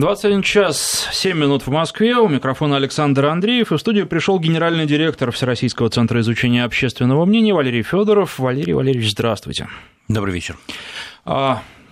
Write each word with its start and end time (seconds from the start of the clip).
21 0.00 0.42
час 0.42 1.08
7 1.12 1.38
минут 1.38 1.66
в 1.66 1.70
Москве. 1.70 2.16
У 2.16 2.26
микрофона 2.26 2.76
Александр 2.76 3.26
Андреев. 3.26 3.70
И 3.70 3.76
в 3.76 3.78
студию 3.78 4.06
пришел 4.06 4.40
генеральный 4.40 4.86
директор 4.86 5.30
Всероссийского 5.30 5.90
центра 5.90 6.20
изучения 6.20 6.64
общественного 6.64 7.26
мнения 7.26 7.52
Валерий 7.52 7.82
Федоров. 7.82 8.38
Валерий 8.38 8.72
Валерьевич, 8.72 9.10
здравствуйте. 9.10 9.68
Добрый 10.08 10.32
вечер. 10.32 10.56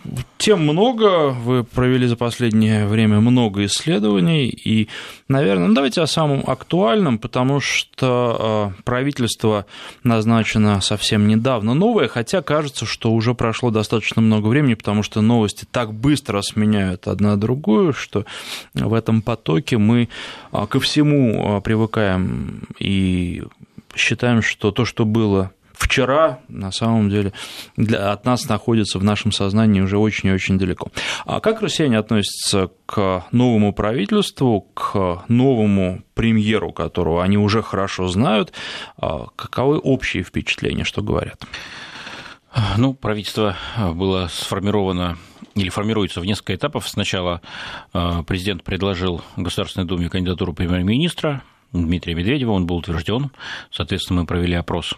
А, 0.09 0.21
тем 0.39 0.63
много, 0.63 1.31
вы 1.31 1.65
провели 1.65 2.07
за 2.07 2.17
последнее 2.17 2.87
время 2.87 3.21
много 3.21 3.65
исследований, 3.65 4.49
и, 4.49 4.89
наверное, 5.29 5.69
ну, 5.69 5.75
давайте 5.75 6.00
о 6.00 6.07
самом 6.07 6.43
актуальном, 6.46 7.19
потому 7.19 7.61
что 7.61 8.73
э, 8.79 8.82
правительство 8.85 9.67
назначено 10.05 10.81
совсем 10.81 11.27
недавно 11.29 11.75
новое, 11.75 12.09
хотя 12.09 12.43
кажется, 12.43 12.86
что 12.86 13.13
уже 13.13 13.35
прошло 13.35 13.71
достаточно 13.71 14.23
много 14.23 14.46
времени, 14.46 14.75
потому 14.75 15.03
что 15.03 15.21
новости 15.21 15.67
так 15.71 15.93
быстро 15.93 16.40
сменяют 16.43 17.09
одна 17.09 17.36
другую, 17.36 17.93
что 17.93 18.25
в 18.75 18.95
этом 18.95 19.22
потоке 19.22 19.79
мы 19.79 20.09
э, 20.53 20.67
ко 20.68 20.81
всему 20.81 21.59
э, 21.59 21.61
привыкаем 21.61 22.63
и 22.79 23.43
считаем, 23.95 24.43
что 24.43 24.71
то, 24.71 24.85
что 24.85 25.04
было 25.04 25.53
вчера, 25.79 26.41
на 26.49 26.73
самом 26.73 27.09
деле, 27.09 27.32
для, 27.77 28.13
от 28.13 28.25
нас 28.25 28.49
находится 28.49 28.99
в 28.99 29.05
нашем 29.05 29.32
сознании 29.32 29.81
уже 29.81 29.96
очень 29.96 30.29
и 30.29 30.32
очень 30.32 30.59
далеко. 30.59 30.91
А 31.25 31.41
как 31.41 31.63
россияне 31.63 31.99
относятся 31.99 32.70
к 32.86 33.25
новому 33.31 33.73
правительству, 33.73 34.62
к 34.75 35.25
новому 35.28 36.03
премьеру, 36.14 36.72
которого 36.72 37.22
они 37.22 37.39
уже 37.39 37.62
хорошо 37.62 38.09
знают? 38.09 38.53
А 38.97 39.27
каковы 39.36 39.78
общие 39.78 40.22
впечатления, 40.25 40.84
что 40.84 41.03
говорят? 41.03 41.45
Ну, 42.77 42.95
правительство 42.95 43.56
было 43.95 44.28
сформировано 44.33 45.17
или 45.55 45.69
формируется 45.69 46.20
в 46.20 46.25
несколько 46.25 46.55
этапов. 46.55 46.89
Сначала 46.89 47.41
а, 47.92 48.22
президент 48.22 48.64
предложил 48.64 49.22
Государственной 49.36 49.86
Думе 49.86 50.08
кандидатуру 50.08 50.55
премьер-министра, 50.55 51.42
Дмитрия 51.72 52.14
Медведева, 52.14 52.52
он 52.52 52.66
был 52.66 52.77
утвержден. 52.77 53.30
Соответственно, 53.70 54.22
мы 54.22 54.27
провели 54.27 54.55
опрос 54.55 54.94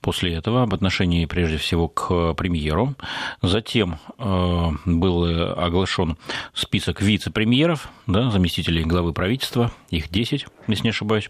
после 0.00 0.34
этого 0.34 0.62
об 0.62 0.74
отношении, 0.74 1.26
прежде 1.26 1.58
всего, 1.58 1.88
к 1.88 2.34
премьеру. 2.34 2.94
Затем 3.42 3.98
э, 4.18 4.70
был 4.84 5.24
оглашен 5.58 6.16
список 6.54 7.00
вице-премьеров, 7.00 7.88
да, 8.06 8.30
заместителей 8.30 8.84
главы 8.84 9.12
правительства, 9.12 9.70
их 9.90 10.10
10, 10.10 10.46
если 10.66 10.82
не 10.82 10.90
ошибаюсь. 10.90 11.28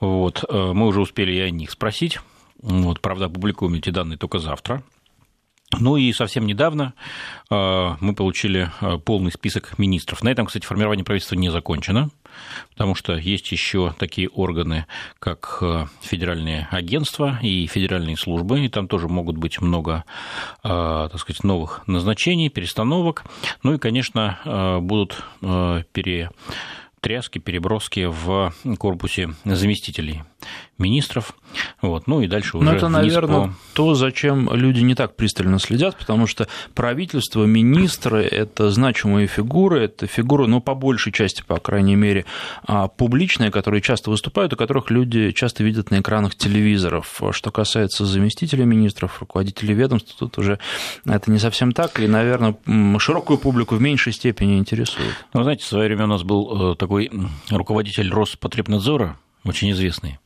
Вот, 0.00 0.44
э, 0.48 0.72
мы 0.72 0.86
уже 0.86 1.00
успели 1.00 1.32
и 1.32 1.40
о 1.40 1.50
них 1.50 1.70
спросить. 1.70 2.18
Вот, 2.62 3.00
правда, 3.00 3.26
опубликуем 3.26 3.74
эти 3.74 3.90
данные 3.90 4.18
только 4.18 4.38
завтра. 4.38 4.82
Ну 5.72 5.96
и 5.96 6.12
совсем 6.12 6.46
недавно 6.46 6.94
э, 7.50 7.96
мы 8.00 8.14
получили 8.14 8.70
э, 8.80 8.98
полный 8.98 9.32
список 9.32 9.78
министров. 9.78 10.22
На 10.22 10.28
этом, 10.28 10.46
кстати, 10.46 10.64
формирование 10.64 11.04
правительства 11.04 11.34
не 11.34 11.50
закончено, 11.50 12.10
потому 12.70 12.94
что 12.94 13.16
есть 13.16 13.50
еще 13.50 13.92
такие 13.98 14.28
органы, 14.28 14.86
как 15.18 15.58
э, 15.60 15.86
федеральные 16.02 16.68
агентства 16.70 17.40
и 17.42 17.66
федеральные 17.66 18.16
службы, 18.16 18.64
и 18.64 18.68
там 18.68 18.86
тоже 18.86 19.08
могут 19.08 19.38
быть 19.38 19.60
много, 19.60 20.04
так 20.62 21.18
сказать, 21.18 21.42
новых 21.42 21.82
назначений, 21.88 22.48
перестановок. 22.48 23.24
Ну 23.62 23.74
и, 23.74 23.78
конечно, 23.78 24.78
будут 24.82 25.22
пере 25.92 26.30
тряски, 27.06 27.38
переброски 27.38 28.08
в 28.08 28.52
корпусе 28.78 29.30
заместителей 29.44 30.24
министров. 30.78 31.34
Вот. 31.80 32.06
Ну 32.06 32.20
и 32.20 32.26
дальше 32.26 32.56
уже 32.56 32.66
Но 32.66 32.74
это, 32.74 32.88
наверное, 32.88 33.46
по... 33.46 33.54
то, 33.74 33.94
зачем 33.94 34.52
люди 34.52 34.80
не 34.80 34.94
так 34.94 35.16
пристально 35.16 35.58
следят, 35.58 35.96
потому 35.96 36.26
что 36.26 36.48
правительство, 36.74 37.44
министры– 37.44 38.22
это 38.30 38.70
значимые 38.70 39.26
фигуры, 39.26 39.84
это 39.84 40.06
фигуры, 40.06 40.46
ну, 40.46 40.60
по 40.60 40.74
большей 40.74 41.12
части, 41.12 41.42
по 41.46 41.58
крайней 41.58 41.94
мере, 41.96 42.26
а, 42.64 42.88
публичные, 42.88 43.50
которые 43.50 43.80
часто 43.80 44.10
выступают, 44.10 44.52
и 44.52 44.56
которых 44.56 44.90
люди 44.90 45.30
часто 45.30 45.64
видят 45.64 45.90
на 45.90 46.00
экранах 46.00 46.34
телевизоров. 46.34 47.22
Что 47.30 47.50
касается 47.50 48.04
заместителей 48.04 48.64
министров, 48.64 49.20
руководителей 49.20 49.74
ведомств, 49.74 50.14
тут 50.18 50.36
уже 50.38 50.58
это 51.06 51.30
не 51.30 51.38
совсем 51.38 51.72
так, 51.72 52.00
и, 52.00 52.06
наверное, 52.06 52.56
широкую 52.98 53.38
публику 53.38 53.76
в 53.76 53.80
меньшей 53.80 54.12
степени 54.12 54.58
интересует. 54.58 55.14
Ну, 55.32 55.42
знаете, 55.42 55.62
в 55.64 55.66
свое 55.66 55.86
время 55.86 56.04
у 56.04 56.08
нас 56.08 56.22
был 56.22 56.72
э, 56.72 56.76
такой 56.96 57.10
руководитель 57.50 58.10
Роспотребнадзора, 58.10 59.18
очень 59.44 59.70
известный. 59.70 60.18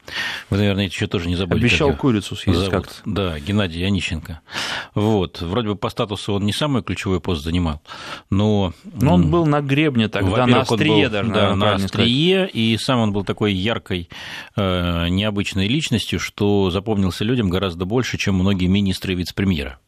Вы, 0.48 0.56
наверное, 0.56 0.86
еще 0.86 1.06
тоже 1.06 1.28
не 1.28 1.36
забыли. 1.36 1.60
Обещал 1.60 1.94
курицу 1.94 2.36
съесть 2.36 2.70
как-то. 2.70 2.94
Да, 3.04 3.38
Геннадий 3.38 3.86
Онищенко. 3.86 4.40
Вот. 4.94 5.42
Вроде 5.42 5.68
бы 5.68 5.76
по 5.76 5.90
статусу 5.90 6.32
он 6.32 6.46
не 6.46 6.54
самый 6.54 6.82
ключевой 6.82 7.20
пост 7.20 7.42
занимал, 7.42 7.82
но... 8.30 8.72
Но 8.84 9.14
он 9.14 9.30
был 9.30 9.44
на 9.44 9.60
гребне 9.60 10.08
тогда, 10.08 10.46
на 10.46 10.60
острие 10.62 11.06
был, 11.06 11.12
даже, 11.12 11.30
Да, 11.30 11.54
на 11.54 11.74
острие, 11.74 12.46
сказать. 12.46 12.50
и 12.54 12.78
сам 12.78 13.00
он 13.00 13.12
был 13.12 13.24
такой 13.24 13.52
яркой, 13.52 14.08
э, 14.56 15.08
необычной 15.08 15.68
личностью, 15.68 16.18
что 16.18 16.70
запомнился 16.70 17.24
людям 17.24 17.50
гораздо 17.50 17.84
больше, 17.84 18.16
чем 18.16 18.36
многие 18.36 18.68
министры 18.68 19.12
и 19.12 19.16
вице-премьера. 19.16 19.78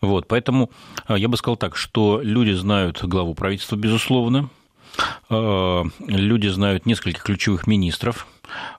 Вот, 0.00 0.26
поэтому 0.26 0.72
э, 1.08 1.16
я 1.18 1.28
бы 1.28 1.36
сказал 1.36 1.56
так, 1.56 1.76
что 1.76 2.20
люди 2.20 2.50
знают 2.50 3.04
главу 3.04 3.34
правительства, 3.34 3.76
безусловно, 3.76 4.50
люди 5.28 6.48
знают 6.48 6.86
нескольких 6.86 7.22
ключевых 7.22 7.66
министров, 7.66 8.26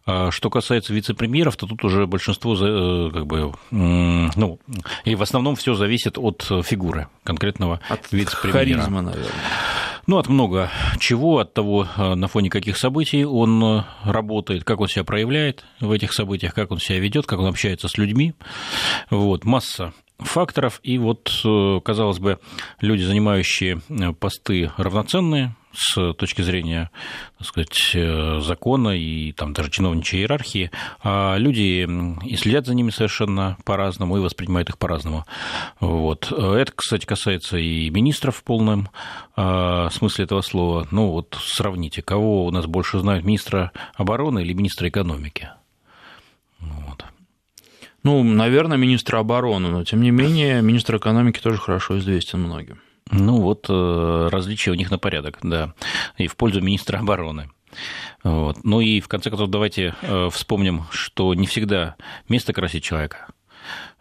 а 0.06 0.32
что 0.32 0.50
касается 0.50 0.94
вице-премьеров, 0.94 1.58
то 1.58 1.68
тут 1.68 1.84
уже 1.84 2.08
большинство, 2.08 2.56
э, 2.56 3.12
как 3.12 3.28
бы, 3.28 3.54
ну, 3.72 4.60
и 5.04 5.16
в 5.16 5.22
основном 5.22 5.56
все 5.56 5.74
зависит 5.74 6.18
от 6.18 6.44
фигуры 6.64 7.08
конкретного 7.24 7.82
от 7.90 8.12
вице-премьера. 8.12 8.60
Харизма, 8.60 9.02
наверное. 9.02 9.32
Ну, 10.08 10.18
от 10.18 10.30
много 10.30 10.72
чего, 11.00 11.40
от 11.40 11.54
того, 11.54 11.86
э, 11.98 12.16
на 12.16 12.30
фоне 12.30 12.50
каких 12.50 12.78
событий 12.78 13.26
он 13.26 13.62
э, 13.62 13.84
работает, 14.06 14.64
как 14.64 14.80
он 14.80 14.88
себя 14.88 15.04
проявляет 15.04 15.66
в 15.82 15.92
этих 15.92 16.14
событиях, 16.14 16.54
как 16.54 16.72
он 16.72 16.80
себя 16.80 17.00
ведет, 17.00 17.26
как 17.26 17.40
он 17.40 17.48
общается 17.48 17.90
с 17.90 17.98
людьми. 17.98 18.34
Вот, 19.10 19.44
масса 19.44 19.94
факторов. 20.20 20.80
И 20.84 20.98
вот, 20.98 21.32
казалось 21.84 22.20
бы, 22.20 22.40
люди, 22.80 23.04
занимающие 23.04 23.82
посты 24.20 24.72
равноценные, 24.78 25.56
с 25.78 26.14
точки 26.14 26.42
зрения, 26.42 26.90
так 27.38 27.48
сказать, 27.48 27.92
э, 27.94 28.40
закона 28.40 28.90
и 28.90 29.32
там 29.32 29.54
даже 29.54 29.70
чиновничьей 29.70 30.24
иерархии, 30.24 30.72
а 31.04 31.36
люди 31.38 31.88
и 32.26 32.36
следят 32.36 32.66
за 32.66 32.74
ними 32.74 32.90
совершенно 32.90 33.58
по-разному 33.64 34.18
и 34.18 34.22
воспринимают 34.22 34.70
их 34.70 34.78
по-разному. 34.78 35.26
Вот. 35.80 36.32
Это, 36.32 36.72
кстати, 36.76 37.06
касается 37.06 37.58
и 37.58 37.90
министров 37.92 38.38
в 38.38 38.44
полном 38.44 38.90
э, 39.36 39.90
смысле 39.92 40.26
этого 40.26 40.42
слова. 40.42 40.88
Ну 40.90 41.12
вот 41.12 41.38
сравните, 41.40 42.02
кого 42.02 42.46
у 42.46 42.52
нас 42.52 42.66
больше 42.66 43.00
знают, 43.00 43.24
министра 43.24 43.72
обороны 43.96 44.42
или 44.42 44.54
министра 44.54 44.90
экономики? 44.90 45.50
Вот. 46.60 47.06
Ну, 48.04 48.24
наверное, 48.24 48.78
министра 48.78 49.20
обороны, 49.20 49.70
но 49.70 49.84
тем 49.84 50.02
не 50.02 50.12
менее 50.12 50.62
министр 50.62 50.98
экономики 50.98 51.40
тоже 51.40 51.58
хорошо 51.58 51.98
известен 52.00 52.42
многим. 52.42 52.82
Ну 53.12 53.42
вот 53.42 53.68
э, 53.70 54.30
различия 54.32 54.72
у 54.72 54.76
них 54.76 54.92
на 54.92 54.98
порядок, 54.98 55.40
да, 55.42 55.74
и 56.18 56.28
в 56.28 56.36
пользу 56.36 56.62
министра 56.62 57.00
обороны. 57.00 57.50
Вот. 58.24 58.64
Ну 58.64 58.82
и 58.82 59.00
в 59.00 59.08
конце 59.08 59.30
концов 59.30 59.50
давайте 59.50 59.96
э, 60.02 60.30
вспомним, 60.32 60.86
что 60.92 61.34
не 61.34 61.48
всегда 61.48 61.96
место 62.28 62.54
красит 62.54 62.84
человека. 62.84 63.28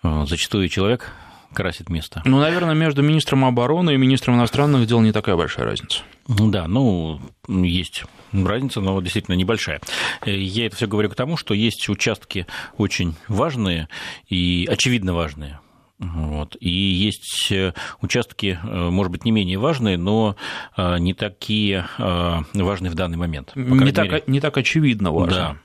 Зачастую 0.03 0.69
человек 0.69 1.13
красит 1.53 1.89
место. 1.89 2.23
Ну, 2.25 2.39
наверное, 2.39 2.75
между 2.75 3.03
министром 3.03 3.45
обороны 3.45 3.95
и 3.95 3.97
министром 3.97 4.37
иностранных 4.37 4.87
дел 4.87 5.01
не 5.01 5.12
такая 5.12 5.37
большая 5.37 5.67
разница. 5.67 6.03
Да, 6.29 6.67
ну, 6.67 7.21
есть 7.49 8.05
разница, 8.33 8.81
но 8.81 9.01
действительно 9.01 9.34
небольшая. 9.34 9.81
Э, 10.25 10.37
я 10.37 10.67
это 10.67 10.77
все 10.77 10.87
говорю 10.87 11.11
к 11.11 11.15
тому, 11.15 11.37
что 11.37 11.55
есть 11.55 11.89
участки 11.89 12.47
очень 12.77 13.15
важные 13.29 13.89
и 14.29 14.69
очевидно 14.71 15.15
важные 15.15 15.61
вот. 15.99 16.59
И 16.61 16.69
есть 16.69 17.51
э, 17.51 17.73
участки, 18.03 18.59
э, 18.63 18.91
может 18.91 19.11
быть, 19.11 19.25
не 19.25 19.31
менее 19.31 19.59
важные, 19.59 19.97
но 19.97 20.37
не 20.77 21.15
такие 21.15 21.87
важные 21.97 22.91
в 22.91 22.95
данный 22.95 23.16
момент. 23.16 23.53
Не 23.54 23.92
так, 23.92 24.28
не 24.28 24.41
так 24.41 24.57
очевидно 24.59 25.10
важно. 25.10 25.37
Да 25.37 25.57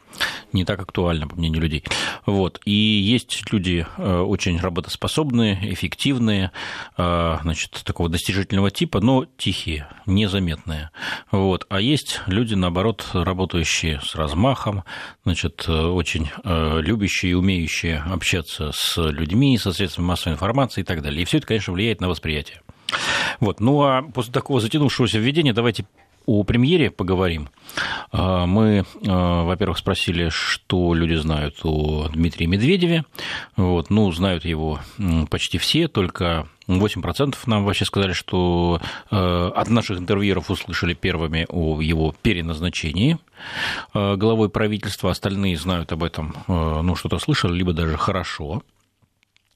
не 0.54 0.66
так 0.66 0.80
актуально, 0.80 1.28
по 1.28 1.36
мнению 1.36 1.62
людей. 1.62 1.84
Вот. 2.26 2.60
И 2.66 2.72
есть 2.72 3.52
люди 3.52 3.86
э, 3.98 4.20
очень 4.20 4.60
работоспособные, 4.60 5.74
эффективные, 5.74 6.52
э, 6.98 7.38
значит, 7.42 7.82
такого 7.84 8.10
достижительного 8.10 8.72
типа, 8.72 9.00
но 9.00 9.26
тихие, 9.38 9.88
незаметные. 10.06 10.92
Вот. 11.32 11.66
А 11.70 11.80
есть 11.80 12.22
люди, 12.28 12.54
наоборот, 12.54 13.08
работающие 13.14 14.02
с 14.04 14.16
размахом, 14.16 14.84
значит, 15.24 15.66
э, 15.68 15.72
очень 15.72 16.30
любящие 16.44 17.32
и 17.32 17.36
умеющие 17.36 17.98
общаться 18.00 18.72
с 18.74 18.98
людьми, 18.98 19.58
со 19.58 19.72
средствами 19.72 20.06
массовой 20.08 20.34
информации 20.34 20.82
и 20.82 20.84
так 20.84 21.02
далее. 21.02 21.22
И 21.22 21.26
все 21.26 21.38
это, 21.38 21.48
конечно, 21.48 21.74
влияет 21.74 22.02
на 22.02 22.10
восприятие. 22.10 22.62
Вот. 23.40 23.60
Ну 23.60 23.82
а 23.84 24.02
после 24.02 24.34
такого 24.34 24.60
затянувшегося 24.60 25.18
введения 25.18 25.54
давайте 25.54 25.86
о 26.26 26.44
премьере 26.44 26.92
поговорим. 26.92 27.50
А, 28.12 28.46
мы, 28.46 28.86
а, 29.08 29.44
во-первых, 29.44 29.78
спросили, 29.78 30.30
что 30.30 30.94
люди 30.94 31.16
знают 31.16 31.60
о 31.64 32.10
Дмитрии 32.10 32.46
Медведеве. 32.46 33.06
Вот, 33.56 33.90
ну, 33.90 34.12
знают 34.12 34.46
его 34.46 34.80
почти 35.30 35.58
все, 35.58 35.88
только 35.88 36.48
8% 36.68 37.36
нам 37.46 37.66
вообще 37.66 37.86
сказали, 37.86 38.14
что 38.14 38.82
а, 39.10 39.52
от 39.56 39.70
наших 39.70 40.00
интервьюеров 40.00 40.50
услышали 40.50 40.94
первыми 40.94 41.46
о 41.50 41.82
его 41.82 42.14
переназначении 42.22 43.18
главой 43.94 44.50
правительства. 44.50 45.10
Остальные 45.10 45.58
знают 45.58 45.92
об 45.92 46.04
этом, 46.04 46.36
ну, 46.48 46.96
что-то 46.96 47.18
слышали, 47.18 47.54
либо 47.54 47.74
даже 47.74 47.98
хорошо. 47.98 48.62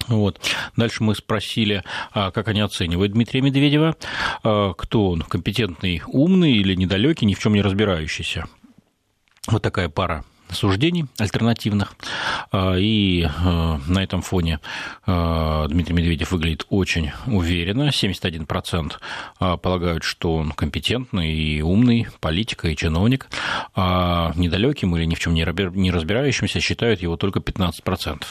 Вот. 0.07 0.39
Дальше 0.75 1.03
мы 1.03 1.15
спросили, 1.15 1.83
а 2.11 2.31
как 2.31 2.47
они 2.47 2.61
оценивают 2.61 3.13
Дмитрия 3.13 3.41
Медведева, 3.41 3.95
а 4.43 4.73
кто 4.73 5.09
он, 5.11 5.21
компетентный, 5.21 6.01
умный 6.07 6.53
или 6.53 6.75
недалекий, 6.75 7.25
ни 7.25 7.33
в 7.33 7.39
чем 7.39 7.53
не 7.53 7.61
разбирающийся. 7.61 8.45
Вот 9.47 9.61
такая 9.61 9.89
пара 9.89 10.23
суждений 10.51 11.05
альтернативных. 11.17 11.95
А, 12.51 12.75
и 12.75 13.27
на 13.87 14.03
этом 14.03 14.21
фоне 14.21 14.59
Дмитрий 15.05 15.93
Медведев 15.93 16.31
выглядит 16.31 16.65
очень 16.69 17.11
уверенно. 17.25 17.89
71% 17.89 18.93
полагают, 19.39 20.03
что 20.03 20.35
он 20.35 20.51
компетентный 20.51 21.33
и 21.33 21.61
умный 21.61 22.07
политик 22.19 22.65
и 22.65 22.75
чиновник. 22.75 23.27
А 23.75 24.33
недалеким 24.35 24.95
или 24.95 25.05
ни 25.05 25.15
в 25.15 25.19
чем 25.19 25.33
не 25.33 25.91
разбирающимся 25.91 26.59
считают 26.59 27.01
его 27.01 27.17
только 27.17 27.39
15%. 27.39 28.23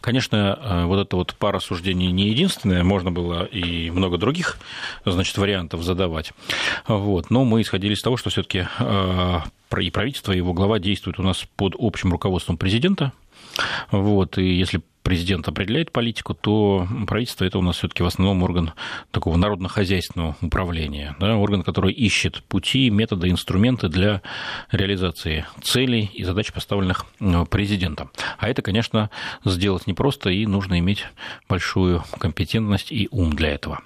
Конечно, 0.00 0.58
э, 0.60 0.84
вот 0.84 1.00
эта 1.00 1.16
вот 1.16 1.34
пара 1.38 1.58
суждений 1.58 2.12
не 2.12 2.28
единственная, 2.28 2.84
можно 2.84 3.10
было 3.10 3.44
и 3.44 3.90
много 3.90 4.18
других, 4.18 4.58
значит, 5.04 5.36
вариантов 5.38 5.82
задавать. 5.82 6.32
Вот. 6.86 7.30
Но 7.30 7.44
мы 7.44 7.62
исходили 7.62 7.94
из 7.94 8.02
того, 8.02 8.16
что 8.16 8.30
все-таки 8.30 8.66
э, 8.78 9.40
и 9.78 9.90
правительство, 9.90 10.32
и 10.32 10.36
его 10.36 10.52
глава 10.52 10.78
действуют 10.78 11.18
у 11.18 11.22
нас 11.22 11.46
под 11.56 11.74
общим 11.78 12.12
руководством 12.12 12.56
президента. 12.56 13.12
Вот. 13.90 14.38
И 14.38 14.44
если 14.44 14.82
президент 15.02 15.48
определяет 15.48 15.92
политику, 15.92 16.34
то 16.34 16.86
правительство 17.06 17.44
это 17.44 17.58
у 17.58 17.62
нас 17.62 17.76
все-таки 17.76 18.02
в 18.02 18.06
основном 18.06 18.42
орган 18.42 18.72
такого 19.10 19.36
народно-хозяйственного 19.36 20.36
управления, 20.40 21.16
да, 21.18 21.36
орган, 21.36 21.62
который 21.62 21.92
ищет 21.92 22.42
пути, 22.44 22.90
методы, 22.90 23.30
инструменты 23.30 23.88
для 23.88 24.22
реализации 24.70 25.46
целей 25.62 26.10
и 26.14 26.24
задач, 26.24 26.52
поставленных 26.52 27.06
э, 27.20 27.44
президентом. 27.50 28.10
А 28.38 28.48
это, 28.48 28.62
конечно, 28.62 29.10
сделать 29.44 29.86
непросто, 29.86 30.30
и 30.30 30.46
нужно 30.46 30.78
иметь 30.78 31.06
большую 31.48 32.04
компетентность 32.18 32.92
и 32.92 33.08
ум 33.10 33.34
для 33.34 33.50
этого. 33.50 33.80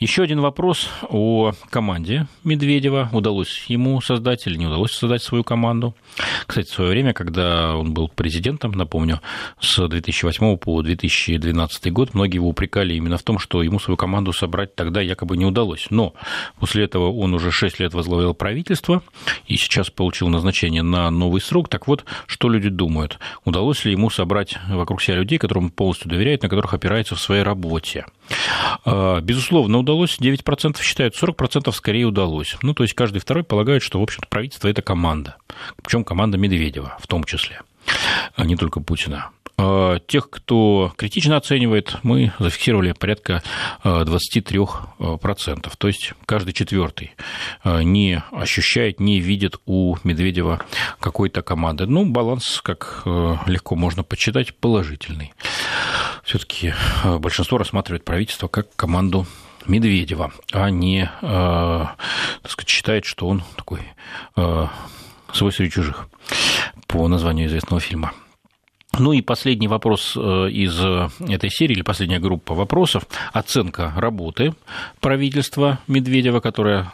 Еще 0.00 0.22
один 0.22 0.40
вопрос 0.40 0.88
о 1.08 1.52
команде 1.70 2.26
Медведева. 2.42 3.08
Удалось 3.12 3.64
ему 3.68 4.00
создать 4.00 4.46
или 4.46 4.56
не 4.56 4.66
удалось 4.66 4.92
создать 4.92 5.22
свою 5.22 5.44
команду. 5.44 5.94
Кстати, 6.46 6.68
в 6.68 6.74
свое 6.74 6.90
время, 6.90 7.12
когда 7.12 7.76
он 7.76 7.94
был 7.94 8.08
президентом, 8.08 8.72
напомню, 8.72 9.20
с 9.60 9.86
2008 9.86 10.56
по 10.56 10.82
2012 10.82 11.92
год, 11.92 12.14
многие 12.14 12.36
его 12.36 12.48
упрекали 12.48 12.94
именно 12.94 13.16
в 13.16 13.22
том, 13.22 13.38
что 13.38 13.62
ему 13.62 13.78
свою 13.78 13.96
команду 13.96 14.32
собрать 14.32 14.74
тогда 14.74 15.00
якобы 15.00 15.36
не 15.36 15.44
удалось. 15.44 15.86
Но 15.90 16.14
после 16.58 16.84
этого 16.84 17.12
он 17.12 17.34
уже 17.34 17.50
6 17.50 17.80
лет 17.80 17.94
возглавлял 17.94 18.34
правительство 18.34 19.02
и 19.46 19.56
сейчас 19.56 19.90
получил 19.90 20.28
назначение 20.28 20.82
на 20.82 21.10
новый 21.10 21.40
срок. 21.40 21.68
Так 21.68 21.86
вот, 21.86 22.04
что 22.26 22.48
люди 22.48 22.68
думают? 22.68 23.18
Удалось 23.44 23.84
ли 23.84 23.92
ему 23.92 24.10
собрать 24.10 24.56
вокруг 24.68 25.00
себя 25.02 25.16
людей, 25.16 25.38
которым 25.38 25.70
полностью 25.70 26.10
доверяет, 26.10 26.42
на 26.42 26.48
которых 26.48 26.74
опирается 26.74 27.14
в 27.14 27.20
своей 27.20 27.42
работе? 27.42 28.06
А, 28.84 29.20
безусловно, 29.20 29.78
удалось. 29.78 30.18
9% 30.18 30.80
считают, 30.82 31.14
40% 31.20 31.70
скорее 31.72 32.06
удалось. 32.06 32.56
Ну, 32.62 32.74
то 32.74 32.82
есть 32.82 32.94
каждый 32.94 33.18
второй 33.18 33.44
полагает, 33.44 33.82
что, 33.82 34.00
в 34.00 34.02
общем-то, 34.02 34.28
правительство– 34.28 34.68
это 34.68 34.82
команда. 34.82 35.36
Причем 35.82 36.04
команда 36.04 36.38
Медведева 36.38 36.96
в 37.00 37.06
том 37.06 37.24
числе, 37.24 37.60
а 38.34 38.44
не 38.44 38.56
только 38.56 38.80
Путина. 38.80 39.30
А, 39.56 40.00
тех, 40.00 40.30
кто 40.30 40.92
критично 40.96 41.36
оценивает, 41.36 41.98
мы 42.02 42.32
зафиксировали 42.40 42.92
порядка 42.92 43.42
23%. 43.84 45.72
То 45.78 45.86
есть 45.86 46.14
каждый 46.26 46.52
четвертый 46.52 47.14
не 47.64 48.20
ощущает, 48.32 48.98
не 48.98 49.20
видит 49.20 49.60
у 49.64 49.96
Медведева 50.02 50.60
какой-то 50.98 51.42
команды. 51.42 51.86
Ну, 51.86 52.04
баланс, 52.06 52.60
как 52.62 53.02
легко 53.04 53.76
можно 53.76 54.02
почитать, 54.02 54.56
положительный 54.56 55.32
все-таки 56.24 56.74
э, 57.04 57.18
большинство 57.18 57.58
рассматривает 57.58 58.04
правительство 58.04 58.48
как 58.48 58.74
команду 58.76 59.26
Медведева, 59.66 60.32
а 60.52 60.70
не, 60.70 61.04
э, 61.04 61.06
так 61.22 62.50
сказать, 62.50 62.68
считает, 62.68 63.04
что 63.04 63.28
он 63.28 63.42
такой 63.56 63.80
э, 64.36 64.66
свой 65.32 65.52
среди 65.52 65.70
чужих 65.70 66.08
по 66.86 67.06
названию 67.08 67.46
известного 67.46 67.80
фильма. 67.80 68.12
Ну 68.98 69.12
и 69.12 69.22
последний 69.22 69.68
вопрос 69.68 70.16
из 70.16 70.78
этой 71.28 71.50
серии, 71.50 71.72
или 71.74 71.82
последняя 71.82 72.20
группа 72.20 72.54
вопросов. 72.54 73.06
Оценка 73.32 73.92
работы 73.96 74.54
правительства 75.00 75.78
Медведева, 75.88 76.40
которое 76.40 76.92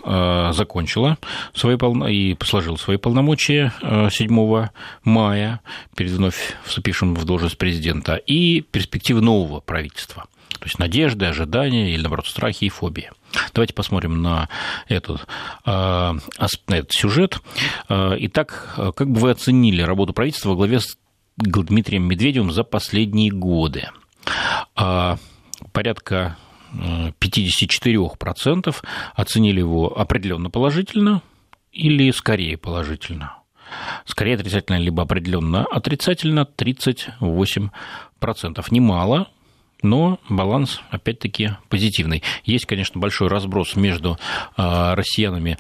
закончило 0.52 1.18
свои 1.54 1.76
полно... 1.76 2.08
и 2.08 2.36
сложило 2.42 2.76
свои 2.76 2.96
полномочия 2.96 3.72
7 3.82 4.68
мая 5.04 5.60
перед 5.96 6.12
вновь 6.12 6.56
вступившим 6.64 7.14
в 7.14 7.24
должность 7.24 7.58
президента, 7.58 8.16
и 8.16 8.62
перспективы 8.62 9.20
нового 9.20 9.60
правительства. 9.60 10.24
То 10.58 10.66
есть 10.66 10.78
надежды, 10.78 11.24
ожидания 11.24 11.92
или, 11.92 12.02
наоборот, 12.02 12.26
страхи 12.26 12.64
и 12.64 12.68
фобии. 12.68 13.10
Давайте 13.54 13.72
посмотрим 13.72 14.20
на 14.20 14.48
этот, 14.88 15.26
на 15.64 16.18
этот 16.68 16.92
сюжет. 16.92 17.40
Итак, 17.88 18.74
как 18.96 19.08
бы 19.08 19.20
вы 19.20 19.30
оценили 19.30 19.80
работу 19.80 20.12
правительства 20.12 20.50
во 20.50 20.56
главе 20.56 20.80
с 20.80 20.98
Дмитрием 21.42 22.04
Медведевым 22.04 22.52
за 22.52 22.64
последние 22.64 23.30
годы. 23.30 23.88
А, 24.76 25.16
порядка 25.72 26.36
54% 26.72 28.68
э, 28.68 28.72
оценили 29.14 29.58
его 29.60 29.98
определенно 29.98 30.50
положительно 30.50 31.22
или 31.72 32.10
скорее 32.10 32.56
положительно. 32.56 33.36
Скорее 34.04 34.34
отрицательно, 34.34 34.76
либо 34.76 35.02
определенно 35.02 35.64
отрицательно 35.64 36.46
38%. 36.56 37.10
Немало, 38.70 39.28
но 39.82 40.18
баланс, 40.28 40.80
опять-таки, 40.90 41.52
позитивный. 41.68 42.22
Есть, 42.44 42.66
конечно, 42.66 43.00
большой 43.00 43.28
разброс 43.28 43.76
между 43.76 44.18
а, 44.56 44.94
россиянами, 44.94 45.56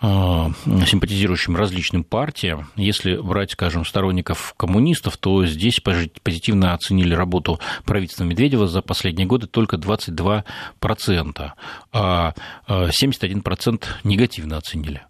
а, 0.00 0.50
симпатизирующими 0.86 1.56
различным 1.56 2.04
партиям. 2.04 2.68
Если 2.76 3.16
брать, 3.16 3.52
скажем, 3.52 3.84
сторонников 3.84 4.54
коммунистов, 4.56 5.16
то 5.16 5.44
здесь 5.46 5.80
позитивно 5.80 6.74
оценили 6.74 7.14
работу 7.14 7.60
правительства 7.84 8.24
Медведева 8.24 8.66
за 8.66 8.82
последние 8.82 9.26
годы 9.26 9.46
только 9.46 9.76
22%, 9.76 10.44
а 11.92 12.34
71% 12.68 13.84
негативно 14.04 14.56
оценили. 14.58 15.02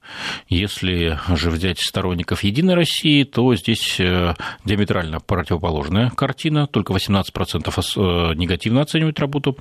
Если 0.48 1.18
же 1.34 1.50
взять 1.50 1.80
сторонников 1.80 2.42
Единой 2.42 2.74
России, 2.74 3.24
то 3.24 3.54
здесь 3.54 3.98
э, 3.98 4.34
диаметрально 4.64 5.20
противоположная 5.20 6.10
картина, 6.10 6.66
только 6.66 6.92
18% 6.92 8.34
негативно 8.34 8.53
негативно 8.54 8.82
оценивают 8.82 9.18
работу 9.18 9.58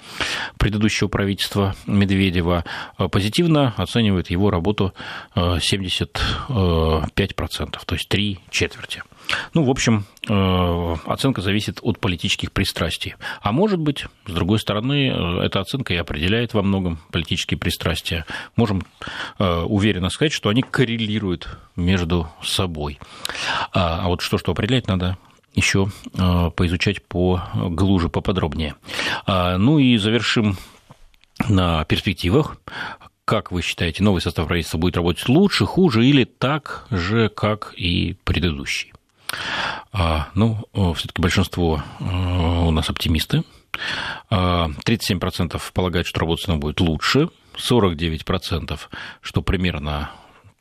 предыдущего 0.57 1.07
правительства 1.07 1.75
Медведева, 1.87 2.63
а 2.97 3.07
позитивно 3.07 3.73
оценивают 3.77 4.29
его 4.29 4.51
работу 4.51 4.93
75%, 5.35 6.19
то 7.85 7.95
есть 7.95 8.07
три 8.07 8.39
четверти. 8.51 9.01
Ну, 9.53 9.63
в 9.63 9.69
общем, 9.69 10.05
э, 10.27 10.95
оценка 11.05 11.41
зависит 11.41 11.79
от 11.81 11.99
политических 11.99 12.51
пристрастий. 12.51 13.15
А 13.41 13.51
может 13.51 13.79
быть, 13.79 14.05
с 14.27 14.31
другой 14.31 14.59
стороны, 14.59 15.09
э, 15.09 15.45
эта 15.45 15.61
оценка 15.61 15.93
и 15.93 15.97
определяет 15.97 16.53
во 16.53 16.61
многом 16.61 16.99
политические 17.09 17.57
пристрастия. 17.57 18.25
Можем 18.57 18.83
э, 19.39 19.61
уверенно 19.61 20.09
сказать, 20.09 20.33
что 20.33 20.49
они 20.49 20.61
коррелируют 20.61 21.57
между 21.75 22.27
собой. 22.43 22.99
А, 23.71 24.03
а 24.03 24.07
вот 24.09 24.21
что, 24.21 24.37
что 24.37 24.51
определять 24.51 24.87
надо 24.87 25.17
еще 25.53 25.89
э, 26.17 26.51
поизучать 26.55 27.03
по 27.03 27.41
глуже, 27.53 28.09
поподробнее. 28.09 28.75
А, 29.25 29.57
ну 29.57 29.79
и 29.79 29.97
завершим 29.97 30.57
на 31.47 31.83
перспективах. 31.85 32.57
Как 33.25 33.51
вы 33.51 33.61
считаете, 33.61 34.03
новый 34.03 34.21
состав 34.21 34.47
правительства 34.47 34.77
будет 34.77 34.97
работать 34.97 35.29
лучше, 35.29 35.65
хуже 35.65 36.05
или 36.05 36.25
так 36.25 36.85
же, 36.91 37.29
как 37.29 37.73
и 37.77 38.17
предыдущий? 38.25 38.93
А, 39.91 40.29
ну, 40.35 40.67
все-таки 40.95 41.21
большинство 41.21 41.81
э, 41.99 42.03
у 42.03 42.71
нас 42.71 42.89
оптимисты. 42.89 43.43
37% 44.29 45.59
полагают, 45.73 46.05
что 46.05 46.19
работать 46.19 46.45
снова 46.45 46.59
будет 46.59 46.79
лучше, 46.79 47.29
49%, 47.55 48.79
что 49.21 49.41
примерно 49.41 50.11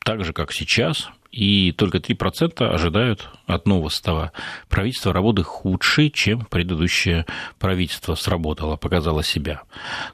так 0.03 0.25
же, 0.25 0.33
как 0.33 0.51
сейчас, 0.51 1.09
и 1.33 1.71
только 1.71 1.97
3% 1.97 2.63
ожидают 2.63 3.27
от 3.47 3.65
нового 3.65 3.89
состава 3.89 4.31
правительства 4.69 5.13
работы 5.13 5.41
худшей, 5.41 6.11
чем 6.11 6.45
предыдущее 6.45 7.25
правительство 7.57 8.13
сработало, 8.13 8.75
показало 8.75 9.23
себя. 9.23 9.63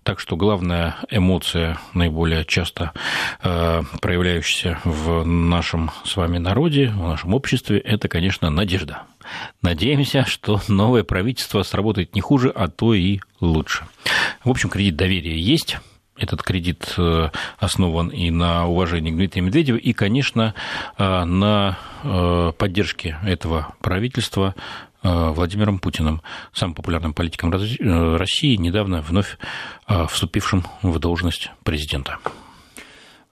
Так 0.04 0.22
что 0.22 0.38
главная 0.38 0.96
эмоция, 1.12 1.78
наиболее 1.94 2.46
часто 2.46 2.94
э, 3.44 3.84
проявляющаяся 4.00 4.80
в 4.86 5.26
нашем 5.26 5.92
с 6.06 6.16
вами 6.16 6.38
народе, 6.38 6.88
в 6.88 7.04
нашем 7.10 7.34
обществе, 7.34 7.80
это, 7.80 8.08
конечно, 8.08 8.50
надежда. 8.50 9.04
Надеемся, 9.62 10.26
что 10.26 10.62
новое 10.70 11.04
правительство 11.04 11.64
сработает 11.64 12.16
не 12.16 12.22
хуже, 12.22 12.50
а 12.50 12.70
то 12.70 12.94
и 12.94 13.20
лучше. 13.42 13.84
В 14.46 14.50
общем, 14.50 14.70
кредит 14.70 14.96
доверия 14.96 15.38
есть 15.38 15.80
этот 16.20 16.44
кредит 16.44 16.94
э, 16.98 17.30
основан 17.58 18.10
и 18.10 18.30
на 18.30 18.68
уважении 18.68 19.12
к 19.12 19.16
Дмитрию 19.16 19.46
Медведеву, 19.46 19.78
и, 19.78 19.94
конечно, 19.94 20.54
э, 20.98 21.24
на 21.24 21.78
э, 22.04 22.52
поддержке 22.58 23.18
этого 23.26 23.74
правительства 23.82 24.56
Владимиром 25.02 25.80
Путиным, 25.80 26.22
самым 26.52 26.76
популярным 26.76 27.14
политиком 27.14 27.52
России, 27.52 28.58
недавно 28.58 29.00
вновь 29.00 29.38
вступившим 29.88 30.66
в 30.82 31.00
должность 31.00 31.52
президента. 31.64 32.18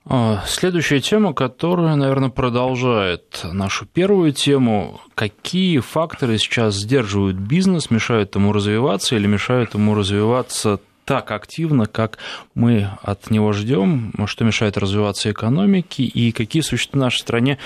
А, 0.09 0.41
следующая 0.45 1.01
тема, 1.01 1.33
которая, 1.33 1.95
наверное, 1.95 2.29
продолжает 2.29 3.41
нашу 3.43 3.85
первую 3.85 4.31
тему. 4.31 5.01
Какие 5.15 5.79
факторы 5.79 6.37
сейчас 6.37 6.75
сдерживают 6.75 7.35
бизнес, 7.35 7.91
мешают 7.91 8.33
ему 8.35 8.53
развиваться 8.53 9.17
или 9.17 9.27
мешают 9.27 9.73
ему 9.73 9.95
развиваться 9.95 10.79
так 11.07 11.31
активно, 11.31 11.85
как 11.85 12.17
мы 12.53 12.89
от 13.01 13.31
него 13.31 13.53
ждем, 13.53 14.13
что 14.25 14.43
мешает 14.43 14.77
развиваться 14.77 15.31
экономике 15.31 16.03
и 16.03 16.33
какие 16.33 16.61
существуют 16.61 17.01
в 17.01 17.05
нашей 17.05 17.19
стране 17.19 17.57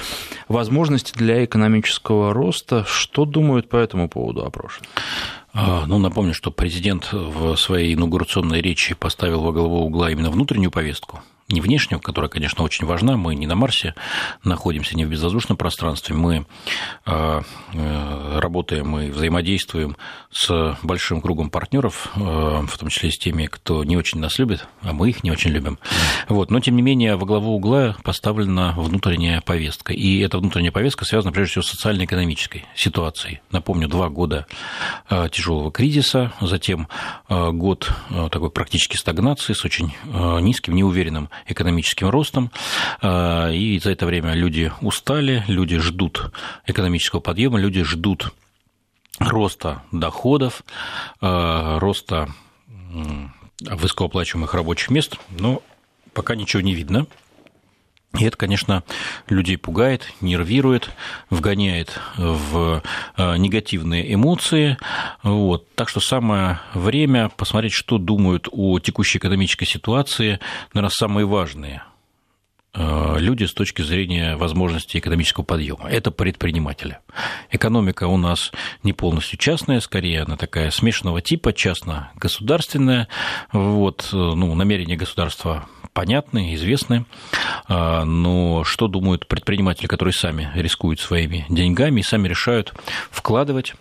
возможности 0.47 1.11
для 1.17 1.43
экономического 1.43 2.33
роста. 2.33 2.85
Что 2.87 3.25
думают 3.25 3.67
по 3.67 3.77
этому 3.77 4.07
поводу 4.09 4.45
опрошенные? 4.45 4.89
А, 5.53 5.85
ну, 5.87 5.97
напомню, 5.97 6.35
что 6.35 6.51
президент 6.51 7.11
в 7.11 7.55
своей 7.55 7.95
инаугурационной 7.95 8.61
речи 8.61 8.93
поставил 8.93 9.41
во 9.41 9.51
главу 9.51 9.85
угла 9.85 10.11
именно 10.11 10.29
внутреннюю 10.29 10.69
повестку, 10.69 11.21
не 11.51 11.61
внешнюю, 11.61 11.99
которая, 11.99 12.29
конечно, 12.29 12.63
очень 12.63 12.85
важна. 12.85 13.17
Мы 13.17 13.35
не 13.35 13.47
на 13.47 13.55
Марсе 13.55 13.95
находимся, 14.43 14.95
не 14.95 15.05
в 15.05 15.09
безвоздушном 15.09 15.57
пространстве. 15.57 16.15
Мы 16.15 16.45
а, 17.05 17.41
э, 17.73 18.39
работаем 18.39 18.97
и 18.99 19.09
взаимодействуем 19.09 19.97
с 20.31 20.77
большим 20.83 21.21
кругом 21.21 21.49
партнеров, 21.49 22.11
э, 22.15 22.19
в 22.19 22.77
том 22.77 22.89
числе 22.89 23.11
с 23.11 23.17
теми, 23.17 23.45
кто 23.45 23.83
не 23.83 23.97
очень 23.97 24.19
нас 24.19 24.39
любит, 24.39 24.67
а 24.81 24.93
мы 24.93 25.09
их 25.09 25.23
не 25.23 25.31
очень 25.31 25.51
любим. 25.51 25.77
Вот. 26.27 26.51
Но, 26.51 26.59
тем 26.59 26.75
не 26.75 26.81
менее, 26.81 27.15
во 27.15 27.25
главу 27.25 27.55
угла 27.55 27.95
поставлена 28.03 28.73
внутренняя 28.77 29.41
повестка. 29.41 29.93
И 29.93 30.19
эта 30.19 30.37
внутренняя 30.37 30.71
повестка 30.71 31.05
связана, 31.05 31.31
прежде 31.31 31.51
всего, 31.51 31.63
с 31.63 31.69
социально-экономической 31.69 32.65
ситуацией. 32.75 33.41
Напомню, 33.51 33.87
два 33.87 34.09
года 34.09 34.47
э, 35.09 35.29
тяжелого 35.31 35.71
кризиса, 35.71 36.33
затем 36.41 36.87
год 37.29 37.91
такой 38.31 38.51
практически 38.51 38.95
стагнации 38.97 39.53
с 39.53 39.63
очень 39.63 39.93
низким, 40.41 40.75
неуверенным 40.75 41.29
экономическим 41.47 42.09
ростом, 42.09 42.51
а, 43.01 43.49
и 43.49 43.79
за 43.79 43.91
это 43.91 44.05
время 44.05 44.33
люди 44.33 44.71
устали, 44.81 45.43
люди 45.47 45.77
ждут 45.77 46.31
экономического 46.65 47.19
подъема, 47.19 47.59
люди 47.59 47.83
ждут 47.83 48.33
роста 49.19 49.83
доходов, 49.91 50.63
а, 51.19 51.79
роста 51.79 52.29
высокооплачиваемых 53.61 54.53
рабочих 54.53 54.89
мест, 54.89 55.17
но 55.29 55.61
пока 56.13 56.35
ничего 56.35 56.61
не 56.61 56.73
видно. 56.73 57.07
И 58.17 58.25
это, 58.25 58.35
конечно, 58.35 58.83
людей 59.29 59.57
пугает, 59.57 60.11
нервирует, 60.19 60.89
вгоняет 61.29 61.97
в 62.17 62.83
э, 63.15 63.37
негативные 63.37 64.13
эмоции. 64.13 64.77
Вот. 65.23 65.73
Так 65.75 65.87
что 65.87 66.01
самое 66.01 66.59
время 66.73 67.29
посмотреть, 67.29 67.71
что 67.71 67.97
думают 67.97 68.49
о 68.51 68.79
текущей 68.79 69.17
экономической 69.17 69.65
ситуации, 69.65 70.39
наверное, 70.73 70.91
самые 70.93 71.25
важные 71.25 71.83
э, 72.73 73.15
люди 73.19 73.45
с 73.45 73.53
точки 73.53 73.81
зрения 73.81 74.35
возможности 74.35 74.97
экономического 74.97 75.45
подъема. 75.45 75.89
Это 75.89 76.11
предприниматели. 76.11 76.97
Экономика 77.49 78.07
у 78.07 78.17
нас 78.17 78.51
не 78.83 78.91
полностью 78.91 79.39
частная, 79.39 79.79
скорее 79.79 80.23
она 80.23 80.35
такая 80.35 80.69
смешанного 80.71 81.21
типа, 81.21 81.53
частно-государственная. 81.53 83.07
Вот, 83.53 84.09
э, 84.11 84.17
ну, 84.17 84.53
намерения 84.53 84.97
государства 84.97 85.65
понятны, 85.93 86.55
известны, 86.55 87.05
а, 87.67 88.05
но 88.05 88.63
что 88.63 88.87
думают 88.87 89.27
предприниматели, 89.27 89.87
которые 89.87 90.13
сами 90.13 90.51
рискуют 90.55 90.99
своими 90.99 91.45
деньгами 91.49 91.99
и 91.99 92.03
сами 92.03 92.27
решают 92.27 92.73
вкладывать 93.09 93.75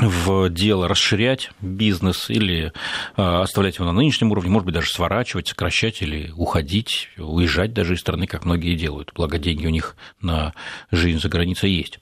в 0.00 0.48
дело 0.48 0.86
расширять 0.86 1.50
бизнес 1.60 2.30
или 2.30 2.72
а, 3.16 3.42
оставлять 3.42 3.76
его 3.76 3.86
на 3.86 3.92
нынешнем 3.92 4.30
уровне, 4.30 4.50
может 4.50 4.66
быть, 4.66 4.74
даже 4.74 4.90
сворачивать, 4.90 5.48
сокращать 5.48 6.02
или 6.02 6.30
уходить, 6.36 7.08
уезжать 7.18 7.72
даже 7.72 7.94
из 7.94 8.00
страны, 8.00 8.26
как 8.26 8.44
многие 8.44 8.76
делают. 8.76 9.10
Благо, 9.14 9.38
деньги 9.38 9.66
у 9.66 9.70
них 9.70 9.96
на 10.20 10.54
жизнь 10.92 11.20
за 11.20 11.28
границей 11.28 11.72
есть. 11.72 11.98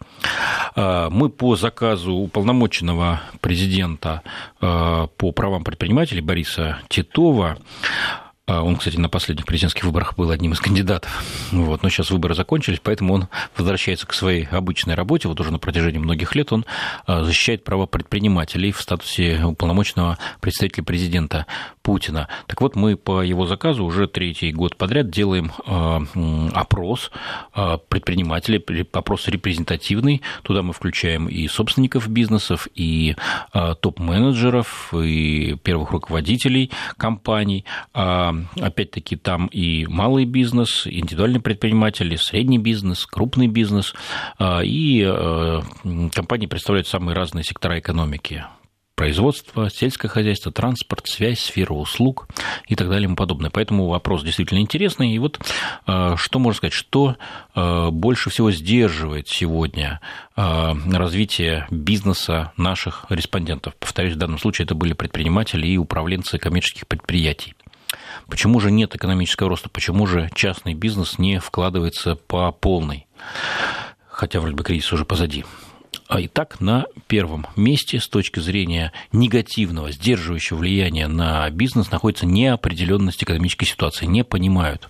А, 0.75 1.09
мы 1.09 1.31
по 1.31 1.57
заказу 1.57 2.13
уполномоченного 2.13 3.23
президента 3.41 4.23
по 4.61 5.33
правам 5.33 5.65
предпринимателей 5.65 6.21
Бориса 6.21 6.81
Титова 6.89 7.59
он, 8.49 8.77
кстати, 8.77 8.97
на 8.97 9.09
последних 9.09 9.45
президентских 9.45 9.83
выборах 9.83 10.15
был 10.17 10.31
одним 10.31 10.53
из 10.53 10.61
кандидатов. 10.61 11.25
Вот. 11.51 11.83
Но 11.83 11.89
сейчас 11.89 12.13
выборы 12.13 12.37
закончились, 12.37 12.79
поэтому 12.81 13.15
он 13.15 13.29
возвращается 13.57 14.07
к 14.07 14.15
своей 14.15 14.45
обычной 14.45 14.95
работе. 14.95 15.27
Вот 15.27 15.41
уже 15.41 15.51
на 15.51 15.59
протяжении 15.59 15.99
многих 15.99 16.37
лет 16.37 16.53
он 16.53 16.65
а, 17.07 17.25
защищает 17.25 17.65
права 17.65 17.87
предпринимателей 17.87 18.71
в 18.71 18.81
статусе 18.81 19.43
уполномоченного 19.45 20.19
представителя 20.41 20.85
президента 20.85 21.47
Путина. 21.83 22.29
Так 22.47 22.61
вот, 22.61 22.77
мы 22.77 22.97
по 22.97 23.21
его 23.21 23.47
заказу 23.47 23.85
уже 23.85 24.07
третий 24.07 24.53
год 24.53 24.77
подряд 24.77 25.11
делаем 25.11 25.51
а, 25.67 26.03
опрос 26.55 27.11
предпринимателей, 27.89 28.65
опрос 28.93 29.27
репрезентативный. 29.27 30.23
Туда 30.43 30.63
мы 30.63 30.73
включаем 30.73 31.27
и 31.29 31.49
собственников 31.49 32.09
бизнесов, 32.09 32.69
и 32.75 33.17
топ-менеджеров, 33.53 34.95
и 34.95 35.57
первых 35.63 35.91
руководителей 35.91 36.71
компаний 36.97 37.65
опять-таки, 38.61 39.17
там 39.17 39.47
и 39.47 39.87
малый 39.87 40.25
бизнес, 40.25 40.87
индивидуальные 40.87 41.41
предприниматели, 41.41 42.17
средний 42.17 42.59
бизнес, 42.59 43.07
крупный 43.07 43.49
бизнес, 43.49 43.95
а, 44.39 44.61
и 44.61 45.03
э, 45.07 45.61
компании 46.13 46.47
представляют 46.47 46.89
самые 46.89 47.15
разные 47.15 47.45
сектора 47.45 47.79
экономики 47.79 48.45
производство, 48.97 49.69
сельское 49.71 50.09
хозяйство, 50.09 50.51
транспорт, 50.51 51.07
связь, 51.07 51.41
сфера 51.41 51.75
услуг 51.75 52.29
и 52.67 52.75
так 52.75 52.89
далее 52.89 53.03
и 53.03 53.07
тому 53.07 53.17
подобное. 53.17 53.51
Поэтому 53.51 53.89
вопрос 53.89 54.25
действительно 54.25 54.59
интересный. 54.59 55.13
И 55.13 55.19
вот 55.19 55.39
э, 55.87 56.15
что 56.17 56.39
можно 56.39 56.57
сказать, 56.57 56.73
что 56.73 57.17
э, 57.55 57.91
больше 57.91 58.31
всего 58.31 58.51
сдерживает 58.51 59.29
сегодня 59.29 60.01
развитие 60.35 61.67
бизнеса 61.71 62.53
наших 62.57 63.07
респондентов? 63.09 63.75
Повторюсь, 63.77 64.15
в 64.15 64.19
данном 64.19 64.39
случае 64.39 64.65
это 64.65 64.75
были 64.75 64.93
предприниматели 64.93 65.67
и 65.67 65.79
управленцы 65.79 66.39
коммерческих 66.39 66.87
предприятий. 66.87 67.55
Почему 68.29 68.61
же 68.61 68.71
нет 68.71 68.95
экономического 68.95 69.51
роста? 69.51 69.69
Почему 69.69 70.07
же 70.07 70.31
частный 70.35 70.75
бизнес 70.75 71.19
не 71.19 71.39
вкладывается 71.39 72.17
по 72.17 72.51
полной? 72.53 73.07
Хотя 74.09 74.41
вроде 74.41 74.57
бы 74.57 74.65
кризис 74.65 74.93
уже 74.93 75.05
позади. 75.05 75.45
А 76.09 76.21
итак, 76.21 76.61
на 76.61 76.87
первом 77.09 77.47
месте 77.57 77.99
с 77.99 78.09
точки 78.09 78.39
зрения 78.39 78.93
негативного, 79.13 79.91
сдерживающего 79.91 80.59
влияния 80.59 81.09
на 81.09 81.49
бизнес 81.51 81.91
находится 81.91 82.27
неопределенность 82.27 83.23
экономической 83.23 83.65
ситуации. 83.65 84.07
Не 84.07 84.23
понимают 84.23 84.89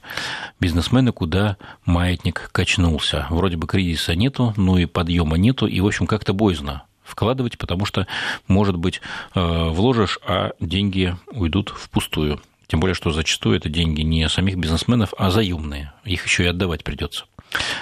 бизнесмены, 0.61 1.13
куда 1.13 1.57
маятник 1.87 2.51
качнулся. 2.53 3.27
Вроде 3.31 3.57
бы 3.57 3.67
кризиса 3.67 4.15
нету, 4.15 4.53
но 4.57 4.79
и 4.79 4.85
подъема 4.87 5.39
нету, 5.39 5.67
и, 5.67 5.81
в 5.81 5.87
общем, 5.87 6.07
как-то 6.07 6.35
боязно 6.35 6.85
вкладывать, 7.03 7.57
потому 7.57 7.87
что, 7.87 8.07
может 8.47 8.77
быть, 8.77 9.01
э, 9.35 9.69
вложишь, 9.71 10.19
а 10.27 10.51
деньги 10.61 11.17
уйдут 11.33 11.71
впустую. 11.71 12.41
Тем 12.67 12.81
более, 12.81 12.95
что 12.95 13.13
зачастую 13.13 13.57
это 13.57 13.69
деньги 13.69 14.03
не 14.03 14.29
самих 14.29 14.57
бизнесменов, 14.57 15.15
а 15.19 15.31
заемные. 15.31 15.93
Их 16.05 16.25
еще 16.25 16.45
и 16.45 16.49
отдавать 16.49 16.85
придется. 16.85 17.27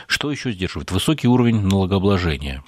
Что 0.06 0.30
еще 0.30 0.52
сдерживает? 0.52 0.90
Высокий 0.90 1.26
уровень 1.26 1.60
налогообложения. 1.60 2.62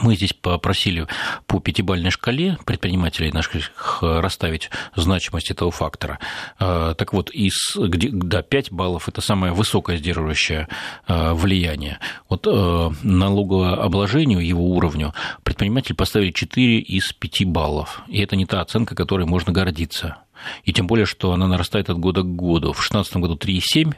Мы 0.00 0.16
здесь 0.16 0.32
попросили 0.32 1.06
по 1.46 1.60
пятибалльной 1.60 2.10
шкале 2.10 2.58
предпринимателей 2.64 3.30
наших 3.30 3.98
расставить 4.00 4.70
значимость 4.96 5.50
этого 5.50 5.70
фактора. 5.70 6.18
А, 6.58 6.94
так 6.94 7.12
вот, 7.12 7.28
из, 7.30 7.76
где, 7.76 8.08
да, 8.10 8.40
5 8.40 8.72
баллов– 8.72 9.08
это 9.10 9.20
самое 9.20 9.52
высокое 9.52 9.98
сдерживающее 9.98 10.68
а, 11.06 11.34
влияние. 11.34 11.98
Вот 12.30 12.46
а, 12.46 12.90
налогообложению, 13.02 14.40
его 14.40 14.70
уровню, 14.70 15.12
предприниматели 15.42 15.92
поставили 15.92 16.30
4 16.30 16.78
из 16.78 17.12
5 17.12 17.44
баллов. 17.44 18.00
И 18.08 18.18
это 18.20 18.34
не 18.34 18.46
та 18.46 18.62
оценка, 18.62 18.94
которой 18.94 19.26
можно 19.26 19.52
гордиться. 19.52 20.16
И 20.64 20.72
тем 20.72 20.86
более, 20.86 21.06
что 21.06 21.32
она 21.32 21.46
нарастает 21.46 21.90
от 21.90 21.98
года 21.98 22.22
к 22.22 22.26
году. 22.26 22.72
В 22.72 22.76
2016 22.76 23.16
году 23.16 23.36
3,7 23.36 23.94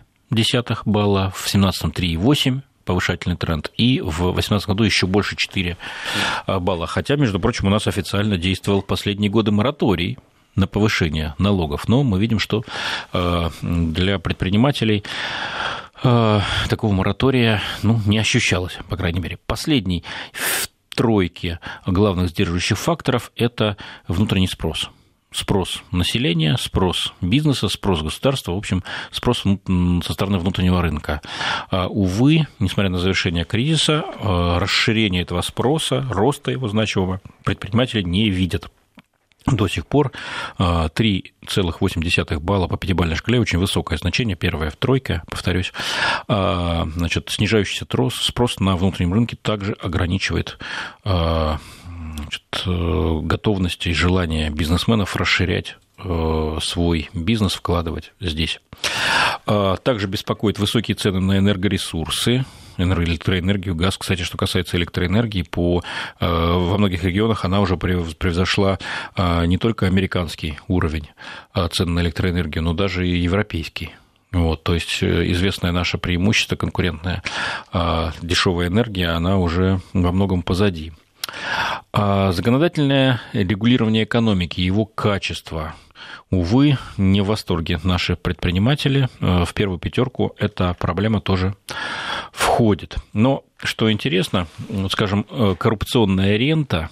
балла, 0.84 1.30
в 1.34 1.50
2017 1.50 1.84
3,8 1.84 2.62
повышательный 2.84 3.36
тренд, 3.36 3.72
и 3.76 4.00
в 4.00 4.18
2018 4.18 4.68
году 4.68 4.84
еще 4.84 5.06
больше 5.06 5.36
4 5.36 5.76
балла. 6.46 6.86
Хотя, 6.86 7.16
между 7.16 7.40
прочим, 7.40 7.66
у 7.66 7.70
нас 7.70 7.86
официально 7.86 8.36
действовал 8.36 8.82
последние 8.82 9.30
годы 9.30 9.52
мораторий 9.52 10.18
на 10.54 10.66
повышение 10.66 11.34
налогов. 11.38 11.88
Но 11.88 12.02
мы 12.02 12.20
видим, 12.20 12.38
что 12.38 12.62
для 13.62 14.18
предпринимателей 14.18 15.02
такого 16.02 16.92
моратория 16.92 17.62
ну, 17.82 18.00
не 18.06 18.18
ощущалось, 18.18 18.78
по 18.90 18.96
крайней 18.96 19.20
мере. 19.20 19.38
Последний 19.46 20.04
в 20.32 20.68
тройке 20.94 21.60
главных 21.86 22.28
сдерживающих 22.28 22.78
факторов– 22.78 23.32
это 23.36 23.76
внутренний 24.06 24.48
спрос– 24.48 24.90
спрос 25.34 25.82
населения, 25.90 26.56
спрос 26.58 27.12
бизнеса, 27.20 27.68
спрос 27.68 28.02
государства, 28.02 28.52
в 28.52 28.56
общем, 28.56 28.82
спрос 29.10 29.42
со 29.42 30.12
стороны 30.12 30.38
внутреннего 30.38 30.80
рынка. 30.80 31.20
А, 31.70 31.88
увы, 31.88 32.46
несмотря 32.60 32.90
на 32.90 32.98
завершение 32.98 33.44
кризиса, 33.44 34.04
а, 34.20 34.58
расширение 34.58 35.22
этого 35.22 35.42
спроса, 35.42 36.06
роста 36.08 36.50
его 36.52 36.68
значимого 36.68 37.20
предприниматели 37.44 38.02
не 38.02 38.30
видят 38.30 38.70
до 39.46 39.68
сих 39.68 39.86
пор 39.86 40.12
3,8 40.58 42.36
а, 42.36 42.40
балла 42.40 42.66
по 42.66 42.78
пятибалльной 42.78 43.16
шкале, 43.16 43.40
очень 43.40 43.58
высокое 43.58 43.98
значение, 43.98 44.36
первое 44.36 44.70
в 44.70 44.76
тройке, 44.76 45.22
повторюсь. 45.28 45.72
Значит, 46.26 47.28
снижающийся 47.28 47.84
спрос 48.10 48.60
на 48.60 48.74
внутреннем 48.76 49.12
рынке 49.12 49.36
также 49.36 49.74
ограничивает 49.74 50.58
значит, 52.24 52.42
э, 52.66 53.20
готовности 53.22 53.88
и 53.88 53.94
желания 53.94 54.50
бизнесменов 54.50 55.16
расширять 55.16 55.76
э, 55.98 56.58
свой 56.60 57.10
бизнес, 57.12 57.54
вкладывать 57.54 58.12
здесь. 58.20 58.60
А, 59.46 59.76
также 59.76 60.06
беспокоит 60.06 60.58
высокие 60.58 60.94
цены 60.94 61.20
на 61.20 61.38
энергоресурсы, 61.38 62.44
электроэнергию, 62.76 63.76
газ. 63.76 63.96
Кстати, 63.96 64.22
что 64.22 64.36
касается 64.36 64.76
электроэнергии, 64.76 65.42
по, 65.42 65.82
э, 66.18 66.26
во 66.26 66.78
многих 66.78 67.04
регионах 67.04 67.44
она 67.44 67.60
уже 67.60 67.76
превзошла 67.76 68.78
не 69.16 69.58
только 69.58 69.86
американский 69.86 70.58
уровень 70.66 71.08
цен 71.70 71.94
на 71.94 72.00
электроэнергию, 72.00 72.64
но 72.64 72.74
даже 72.74 73.06
и 73.06 73.16
европейский. 73.16 73.94
Вот, 74.32 74.64
то 74.64 74.74
есть 74.74 75.04
известное 75.04 75.70
наше 75.70 75.96
преимущество 75.96 76.56
конкурентное, 76.56 77.22
дешевая 78.20 78.66
энергия, 78.66 79.10
она 79.10 79.38
уже 79.38 79.80
во 79.92 80.10
многом 80.10 80.42
позади. 80.42 80.92
А 81.92 82.32
законодательное 82.32 83.20
регулирование 83.32 84.04
экономики, 84.04 84.60
его 84.60 84.84
качество, 84.84 85.74
увы, 86.30 86.76
не 86.96 87.20
в 87.20 87.26
восторге 87.26 87.78
наши 87.82 88.16
предприниматели. 88.16 89.08
Э, 89.20 89.44
в 89.44 89.54
первую 89.54 89.78
пятерку 89.78 90.34
эта 90.38 90.74
проблема 90.74 91.20
тоже 91.20 91.54
входит. 92.32 92.96
Но 93.12 93.44
что 93.58 93.90
интересно, 93.90 94.46
скажем, 94.90 95.26
э, 95.30 95.54
коррупционная 95.58 96.36
рента 96.36 96.90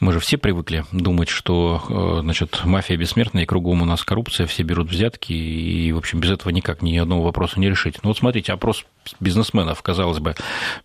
мы 0.00 0.12
же 0.12 0.20
все 0.20 0.38
привыкли 0.38 0.84
думать, 0.92 1.28
что 1.28 1.82
э, 1.88 2.20
значит, 2.22 2.62
мафия 2.64 2.96
бессмертная, 2.96 3.44
и 3.44 3.46
кругом 3.46 3.82
у 3.82 3.84
нас 3.84 4.02
коррупция, 4.02 4.46
все 4.46 4.62
берут 4.62 4.90
взятки, 4.90 5.32
и, 5.32 5.92
в 5.92 5.98
общем, 5.98 6.20
без 6.20 6.30
этого 6.30 6.50
никак 6.50 6.82
ни 6.82 6.96
одного 6.96 7.22
вопроса 7.22 7.60
не 7.60 7.68
решить. 7.68 7.96
Ну 8.02 8.10
вот 8.10 8.18
смотрите, 8.18 8.52
опрос 8.52 8.84
бизнесменов, 9.20 9.82
казалось 9.82 10.18
бы, 10.18 10.34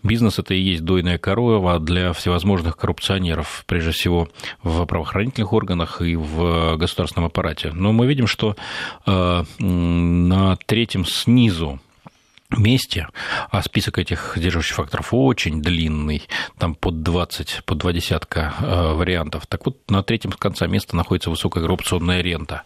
бизнес 0.03 0.39
это 0.39 0.53
и 0.53 0.59
есть 0.59 0.83
дойная 0.83 1.17
корова 1.17 1.79
для 1.79 2.13
всевозможных 2.13 2.77
коррупционеров, 2.77 3.63
прежде 3.67 3.91
всего 3.91 4.29
в 4.63 4.85
правоохранительных 4.85 5.53
органах 5.53 6.01
и 6.01 6.15
в 6.15 6.75
государственном 6.77 7.27
аппарате. 7.27 7.71
Но 7.73 7.91
мы 7.91 8.07
видим, 8.07 8.27
что 8.27 8.55
э, 9.05 9.43
на 9.59 10.57
третьем 10.65 11.05
снизу 11.05 11.79
месте, 12.57 13.07
а 13.51 13.61
список 13.61 13.99
этих 13.99 14.33
сдерживающих 14.35 14.75
факторов 14.75 15.09
очень 15.11 15.61
длинный, 15.61 16.23
там 16.57 16.75
под 16.75 17.03
20, 17.03 17.61
под 17.65 17.77
два 17.77 17.93
десятка 17.93 18.53
э, 18.59 18.93
вариантов. 18.93 19.45
Так 19.47 19.65
вот, 19.65 19.77
на 19.89 20.01
третьем 20.01 20.31
конца 20.31 20.65
места 20.67 20.95
находится 20.95 21.29
высокая 21.29 21.61
коррупционная 21.61 22.21
рента. 22.21 22.63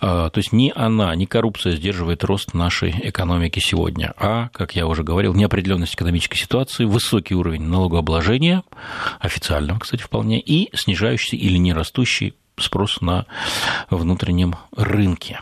Э, 0.00 0.30
то 0.32 0.36
есть 0.36 0.52
ни 0.52 0.72
она, 0.74 1.14
ни 1.16 1.24
коррупция 1.24 1.74
сдерживает 1.74 2.22
рост 2.24 2.54
нашей 2.54 2.90
экономики 3.02 3.58
сегодня, 3.58 4.14
а, 4.16 4.48
как 4.52 4.76
я 4.76 4.86
уже 4.86 5.02
говорил, 5.02 5.34
неопределенность 5.34 5.94
экономической 5.94 6.36
ситуации, 6.36 6.84
высокий 6.84 7.34
уровень 7.34 7.62
налогообложения, 7.62 8.62
официального, 9.18 9.80
кстати, 9.80 10.02
вполне, 10.02 10.40
и 10.40 10.74
снижающийся 10.76 11.36
или 11.36 11.58
не 11.58 11.72
растущий 11.72 12.34
спрос 12.58 13.00
на 13.00 13.26
внутреннем 13.90 14.56
рынке. 14.76 15.40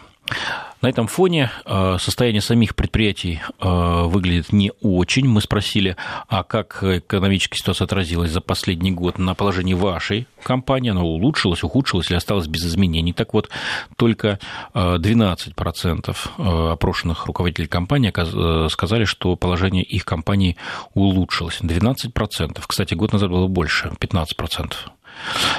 На 0.84 0.90
этом 0.90 1.06
фоне 1.06 1.50
э, 1.64 1.96
состояние 1.98 2.42
самих 2.42 2.76
предприятий 2.76 3.40
э, 3.58 4.02
выглядит 4.04 4.52
не 4.52 4.70
очень. 4.82 5.26
Мы 5.26 5.40
спросили, 5.40 5.96
а 6.28 6.42
как 6.42 6.82
экономическая 6.82 7.56
ситуация 7.56 7.86
отразилась 7.86 8.32
за 8.32 8.42
последний 8.42 8.90
год 8.90 9.18
на 9.18 9.34
положении 9.34 9.72
вашей 9.72 10.26
компании? 10.42 10.90
Она 10.90 11.00
улучшилась, 11.00 11.62
ухудшилась 11.62 12.10
или 12.10 12.18
осталась 12.18 12.48
без 12.48 12.66
изменений? 12.66 13.14
Так 13.14 13.32
вот, 13.32 13.48
только 13.96 14.38
12% 14.74 16.16
э, 16.36 16.72
опрошенных 16.72 17.24
руководителей 17.24 17.66
компании 17.66 18.68
сказали, 18.68 19.06
что 19.06 19.36
положение 19.36 19.84
их 19.84 20.04
компании 20.04 20.58
улучшилось. 20.92 21.62
12%. 21.62 22.62
Кстати, 22.66 22.92
год 22.92 23.14
назад 23.14 23.30
было 23.30 23.46
больше, 23.46 23.90
15%. 24.00 24.74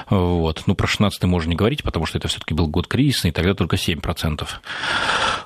Вот. 0.09 0.63
Ну, 0.65 0.75
про 0.75 0.87
16 0.87 1.23
можно 1.23 1.49
не 1.49 1.55
говорить, 1.55 1.83
потому 1.83 2.05
что 2.05 2.17
это 2.17 2.27
все-таки 2.27 2.53
был 2.53 2.67
год 2.67 2.87
кризисный, 2.87 3.29
и 3.29 3.33
тогда 3.33 3.53
только 3.53 3.75
7%. 3.75 4.47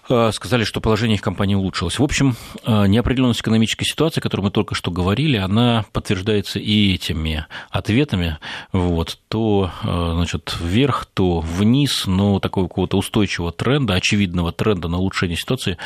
А, 0.09 0.31
сказали, 0.31 0.63
что 0.63 0.81
положение 0.81 1.15
их 1.15 1.21
компании 1.21 1.55
улучшилось. 1.55 1.99
В 1.99 2.03
общем, 2.03 2.35
а, 2.63 2.85
неопределенность 2.85 3.41
экономической 3.41 3.85
ситуации, 3.85 4.19
о 4.19 4.23
которой 4.23 4.41
мы 4.41 4.51
только 4.51 4.73
что 4.73 4.91
говорили, 4.91 5.37
она 5.37 5.85
подтверждается 5.91 6.59
и 6.59 6.93
этими 6.95 7.45
ответами. 7.69 8.39
Вот. 8.71 9.19
То 9.27 9.71
а, 9.83 10.13
значит, 10.15 10.55
вверх, 10.59 11.05
то 11.05 11.41
вниз, 11.41 12.07
но 12.07 12.39
такого 12.39 12.67
какого-то 12.67 12.97
устойчивого 12.97 13.51
тренда, 13.51 13.93
очевидного 13.93 14.51
тренда 14.51 14.87
на 14.87 14.97
улучшение 14.97 15.37
ситуации 15.37 15.77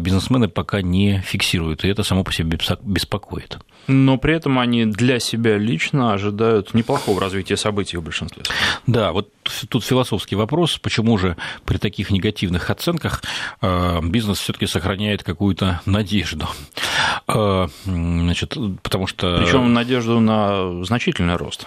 бизнесмены 0.00 0.48
пока 0.48 0.82
не 0.82 1.20
фиксируют, 1.20 1.84
и 1.84 1.88
это 1.88 2.02
само 2.02 2.24
по 2.24 2.32
себе 2.32 2.58
беспокоит. 2.82 3.58
Но 3.86 4.18
при 4.18 4.34
этом 4.34 4.58
они 4.58 4.84
для 4.84 5.20
себя 5.20 5.58
лично 5.58 6.12
ожидают 6.12 6.74
неплохого 6.74 7.20
развития 7.20 7.45
событий 7.54 7.96
в 7.96 8.02
большинстве. 8.02 8.42
Да, 8.86 9.12
вот 9.12 9.30
тут 9.68 9.84
философский 9.84 10.36
вопрос, 10.36 10.78
почему 10.78 11.18
же 11.18 11.36
при 11.64 11.78
таких 11.78 12.10
негативных 12.10 12.70
оценках 12.70 13.22
э, 13.60 14.00
бизнес 14.02 14.38
все-таки 14.38 14.66
сохраняет 14.66 15.22
какую-то 15.22 15.80
надежду. 15.86 16.48
Э, 17.28 17.68
значит, 17.84 18.56
потому 18.82 19.06
что... 19.06 19.38
Причем 19.38 19.72
надежду 19.72 20.20
на 20.20 20.84
значительный 20.84 21.36
рост. 21.36 21.66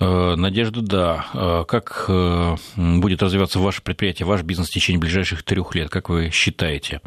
Э, 0.00 0.34
надежду, 0.36 0.82
да. 0.82 1.64
Как 1.68 2.10
будет 2.76 3.22
развиваться 3.22 3.58
ваше 3.58 3.82
предприятие, 3.82 4.26
ваш 4.26 4.42
бизнес 4.42 4.68
в 4.68 4.72
течение 4.72 5.00
ближайших 5.00 5.42
трех 5.42 5.74
лет? 5.74 5.90
Как 5.90 6.08
вы 6.08 6.30
считаете? 6.30 7.00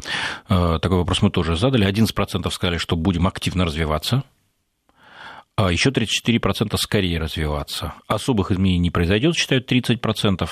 Такой 0.48 0.98
вопрос 0.98 1.22
мы 1.22 1.30
тоже 1.30 1.56
задали. 1.56 1.86
11% 1.86 2.50
сказали, 2.50 2.78
что 2.78 2.96
будем 2.96 3.26
активно 3.26 3.64
развиваться 3.64 4.24
еще 5.58 5.90
34% 5.90 6.76
скорее 6.76 7.18
развиваться. 7.18 7.94
Особых 8.06 8.50
изменений 8.50 8.78
не 8.78 8.90
произойдет, 8.90 9.36
считают 9.36 9.70
30%. 9.70 10.48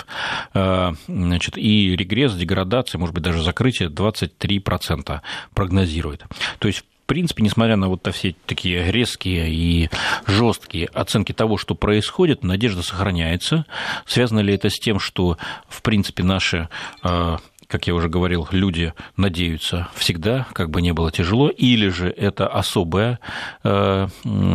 А, 0.55 0.93
значит, 1.07 1.59
и 1.59 1.95
регресс, 1.95 2.35
деградация, 2.35 2.99
может 2.99 3.14
быть, 3.14 3.23
даже 3.23 3.43
закрытие 3.43 3.90
23% 3.90 5.21
прогнозирует. 5.53 6.25
То 6.59 6.69
есть 6.69 6.85
в 7.05 7.07
принципе, 7.07 7.43
несмотря 7.43 7.77
на 7.77 7.88
вот 7.88 8.09
все 8.14 8.35
такие 8.47 8.90
резкие 8.90 9.53
и 9.53 9.90
жесткие 10.27 10.87
оценки 10.87 11.33
того, 11.33 11.59
что 11.59 11.75
происходит, 11.75 12.43
надежда 12.43 12.83
сохраняется. 12.83 13.67
Связано 14.07 14.40
ли 14.40 14.55
это 14.55 14.71
с 14.71 14.79
тем, 14.79 14.99
что, 14.99 15.37
в 15.69 15.83
принципе, 15.83 16.23
наши 16.23 16.71
а, 17.03 17.40
как 17.68 17.87
я 17.87 17.94
уже 17.94 18.09
говорил, 18.09 18.46
люди 18.50 18.92
надеются 19.16 19.88
всегда, 19.94 20.46
как 20.53 20.70
бы 20.70 20.83
не 20.83 20.92
было 20.92 21.11
тяжело, 21.11 21.48
или 21.48 21.88
же 21.88 22.09
это 22.09 22.46
особое 22.46 23.18
э, 23.62 24.07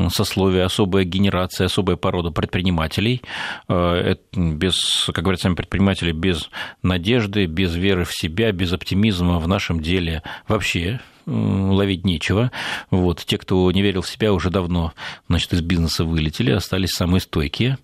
сословие, 0.10 0.63
особая 0.63 1.04
генерация, 1.04 1.65
особая 1.65 1.95
порода 1.95 2.32
предпринимателей, 2.32 3.22
э, 3.67 4.15
без, 4.34 5.10
как 5.13 5.24
говорят 5.24 5.41
сами 5.41 5.56
предприниматели, 5.56 6.12
без 6.12 6.50
надежды, 6.84 7.45
без 7.45 7.76
веры 7.76 8.06
в 8.06 8.13
себя, 8.13 8.52
без 8.52 8.74
оптимизма 8.74 9.39
в 9.39 9.48
нашем 9.48 9.80
деле 9.82 10.24
вообще 10.48 11.00
ловить 11.30 12.06
нечего. 12.06 12.52
Вот. 12.92 13.24
Те, 13.26 13.38
кто 13.38 13.72
не 13.72 13.82
верил 13.82 14.02
в 14.02 14.10
себя, 14.10 14.34
уже 14.34 14.50
давно 14.50 14.94
значит, 15.28 15.54
из 15.54 15.62
бизнеса 15.62 16.04
вылетели, 16.04 16.52
остались 16.52 16.92
самые 16.92 17.22
стойкие. 17.22 17.78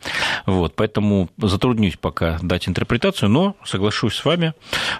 Вот. 0.45 0.75
Поэтому 0.75 1.29
затруднюсь 1.37 1.97
пока 1.97 2.39
дать 2.41 2.67
интерпретацию, 2.67 3.29
но 3.29 3.55
соглашусь 3.63 4.15
с 4.15 4.25
вами, 4.25 4.53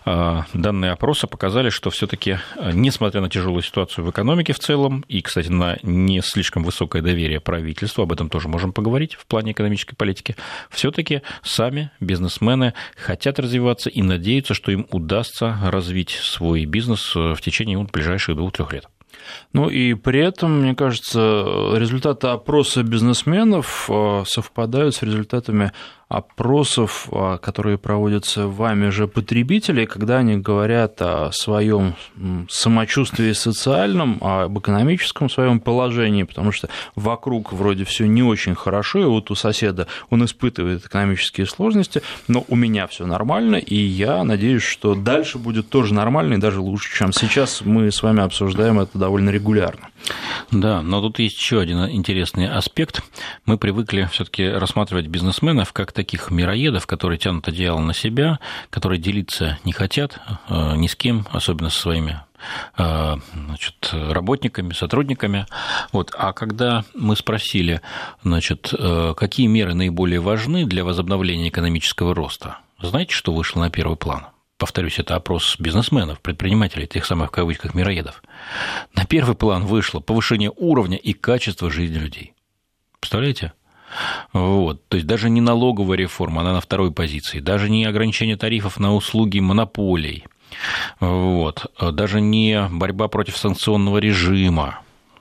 а, 0.05 0.45
данные 0.53 0.91
опроса 0.91 1.27
показали, 1.27 1.69
что 1.69 1.89
все-таки, 1.89 2.37
а, 2.57 2.71
несмотря 2.71 3.21
на 3.21 3.29
тяжелую 3.29 3.63
ситуацию 3.63 4.05
в 4.05 4.11
экономике 4.11 4.53
в 4.53 4.59
целом, 4.59 5.03
и, 5.07 5.21
кстати, 5.21 5.49
на 5.49 5.77
не 5.83 6.21
слишком 6.21 6.63
высокое 6.63 7.01
доверие 7.01 7.39
правительству, 7.39 8.03
об 8.03 8.11
этом 8.11 8.29
тоже 8.29 8.47
можем 8.47 8.73
поговорить 8.73 9.15
в 9.15 9.25
плане 9.25 9.53
экономической 9.53 9.95
политики, 9.95 10.35
все-таки 10.69 11.21
сами 11.43 11.91
бизнесмены 11.99 12.73
хотят 12.95 13.39
развиваться 13.39 13.89
и 13.89 14.01
надеются, 14.01 14.53
что 14.53 14.71
им 14.71 14.87
удастся 14.91 15.57
развить 15.63 16.11
свой 16.11 16.65
бизнес 16.65 17.15
в 17.15 17.37
течение 17.41 17.77
вот, 17.77 17.91
ближайших 18.35 18.37
двух-трех 18.37 18.73
лет. 18.73 18.87
Ну 19.53 19.69
и 19.69 19.93
при 19.93 20.19
этом, 20.19 20.61
мне 20.61 20.75
кажется, 20.75 21.73
результаты 21.75 22.27
опроса 22.27 22.83
бизнесменов 22.83 23.89
э, 23.89 24.23
совпадают 24.27 24.95
с 24.95 25.03
результатами 25.03 25.71
опросов, 26.15 27.09
а, 27.11 27.37
которые 27.37 27.77
проводятся 27.77 28.47
вами 28.47 28.89
же 28.89 29.05
потребителей, 29.07 29.85
когда 29.85 30.19
они 30.19 30.37
говорят 30.37 31.01
о 31.01 31.31
своем 31.33 31.95
самочувствии 32.49 33.33
социальном, 33.33 34.19
об 34.21 34.57
экономическом 34.57 35.29
своем 35.29 35.59
положении, 35.59 36.23
потому 36.23 36.53
что 36.53 36.69
вокруг 36.95 37.51
вроде 37.51 37.83
все 37.83 38.07
не 38.07 38.23
очень 38.23 38.55
хорошо, 38.55 38.99
и 38.99 39.05
вот 39.05 39.29
у 39.29 39.35
соседа 39.35 39.87
он 40.09 40.23
испытывает 40.23 40.85
экономические 40.85 41.47
сложности, 41.47 42.01
но 42.29 42.45
у 42.47 42.55
меня 42.55 42.87
все 42.87 43.05
нормально, 43.05 43.57
и 43.57 43.75
я 43.75 44.23
надеюсь, 44.23 44.63
что 44.63 44.95
дальше 44.95 45.37
будет 45.37 45.67
тоже 45.69 45.93
нормально 45.93 46.35
и 46.35 46.37
даже 46.37 46.61
лучше, 46.61 46.97
чем 46.97 47.11
сейчас. 47.11 47.61
Мы 47.61 47.91
с 47.91 48.01
вами 48.01 48.23
обсуждаем 48.23 48.79
это 48.79 48.97
довольно 48.97 49.31
регулярно. 49.31 49.89
Да, 50.51 50.81
но 50.81 51.01
тут 51.01 51.19
есть 51.19 51.37
еще 51.37 51.59
один 51.59 51.89
интересный 51.89 52.47
аспект. 52.47 53.01
Мы 53.45 53.57
привыкли 53.57 54.07
все-таки 54.11 54.47
рассматривать 54.47 55.07
бизнесменов 55.07 55.73
как 55.73 55.91
таких 55.91 56.31
мироедов, 56.31 56.87
которые 56.87 57.17
тянут 57.17 57.47
одеяло 57.47 57.79
на 57.79 57.93
себя, 57.93 58.39
которые 58.69 58.99
делиться 58.99 59.57
не 59.63 59.73
хотят 59.73 60.19
э, 60.49 60.75
ни 60.75 60.87
с 60.87 60.95
кем, 60.95 61.25
особенно 61.31 61.69
со 61.69 61.79
своими 61.79 62.21
э, 62.77 63.15
значит, 63.33 63.89
работниками, 63.91 64.73
сотрудниками. 64.73 65.45
Вот. 65.91 66.13
А 66.17 66.33
когда 66.33 66.85
мы 66.93 67.15
спросили, 67.15 67.81
значит, 68.23 68.73
э, 68.77 69.13
какие 69.17 69.47
меры 69.47 69.73
наиболее 69.73 70.19
важны 70.19 70.65
для 70.65 70.83
возобновления 70.83 71.49
экономического 71.49 72.13
роста, 72.13 72.59
знаете, 72.79 73.13
что 73.13 73.33
вышло 73.33 73.61
на 73.61 73.69
первый 73.69 73.97
план? 73.97 74.27
Повторюсь, 74.57 74.99
это 74.99 75.15
опрос 75.15 75.57
бизнесменов, 75.59 76.21
предпринимателей, 76.21 76.87
тех 76.87 77.05
самых 77.05 77.29
в 77.29 77.31
кавычках 77.31 77.73
мироедов, 77.73 78.23
на 78.95 79.05
первый 79.05 79.35
план 79.35 79.65
вышло 79.65 79.99
повышение 79.99 80.51
уровня 80.55 80.97
и 80.97 81.13
качества 81.13 81.69
жизни 81.69 81.97
людей. 81.97 82.33
Представляете? 82.99 83.53
Вот. 84.33 84.87
То 84.87 84.97
есть 84.97 85.07
даже 85.07 85.29
не 85.29 85.41
налоговая 85.41 85.97
реформа, 85.97 86.41
она 86.41 86.53
на 86.53 86.61
второй 86.61 86.91
позиции, 86.91 87.39
даже 87.39 87.69
не 87.69 87.85
ограничение 87.85 88.37
тарифов 88.37 88.79
на 88.79 88.93
услуги 88.93 89.39
монополий, 89.39 90.25
вот. 90.99 91.71
даже 91.79 92.21
не 92.21 92.67
борьба 92.71 93.07
против 93.07 93.37
санкционного 93.37 93.97
режима, 93.99 94.79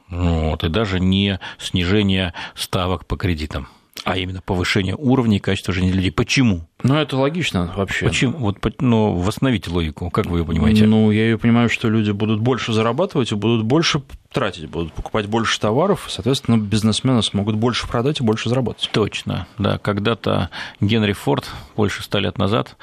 вот. 0.09 0.65
и 0.65 0.69
даже 0.69 1.01
не 1.01 1.41
снижение 1.59 2.33
ставок 2.55 3.07
по 3.07 3.17
кредитам 3.17 3.69
а 4.05 4.19
именно 4.19 4.43
повышение 4.43 4.95
уровня 4.97 5.39
и 5.39 5.41
качества 5.41 5.73
жизни 5.73 5.91
людей. 5.91 6.13
Почему? 6.13 6.69
Ну, 6.85 6.97
это 6.97 7.17
логично 7.17 7.73
вообще. 7.75 8.05
Почему? 8.05 8.37
Вот, 8.37 8.59
ну, 8.81 9.17
восстановите 9.17 9.71
логику, 9.71 10.11
как 10.11 10.27
вы 10.27 10.41
ее 10.41 10.45
понимаете? 10.45 10.87
Ну, 10.87 11.11
я 11.11 11.25
ее 11.25 11.39
понимаю, 11.39 11.71
что 11.71 11.89
люди 11.89 12.11
будут 12.11 12.41
больше 12.41 12.75
зарабатывать 12.75 13.33
и 13.33 13.35
будут 13.35 13.65
больше 13.65 14.03
тратить, 14.35 14.69
будут 14.69 14.93
покупать 14.93 15.27
больше 15.27 15.59
товаров, 15.61 16.07
соответственно, 16.09 16.59
бизнесмены 16.59 17.23
смогут 17.23 17.55
больше 17.55 17.87
продать 17.87 18.21
и 18.21 18.25
больше 18.25 18.49
заработать. 18.49 18.91
Точно, 18.93 19.47
да. 19.59 19.79
Когда-то 19.79 20.51
Генри 20.81 21.13
Форд, 21.13 21.49
больше 21.77 22.03
ста 22.03 22.19
лет 22.19 22.37
назад, 22.37 22.77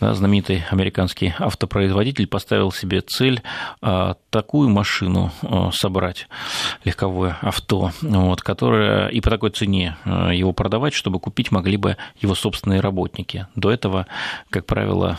да, 0.00 0.14
знаменитый 0.14 0.64
американский 0.70 1.34
автопроизводитель, 1.38 2.28
поставил 2.28 2.70
себе 2.70 3.00
цель 3.00 3.42
а, 3.82 4.14
такую 4.30 4.68
машину 4.70 5.32
а, 5.42 5.70
собрать, 5.72 6.28
легковое 6.84 7.36
авто, 7.42 7.90
вот, 8.00 8.40
которое 8.40 9.08
и 9.08 9.20
по 9.20 9.28
такой 9.28 9.50
цене 9.50 9.96
а, 10.04 10.30
его 10.30 10.52
продавать, 10.52 10.94
чтобы 10.94 11.18
купить 11.18 11.50
могли 11.50 11.76
бы 11.76 11.96
его 12.20 12.36
собственные 12.36 12.80
работники. 12.80 13.41
До 13.56 13.70
этого, 13.70 14.06
как 14.50 14.66
правило, 14.66 15.18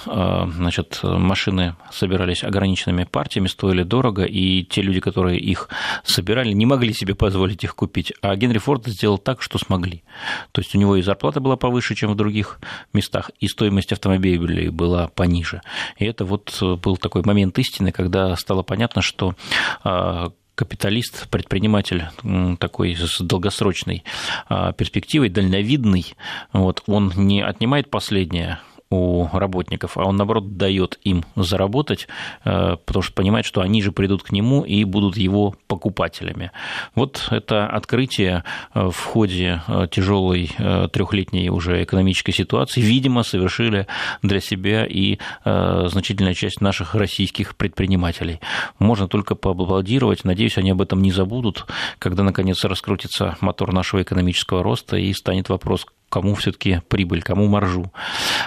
значит, 0.54 1.00
машины 1.04 1.76
собирались 1.92 2.44
ограниченными 2.44 3.04
партиями, 3.04 3.48
стоили 3.48 3.84
дорого, 3.84 4.24
и 4.24 4.64
те 4.64 4.82
люди, 4.82 5.00
которые 5.00 5.40
их 5.40 5.70
собирали, 6.04 6.52
не 6.54 6.66
могли 6.66 6.94
себе 6.94 7.16
позволить 7.16 7.64
их 7.64 7.76
купить. 7.76 8.14
А 8.22 8.36
Генри 8.36 8.58
Форд 8.58 8.88
сделал 8.88 9.18
так, 9.18 9.42
что 9.42 9.58
смогли. 9.58 10.04
То 10.52 10.62
есть 10.62 10.76
у 10.76 10.78
него 10.78 10.96
и 10.96 11.02
зарплата 11.02 11.40
была 11.40 11.56
повыше, 11.56 11.96
чем 11.96 12.12
в 12.12 12.16
других 12.16 12.60
местах, 12.94 13.32
и 13.40 13.48
стоимость 13.48 13.92
автомобилей 13.92 14.70
была 14.70 15.08
пониже. 15.08 15.62
И 15.98 16.06
это 16.06 16.26
вот 16.26 16.58
был 16.62 16.98
такой 16.98 17.24
момент 17.24 17.58
истины, 17.60 17.92
когда 17.92 18.36
стало 18.36 18.64
понятно, 18.64 19.02
что 19.02 19.36
а, 19.84 20.32
капиталист, 20.56 21.30
предприниматель 21.30 22.06
такой 22.60 22.96
с 22.96 23.20
долгосрочной 23.20 24.04
а, 24.48 24.72
перспективой, 24.74 25.30
дальновидный, 25.30 26.14
вот, 26.52 26.84
он 26.86 27.12
не 27.16 27.42
отнимает 27.42 27.90
последнее, 27.90 28.60
у 28.94 29.28
работников, 29.34 29.98
а 29.98 30.04
он, 30.04 30.18
наоборот, 30.18 30.58
дает 30.58 31.00
им 31.04 31.24
заработать, 31.36 32.08
э, 32.46 32.78
потому 32.86 33.02
что 33.02 33.14
понимает, 33.14 33.46
что 33.46 33.62
они 33.62 33.82
же 33.82 33.92
придут 33.92 34.24
к 34.24 34.32
нему 34.32 34.62
и 34.62 34.84
будут 34.84 35.18
его 35.18 35.56
покупателями. 35.68 36.52
Вот 36.94 37.28
это 37.32 37.66
открытие 37.66 38.44
э, 38.74 38.90
в 38.90 39.00
ходе 39.04 39.62
э, 39.68 39.88
тяжелой 39.90 40.52
трехлетней 40.92 41.50
уже 41.50 41.84
экономической 41.84 42.32
ситуации, 42.32 42.82
видимо, 42.82 43.24
совершили 43.24 43.88
для 44.22 44.40
себя 44.40 44.86
и 44.86 45.18
значительная 45.44 46.34
часть 46.34 46.62
наших 46.62 46.96
российских 46.96 47.56
предпринимателей. 47.56 48.40
Можно 48.80 49.08
только 49.08 49.36
поаплодировать. 49.36 50.24
Надеюсь, 50.24 50.58
они 50.58 50.72
об 50.72 50.82
этом 50.82 51.02
не 51.02 51.12
забудут, 51.12 51.66
когда, 52.00 52.24
наконец, 52.24 52.64
раскрутится 52.64 53.38
мотор 53.42 53.74
нашего 53.74 54.02
экономического 54.02 54.64
роста 54.64 54.98
и 54.98 55.14
станет 55.14 55.50
вопрос, 55.50 55.86
кому 56.14 56.36
все-таки 56.36 56.80
прибыль, 56.90 57.24
кому 57.24 57.48
маржу, 57.48 57.92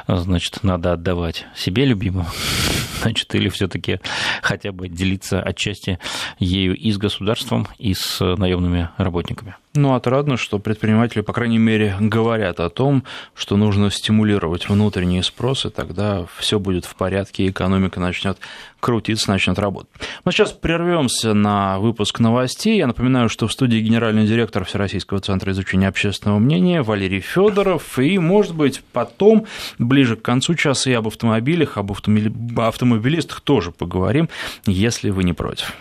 значит, 0.07 0.63
надо 0.63 0.93
отдавать 0.93 1.47
себе 1.57 1.85
любимому, 1.85 2.29
значит, 3.03 3.35
или 3.35 3.49
все-таки 3.49 3.99
хотя 4.41 4.71
бы 4.71 4.89
делиться 4.89 5.43
отчасти 5.43 5.99
ею 6.39 6.77
и 6.77 6.93
с 6.93 6.97
государством, 6.97 7.67
и 7.79 7.93
с 7.93 8.21
наемными 8.21 8.91
работниками. 8.99 9.57
Ну, 9.77 9.95
отрадно, 9.95 10.39
что 10.39 10.59
предприниматели, 10.59 11.21
по 11.21 11.35
крайней 11.35 11.59
мере, 11.59 11.97
говорят 12.01 12.61
о 12.61 12.71
том, 12.71 13.05
что 13.35 13.59
нужно 13.59 13.91
стимулировать 13.91 14.69
внутренний 14.71 15.23
спрос, 15.23 15.67
и 15.67 15.71
тогда 15.71 16.25
все 16.39 16.59
будет 16.59 16.87
в 16.87 16.95
порядке, 16.95 17.47
экономика 17.49 18.01
начнет 18.01 18.39
крутиться, 18.81 19.31
начнет 19.31 19.59
работать. 19.59 19.91
Но 20.25 20.31
сейчас 20.31 20.53
прервемся 20.53 21.35
на 21.35 21.79
выпуск 21.79 22.21
новостей. 22.21 22.79
Я 22.79 22.87
напоминаю, 22.87 23.29
что 23.29 23.47
в 23.47 23.53
студии 23.53 23.79
генеральный 23.79 24.27
директор 24.27 24.65
Всероссийского 24.65 25.21
центра 25.21 25.53
изучения 25.53 25.89
общественного 25.89 26.39
мнения 26.39 26.83
Валерий 26.83 27.21
Федоров, 27.21 27.99
и, 27.99 28.19
может 28.19 28.55
быть, 28.55 28.83
потом, 28.93 29.47
ближе 29.79 30.17
к 30.17 30.23
концу 30.23 30.55
часа, 30.55 30.91
и 30.91 30.95
об 30.95 31.07
автомобилях, 31.07 31.77
об 31.77 31.93
автомобилистах 31.93 33.41
тоже 33.43 33.73
поговорим, 33.73 34.31
если 34.65 35.11
вы 35.11 35.25
не 35.25 35.35
против. 35.35 35.75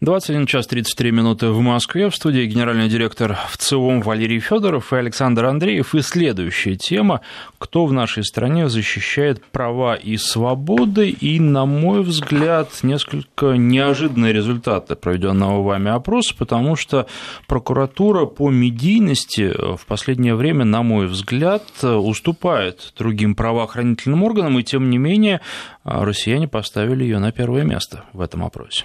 21 0.00 0.46
час 0.46 0.66
33 0.66 1.12
минуты 1.12 1.48
в 1.48 1.60
Москве. 1.60 2.10
В 2.10 2.16
студии 2.16 2.44
генеральный 2.44 2.88
директор 2.88 3.38
ВЦИОМ 3.52 4.02
Валерий 4.02 4.40
Федоров 4.40 4.92
и 4.92 4.96
Александр 4.96 5.44
Андреев. 5.46 5.94
И 5.94 6.02
следующая 6.02 6.74
тема. 6.74 7.20
Кто 7.58 7.86
в 7.86 7.92
нашей 7.92 8.24
стране 8.24 8.68
защищает 8.68 9.42
права 9.46 9.94
и 9.94 10.16
свободы? 10.16 11.10
И, 11.10 11.38
на 11.38 11.64
мой 11.64 12.02
взгляд, 12.02 12.70
несколько 12.82 13.52
неожиданные 13.52 14.32
результаты 14.32 14.96
проведенного 14.96 15.62
вами 15.62 15.92
опроса, 15.92 16.34
потому 16.36 16.74
что 16.74 17.06
прокуратура 17.46 18.26
по 18.26 18.50
медийности 18.50 19.54
в 19.76 19.86
последнее 19.86 20.34
время, 20.34 20.64
на 20.64 20.82
мой 20.82 21.06
взгляд, 21.06 21.62
уступает 21.82 22.92
другим 22.98 23.36
правоохранительным 23.36 24.24
органам, 24.24 24.58
и 24.58 24.64
тем 24.64 24.90
не 24.90 24.98
менее 24.98 25.40
россияне 25.84 26.48
поставили 26.48 27.04
ее 27.04 27.20
на 27.20 27.30
первое 27.30 27.62
место 27.62 28.04
в 28.12 28.20
этом 28.20 28.42
опросе. 28.44 28.84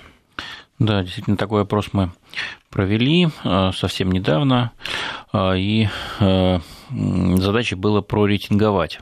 Да, 0.79 1.03
действительно, 1.03 1.35
такой 1.35 1.63
опрос 1.63 1.89
мы 1.91 2.11
провели 2.69 3.27
э, 3.43 3.71
совсем 3.73 4.11
недавно, 4.13 4.71
э, 5.33 5.57
и 5.57 5.89
э, 6.21 6.59
задачей 6.89 7.75
было 7.75 8.01
прорейтинговать 8.01 8.99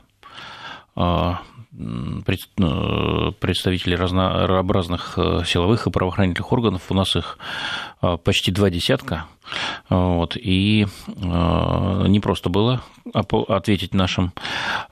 представителей 3.40 3.94
разнообразных 3.94 5.16
силовых 5.46 5.86
и 5.86 5.90
правоохранительных 5.90 6.52
органов. 6.52 6.82
У 6.88 6.94
нас 6.94 7.14
их 7.14 7.38
почти 8.24 8.50
два 8.50 8.68
десятка. 8.68 9.26
Вот, 9.88 10.36
и 10.36 10.86
э, 11.06 12.04
не 12.08 12.20
просто 12.20 12.48
было 12.48 12.82
ответить 13.14 13.94
нашим 13.94 14.32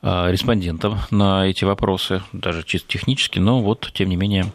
э, 0.03 0.31
респондентам 0.31 0.99
на 1.11 1.47
эти 1.47 1.65
вопросы, 1.65 2.23
даже 2.33 2.63
чисто 2.63 2.89
технически, 2.89 3.39
но 3.39 3.61
вот, 3.61 3.91
тем 3.93 4.09
не 4.09 4.17
менее, 4.17 4.53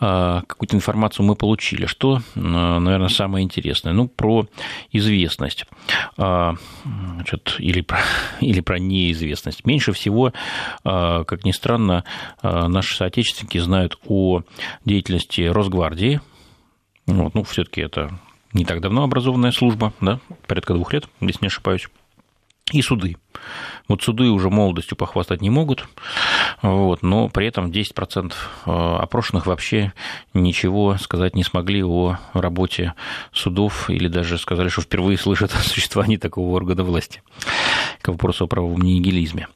э, 0.00 0.42
какую-то 0.46 0.76
информацию 0.76 1.24
мы 1.24 1.36
получили. 1.36 1.86
Что, 1.86 2.20
наверное, 2.34 3.08
самое 3.08 3.44
интересное? 3.44 3.92
Ну, 3.92 4.08
про 4.08 4.46
известность 4.92 5.66
значит, 6.16 7.56
или, 7.58 7.80
про, 7.82 8.00
или 8.40 8.60
про 8.60 8.78
неизвестность. 8.78 9.64
Меньше 9.64 9.92
всего, 9.92 10.32
как 10.82 11.44
ни 11.44 11.52
странно, 11.52 12.04
наши 12.42 12.96
соотечественники 12.96 13.58
знают 13.58 13.98
о 14.06 14.42
деятельности 14.84 15.42
Росгвардии, 15.42 16.20
вот, 17.08 17.34
ну, 17.34 17.42
все-таки 17.42 17.80
это 17.80 18.18
не 18.52 18.64
так 18.64 18.80
давно 18.80 19.04
образованная 19.04 19.52
служба, 19.52 19.92
да, 20.00 20.20
порядка 20.46 20.74
двух 20.74 20.92
лет, 20.92 21.08
если 21.20 21.38
не 21.42 21.48
ошибаюсь. 21.48 21.88
и 22.72 22.82
суды. 22.82 23.16
Вот 23.88 24.02
суды 24.02 24.24
уже 24.24 24.50
молодостью 24.50 24.96
похвастать 24.96 25.40
не 25.40 25.48
могут, 25.48 25.88
вот, 26.60 27.02
но 27.02 27.28
при 27.30 27.46
этом 27.46 27.70
10% 27.70 28.34
э, 28.66 28.70
опрошенных 28.70 29.46
вообще 29.46 29.94
ничего 30.34 30.96
сказать 30.98 31.34
не 31.34 31.44
смогли 31.44 31.82
о 31.82 32.18
работе 32.34 32.92
судов 33.32 33.88
или 33.88 34.08
даже 34.08 34.36
сказали, 34.36 34.68
что 34.68 34.82
впервые 34.82 35.16
слышат 35.16 35.54
о 35.54 35.58
существовании 35.62 36.18
такого 36.18 36.54
органа 36.54 36.84
власти 36.84 37.22
к 38.02 38.08
вопросу 38.08 38.44
о 38.44 38.48
правовом 38.48 38.82
нигилизме. 38.82 39.48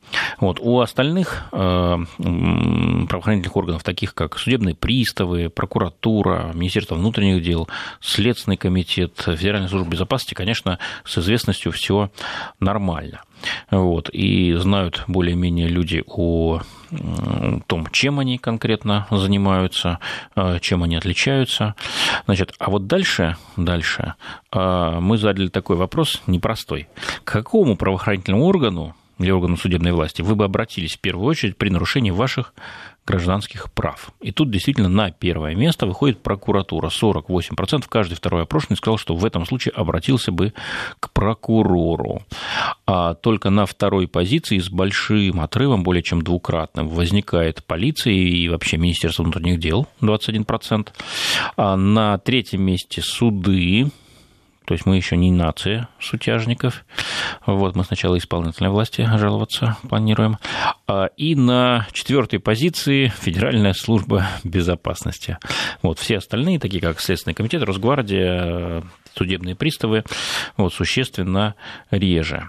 Вот. 0.42 0.58
У 0.60 0.80
остальных 0.80 1.44
э, 1.52 1.96
правоохранительных 2.18 3.56
органов, 3.56 3.84
таких 3.84 4.12
как 4.12 4.36
судебные 4.40 4.74
приставы, 4.74 5.48
прокуратура, 5.48 6.50
Министерство 6.52 6.96
внутренних 6.96 7.44
дел, 7.44 7.68
Следственный 8.00 8.56
комитет, 8.56 9.12
Федеральная 9.24 9.68
служба 9.68 9.90
безопасности, 9.90 10.34
конечно, 10.34 10.80
с 11.04 11.16
известностью 11.16 11.70
все 11.70 12.10
нормально. 12.58 13.22
Вот, 13.70 14.08
и 14.08 14.52
знают 14.54 15.04
более-менее 15.06 15.68
люди 15.68 16.02
о 16.08 16.60
том, 17.68 17.86
чем 17.92 18.18
они 18.18 18.36
конкретно 18.36 19.06
занимаются, 19.12 20.00
э, 20.34 20.58
чем 20.60 20.82
они 20.82 20.96
отличаются. 20.96 21.76
Значит, 22.24 22.52
а 22.58 22.68
вот 22.68 22.88
дальше, 22.88 23.36
дальше 23.56 24.14
э, 24.50 24.98
мы 25.00 25.18
задали 25.18 25.46
такой 25.46 25.76
вопрос 25.76 26.20
непростой. 26.26 26.88
К 27.22 27.32
какому 27.32 27.76
правоохранительному 27.76 28.44
органу 28.44 28.96
или 29.22 29.30
органу 29.30 29.56
судебной 29.56 29.92
власти 29.92 30.22
вы 30.22 30.34
бы 30.34 30.44
обратились 30.44 30.96
в 30.96 31.00
первую 31.00 31.26
очередь 31.26 31.56
при 31.56 31.68
нарушении 31.68 32.10
ваших 32.10 32.54
гражданских 33.06 33.72
прав. 33.72 34.12
И 34.20 34.30
тут 34.30 34.50
действительно 34.50 34.88
на 34.88 35.10
первое 35.10 35.54
место 35.54 35.86
выходит 35.86 36.22
прокуратура. 36.22 36.88
48%. 36.88 37.84
Каждый 37.88 38.14
второй 38.14 38.42
опрошенный 38.42 38.76
сказал, 38.76 38.98
что 38.98 39.14
в 39.14 39.24
этом 39.24 39.44
случае 39.44 39.72
обратился 39.72 40.30
бы 40.30 40.52
к 41.00 41.10
прокурору. 41.10 42.22
А 42.86 43.14
только 43.14 43.50
на 43.50 43.66
второй 43.66 44.06
позиции 44.06 44.58
с 44.58 44.70
большим 44.70 45.40
отрывом, 45.40 45.82
более 45.82 46.02
чем 46.02 46.22
двукратным, 46.22 46.88
возникает 46.88 47.64
полиция 47.64 48.12
и 48.12 48.48
вообще 48.48 48.76
Министерство 48.76 49.24
внутренних 49.24 49.58
дел 49.58 49.88
21%. 50.00 50.88
А 51.56 51.76
на 51.76 52.18
третьем 52.18 52.62
месте 52.62 53.02
суды 53.02 53.90
то 54.64 54.74
есть 54.74 54.86
мы 54.86 54.96
еще 54.96 55.16
не 55.16 55.30
нация 55.30 55.88
сутяжников. 56.00 56.84
Вот 57.46 57.76
мы 57.76 57.84
сначала 57.84 58.16
исполнительной 58.18 58.70
власти 58.70 59.08
жаловаться 59.16 59.76
планируем. 59.88 60.38
А, 60.86 61.06
и 61.16 61.34
на 61.34 61.86
четвертой 61.92 62.38
позиции 62.38 63.12
Федеральная 63.20 63.72
служба 63.72 64.26
безопасности. 64.44 65.38
Вот 65.82 65.98
все 65.98 66.18
остальные, 66.18 66.60
такие 66.60 66.80
как 66.80 67.00
Следственный 67.00 67.34
комитет, 67.34 67.62
Росгвардия, 67.62 68.82
судебные 69.14 69.54
приставы, 69.54 70.04
вот, 70.56 70.72
существенно 70.72 71.54
реже. 71.90 72.48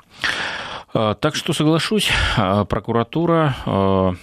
А, 0.94 1.16
так 1.16 1.36
что 1.36 1.54
соглашусь, 1.54 2.10
а, 2.38 2.66
прокуратура, 2.66 3.56
а, 3.66 4.14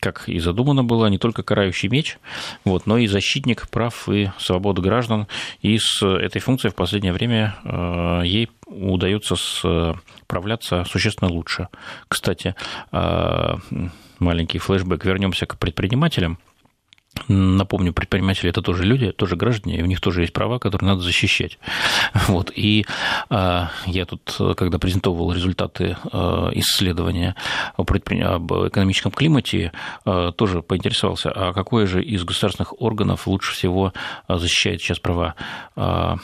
как 0.00 0.28
и 0.28 0.38
задумано 0.38 0.82
было, 0.82 1.06
не 1.06 1.18
только 1.18 1.42
карающий 1.42 1.88
меч, 1.88 2.18
вот, 2.64 2.86
но 2.86 2.96
и 2.96 3.06
защитник 3.06 3.68
прав 3.68 4.08
и 4.08 4.30
свободы 4.38 4.80
граждан. 4.80 5.26
И 5.60 5.78
с 5.78 6.02
этой 6.02 6.40
функцией 6.40 6.72
в 6.72 6.76
последнее 6.76 7.12
время 7.12 7.54
ей 8.24 8.50
удается 8.66 9.36
справляться 9.36 10.84
существенно 10.84 11.30
лучше. 11.30 11.68
Кстати, 12.08 12.54
маленький 14.18 14.58
флешбэк. 14.58 15.04
Вернемся 15.04 15.46
к 15.46 15.58
предпринимателям. 15.58 16.38
Напомню, 17.28 17.92
предприниматели 17.92 18.50
это 18.50 18.60
тоже 18.60 18.84
люди, 18.84 19.12
тоже 19.12 19.36
граждане, 19.36 19.78
и 19.78 19.82
у 19.82 19.86
них 19.86 20.00
тоже 20.00 20.22
есть 20.22 20.32
права, 20.32 20.58
которые 20.58 20.88
надо 20.88 21.00
защищать. 21.00 21.58
Вот. 22.28 22.52
И 22.54 22.86
а, 23.28 23.70
я 23.86 24.06
тут, 24.06 24.36
когда 24.56 24.78
презентовал 24.78 25.32
результаты 25.32 25.96
а, 26.10 26.50
исследования 26.52 27.34
об, 27.76 27.90
об 27.90 28.52
экономическом 28.68 29.12
климате, 29.12 29.72
а, 30.04 30.32
тоже 30.32 30.62
поинтересовался, 30.62 31.30
а 31.30 31.52
какой 31.52 31.86
же 31.86 32.02
из 32.02 32.24
государственных 32.24 32.80
органов 32.80 33.26
лучше 33.26 33.52
всего 33.52 33.92
защищает 34.28 34.80
сейчас 34.80 34.98
права 34.98 35.34
а, 35.76 36.16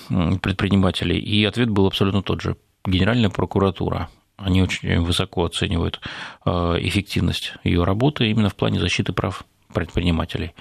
предпринимателей? 0.42 1.18
И 1.18 1.44
ответ 1.44 1.70
был 1.70 1.86
абсолютно 1.86 2.22
тот 2.22 2.40
же. 2.40 2.56
Генеральная 2.84 3.30
прокуратура 3.30 4.08
они 4.36 4.62
очень 4.62 5.00
высоко 5.00 5.44
оценивают 5.44 6.00
эффективность 6.46 7.52
ее 7.62 7.84
работы 7.84 8.30
именно 8.30 8.48
в 8.48 8.54
плане 8.54 8.80
защиты 8.80 9.12
прав 9.12 9.44
предпринимателей, 9.72 10.52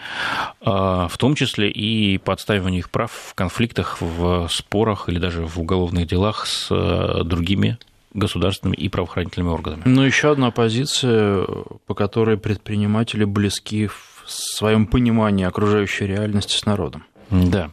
а, 0.62 1.08
в 1.08 1.18
том 1.18 1.36
числе 1.36 1.70
и 1.70 2.18
по 2.18 2.34
отстаиванию 2.34 2.80
их 2.80 2.90
прав 2.90 3.12
в 3.12 3.34
конфликтах, 3.34 3.98
в 4.02 4.48
спорах 4.50 5.10
или 5.10 5.20
даже 5.20 5.46
в 5.46 5.60
уголовных 5.60 6.08
делах 6.08 6.46
с 6.46 6.68
э, 6.72 7.24
другими 7.24 7.78
государственными 8.14 8.76
и 8.76 8.90
правоохранительными 8.90 9.52
органами. 9.52 9.84
Ну, 9.86 10.02
еще 10.02 10.32
одна 10.32 10.52
позиция, 10.52 11.46
по 11.86 11.94
которой 11.94 12.38
предприниматели 12.38 13.24
близки 13.24 13.88
в 13.88 14.24
своем 14.26 14.88
понимании 14.88 15.46
окружающей 15.46 16.06
реальности 16.06 16.58
с 16.58 16.66
народом. 16.66 17.04
Да. 17.30 17.70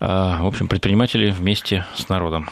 А, 0.00 0.42
в 0.42 0.46
общем, 0.46 0.68
предприниматели 0.68 1.30
вместе 1.30 1.86
с 1.94 2.08
народом. 2.08 2.50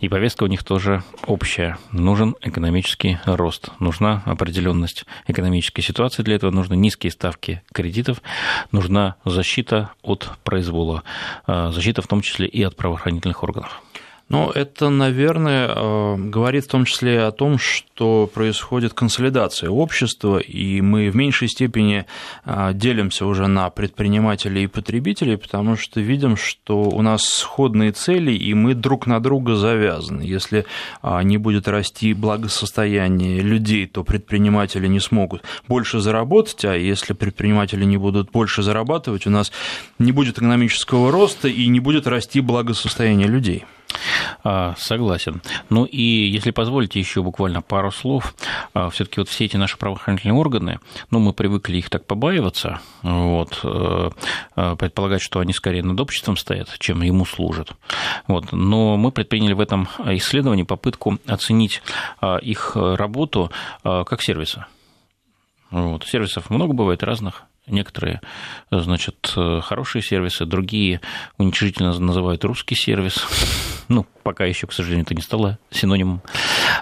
И 0.00 0.08
повестка 0.08 0.44
у 0.44 0.46
них 0.46 0.64
тоже 0.64 1.02
общая. 1.26 1.78
Нужен 1.92 2.36
экономический 2.40 3.18
рост, 3.24 3.68
нужна 3.80 4.22
определенность 4.26 5.04
экономической 5.26 5.82
ситуации. 5.82 6.22
Для 6.22 6.36
этого 6.36 6.50
нужны 6.50 6.74
низкие 6.74 7.10
ставки 7.10 7.62
кредитов, 7.72 8.22
нужна 8.72 9.16
защита 9.24 9.90
от 10.02 10.30
произвола, 10.44 11.02
а, 11.46 11.70
защита 11.72 12.02
в 12.02 12.06
том 12.06 12.20
числе 12.20 12.46
и 12.46 12.62
от 12.62 12.76
правоохранительных 12.76 13.42
органов. 13.42 13.82
Ну, 14.30 14.48
это, 14.48 14.90
наверное, 14.90 15.68
э, 15.74 16.16
говорит 16.16 16.64
в 16.64 16.68
том 16.68 16.84
числе 16.84 17.24
о 17.24 17.32
том, 17.32 17.58
что 17.58 18.30
происходит 18.32 18.94
консолидация 18.94 19.70
общества, 19.70 20.38
и 20.38 20.80
мы 20.80 21.10
в 21.10 21.16
меньшей 21.16 21.48
степени 21.48 22.06
э, 22.44 22.70
делимся 22.72 23.26
уже 23.26 23.48
на 23.48 23.68
предпринимателей 23.70 24.62
и 24.62 24.66
потребителей, 24.68 25.36
потому 25.36 25.74
что 25.74 26.00
видим, 26.00 26.36
что 26.36 26.82
у 26.82 27.02
нас 27.02 27.24
сходные 27.24 27.90
цели, 27.90 28.30
и 28.30 28.54
мы 28.54 28.74
друг 28.74 29.08
на 29.08 29.18
друга 29.18 29.56
завязаны. 29.56 30.22
Если 30.22 30.64
э, 31.02 31.22
не 31.24 31.36
будет 31.36 31.66
расти 31.66 32.14
благосостояние 32.14 33.40
людей, 33.40 33.88
то 33.88 34.04
предприниматели 34.04 34.86
не 34.86 35.00
смогут 35.00 35.42
больше 35.66 35.98
заработать, 35.98 36.64
а 36.64 36.76
если 36.76 37.14
предприниматели 37.14 37.84
не 37.84 37.96
будут 37.96 38.30
больше 38.30 38.62
зарабатывать, 38.62 39.26
у 39.26 39.30
нас 39.30 39.50
не 39.98 40.12
будет 40.12 40.38
экономического 40.38 41.10
роста 41.10 41.48
и 41.48 41.66
не 41.66 41.80
будет 41.80 42.06
расти 42.06 42.40
благосостояние 42.40 43.26
людей. 43.26 43.64
А, 44.42 44.74
согласен. 44.76 45.42
Ну 45.68 45.84
и 45.84 46.02
если 46.02 46.50
позволите 46.50 46.98
еще 46.98 47.22
буквально 47.22 47.62
пару 47.62 47.90
слов, 47.90 48.34
а, 48.74 48.90
все-таки 48.90 49.20
вот 49.20 49.28
все 49.28 49.44
эти 49.44 49.56
наши 49.56 49.76
правоохранительные 49.76 50.34
органы, 50.34 50.80
ну 51.10 51.18
мы 51.18 51.32
привыкли 51.32 51.78
их 51.78 51.90
так 51.90 52.06
побаиваться, 52.06 52.80
вот, 53.02 53.60
э, 53.62 54.10
э, 54.56 54.76
предполагать, 54.78 55.22
что 55.22 55.40
они 55.40 55.52
скорее 55.52 55.82
над 55.82 56.00
обществом 56.00 56.36
стоят, 56.36 56.76
чем 56.78 57.02
ему 57.02 57.24
служат. 57.24 57.72
Вот, 58.26 58.52
но 58.52 58.96
мы 58.96 59.12
предприняли 59.12 59.52
в 59.52 59.60
этом 59.60 59.88
исследовании 60.06 60.62
попытку 60.62 61.18
оценить 61.26 61.82
а, 62.20 62.36
их 62.36 62.72
работу 62.74 63.50
как 63.82 64.22
сервиса. 64.22 64.66
Вот. 65.70 66.04
Сервисов 66.04 66.50
много 66.50 66.72
бывает 66.72 67.02
разных. 67.02 67.44
Некоторые, 67.66 68.20
значит, 68.70 69.34
хорошие 69.62 70.02
сервисы, 70.02 70.44
другие 70.44 71.00
уничижительно 71.38 71.96
называют 71.98 72.44
русский 72.44 72.74
сервис. 72.74 73.26
Ну, 73.90 74.06
пока 74.22 74.44
еще, 74.44 74.68
к 74.68 74.72
сожалению, 74.72 75.04
это 75.04 75.16
не 75.16 75.20
стало 75.20 75.58
синонимом, 75.72 76.22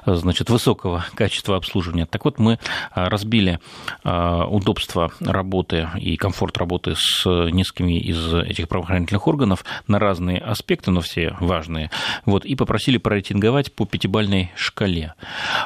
значит, 0.05 0.51
высокого 0.51 1.07
качества 1.15 1.57
обслуживания. 1.57 2.05
Так 2.05 2.27
вот, 2.27 2.39
мы 2.39 2.59
разбили 2.93 3.61
а, 4.05 4.45
удобство 4.45 5.11
работы 5.21 5.89
и 5.97 6.19
комфорт 6.19 6.59
работы 6.59 6.97
с 6.99 7.25
несколькими 7.25 7.99
из 7.99 8.35
этих 8.35 8.69
правоохранительных 8.69 9.27
органов 9.27 9.65
на 9.87 9.99
разные 9.99 10.37
аспекты, 10.39 10.91
но 10.91 11.01
все 11.01 11.35
важные, 11.41 11.91
вот, 12.27 12.45
и 12.45 12.55
попросили 12.55 12.99
прорейтинговать 12.99 13.73
по 13.73 13.87
пятибальной 13.87 14.53
шкале. 14.55 15.15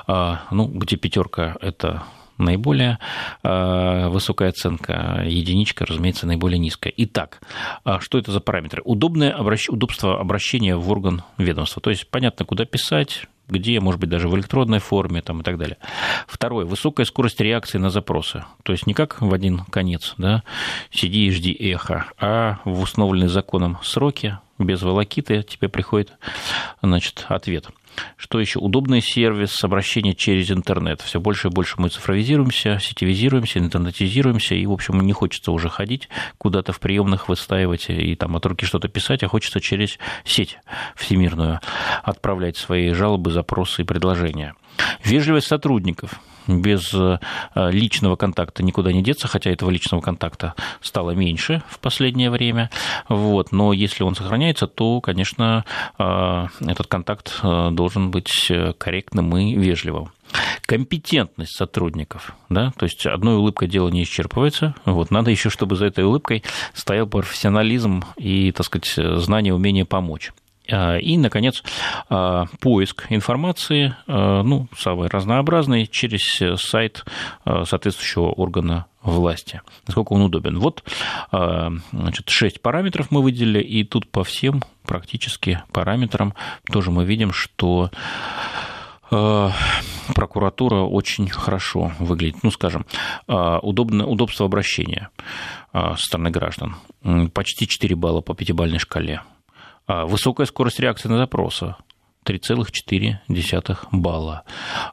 Ну, 0.07 0.69
где 0.69 0.95
пятерка– 0.95 1.57
это 1.61 2.05
наиболее 2.39 2.99
э, 3.43 4.09
высокая 4.09 4.51
оценка, 4.51 5.25
единичка, 5.27 5.87
разумеется, 5.87 6.27
наиболее 6.27 6.59
низкая. 6.59 6.93
Итак, 6.97 7.41
а 7.85 8.01
что 8.01 8.19
это 8.19 8.33
за 8.33 8.41
параметры? 8.41 8.83
Удобное 8.85 9.33
обращ... 9.33 9.69
Удобство 9.69 10.21
обращения 10.21 10.77
в 10.77 10.91
орган 10.91 11.23
ведомства, 11.39 11.81
то 11.81 11.91
есть 11.91 12.09
понятно, 12.09 12.45
куда 12.45 12.65
писать, 12.65 13.27
где, 13.49 13.81
может 13.81 14.01
быть, 14.01 14.11
даже 14.11 14.29
в 14.29 14.37
электронной 14.37 14.79
форме 14.79 15.23
там, 15.23 15.41
и 15.41 15.45
так 15.45 15.59
далее. 15.59 15.77
Второе, 16.27 16.65
высокая 16.65 17.05
скорость 17.05 17.41
реакции 17.41 17.79
на 17.79 17.91
запросы. 17.91 18.45
То 18.63 18.73
есть 18.73 18.87
не 18.87 18.95
как 18.95 19.21
в 19.21 19.33
один 19.33 19.61
конец, 19.65 20.15
да, 20.17 20.43
сиди 20.91 21.27
и 21.27 21.31
жди 21.31 21.53
эхо, 21.53 22.07
а 22.19 22.59
в 22.65 22.81
установленные 22.81 23.29
законом 23.29 23.79
сроки, 23.83 24.39
без 24.59 24.83
волокиты 24.83 25.43
тебе 25.43 25.69
приходит 25.69 26.13
значит, 26.83 27.27
ответ. 27.29 27.69
Что 28.17 28.41
еще? 28.41 28.59
Удобный 28.59 29.01
сервис 29.01 29.63
обращения 29.65 30.15
через 30.15 30.51
интернет. 30.51 31.01
Все 31.01 31.21
больше 31.21 31.49
и 31.49 31.51
больше 31.51 31.75
мы 31.79 31.89
цифровизируемся, 31.89 32.79
сетевизируемся, 32.81 33.59
интернетизируемся, 33.59 34.55
и, 34.55 34.67
в 34.67 34.73
общем, 34.73 35.01
не 35.01 35.13
хочется 35.13 35.53
уже 35.53 35.69
ходить 35.69 36.09
куда-то 36.39 36.73
в 36.73 36.81
приемных 36.81 37.29
выстаивать 37.29 37.87
и 37.89 38.15
там 38.15 38.37
от 38.37 38.47
руки 38.47 38.67
что-то 38.67 38.89
писать, 38.89 39.23
а 39.23 39.29
хочется 39.29 39.61
через 39.61 39.99
сеть 40.25 40.59
всемирную 40.97 41.61
отправлять 42.03 42.57
свои 42.57 42.93
жалобы, 42.93 43.31
запросы 43.31 43.83
и 43.83 43.85
предложения. 43.85 44.55
Вежливость 45.05 45.49
сотрудников 45.49 46.21
без 46.47 46.93
э, 46.95 47.19
личного 47.55 48.17
контакта 48.17 48.63
никуда 48.63 48.93
не 48.93 49.03
деться, 49.03 49.29
хотя 49.29 49.51
этого 49.51 49.71
личного 49.71 50.01
контакта 50.01 50.55
стало 50.81 51.13
меньше 51.13 51.63
в 51.69 51.79
последнее 51.79 52.31
время. 52.31 52.71
Вот. 53.09 53.53
Но 53.53 53.73
если 53.73 54.03
он 54.03 54.15
сохраняется, 54.15 54.67
то, 54.67 55.01
конечно, 55.01 55.65
э, 55.99 56.47
этот 56.61 56.87
контакт 56.87 57.41
э, 57.43 57.71
должен 57.73 58.11
быть 58.11 58.51
корректным 58.79 59.37
и 59.37 59.55
вежливым 59.55 60.11
компетентность 60.65 61.55
сотрудников, 61.55 62.35
да, 62.49 62.73
то 62.79 62.85
есть 62.85 63.05
одной 63.05 63.37
улыбкой 63.37 63.69
дело 63.69 63.91
не 63.91 64.05
исчерпывается, 64.05 64.75
вот, 64.87 65.11
надо 65.11 65.31
еще, 65.31 65.51
чтобы 65.51 65.77
за 65.77 65.87
этой 65.87 66.05
улыбкой 66.05 66.43
стоял 66.73 67.07
профессионализм 67.07 68.03
и, 68.17 68.51
так 68.53 68.65
сказать, 68.65 68.95
знание, 69.21 69.53
умение 69.53 69.85
помочь. 69.85 70.33
А, 70.71 70.97
и, 70.97 71.17
наконец, 71.17 71.63
а, 72.09 72.47
поиск 72.61 73.07
информации, 73.11 73.97
а, 74.07 74.43
ну, 74.43 74.69
самый 74.77 75.09
разнообразный, 75.09 75.87
через 75.87 76.41
сайт 76.61 77.05
соответствующего 77.45 78.31
органа 78.31 78.87
власти, 79.03 79.63
насколько 79.87 80.13
он 80.13 80.23
удобен. 80.23 80.61
Вот 80.61 80.85
значит, 81.31 82.29
шесть 82.29 82.63
параметров 82.63 83.09
мы 83.11 83.21
выделили, 83.21 83.61
и 83.61 83.83
тут 83.83 84.09
по 84.09 84.23
всем 84.23 84.63
практически 84.85 85.61
параметрам 85.73 86.35
тоже 86.71 86.93
мы 86.93 87.05
видим, 87.05 87.33
что 87.33 87.91
прокуратура 89.11 90.83
очень 90.83 91.29
хорошо 91.29 91.93
выглядит. 91.99 92.45
Ну, 92.45 92.53
скажем, 92.53 92.87
удобно, 93.27 94.07
удобство 94.07 94.47
обращения 94.47 95.11
со 95.73 95.97
стороны 95.97 96.31
граждан. 96.31 96.77
Почти 97.35 97.67
4 97.67 97.97
балла 97.97 98.21
по 98.21 98.35
пятибалльной 98.35 98.79
шкале. 98.79 99.23
А, 99.93 100.07
высокая 100.07 100.47
скорость 100.47 100.81
реакции 100.81 101.11
на 101.11 101.19
запросы 101.19 101.75
3,4 102.25 103.77
балла 103.91 104.45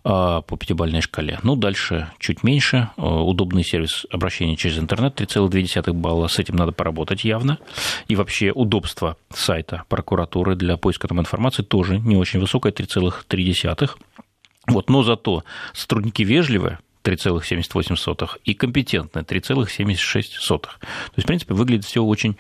а, 0.04 0.42
по 0.42 0.58
пятибалльной 0.58 1.00
шкале. 1.00 1.40
Ну, 1.42 1.56
дальше 1.56 2.12
чуть 2.20 2.44
меньше. 2.44 2.90
А, 2.98 3.24
удобный 3.24 3.64
сервис 3.64 4.06
обращения 4.12 4.58
через 4.58 4.78
интернет 4.78 5.20
3,2 5.22 5.94
балла. 5.94 6.28
С 6.28 6.38
этим 6.38 6.58
надо 6.58 6.74
поработать 6.74 7.24
явно. 7.24 7.60
И 8.10 8.18
вообще 8.18 8.52
удобство 8.52 9.16
сайта 9.34 9.84
прокуратуры 9.88 10.58
для 10.58 10.76
поиска 10.76 11.08
там 11.08 11.22
информации 11.22 11.64
тоже 11.64 11.98
не 11.98 12.18
очень 12.18 12.42
высокое, 12.42 12.74
3,3. 12.74 13.90
Вот, 14.68 14.90
но 14.90 15.04
зато 15.04 15.46
сотрудники 15.74 16.24
вежливые, 16.24 16.80
3,78 17.04 18.30
и 18.44 18.54
компетентная 18.54 19.24
3,76. 19.24 20.38
То 20.48 20.62
есть, 21.16 21.24
в 21.24 21.28
принципе, 21.28 21.54
выглядит 21.54 21.86
все 21.86 22.04
очень 22.04 22.38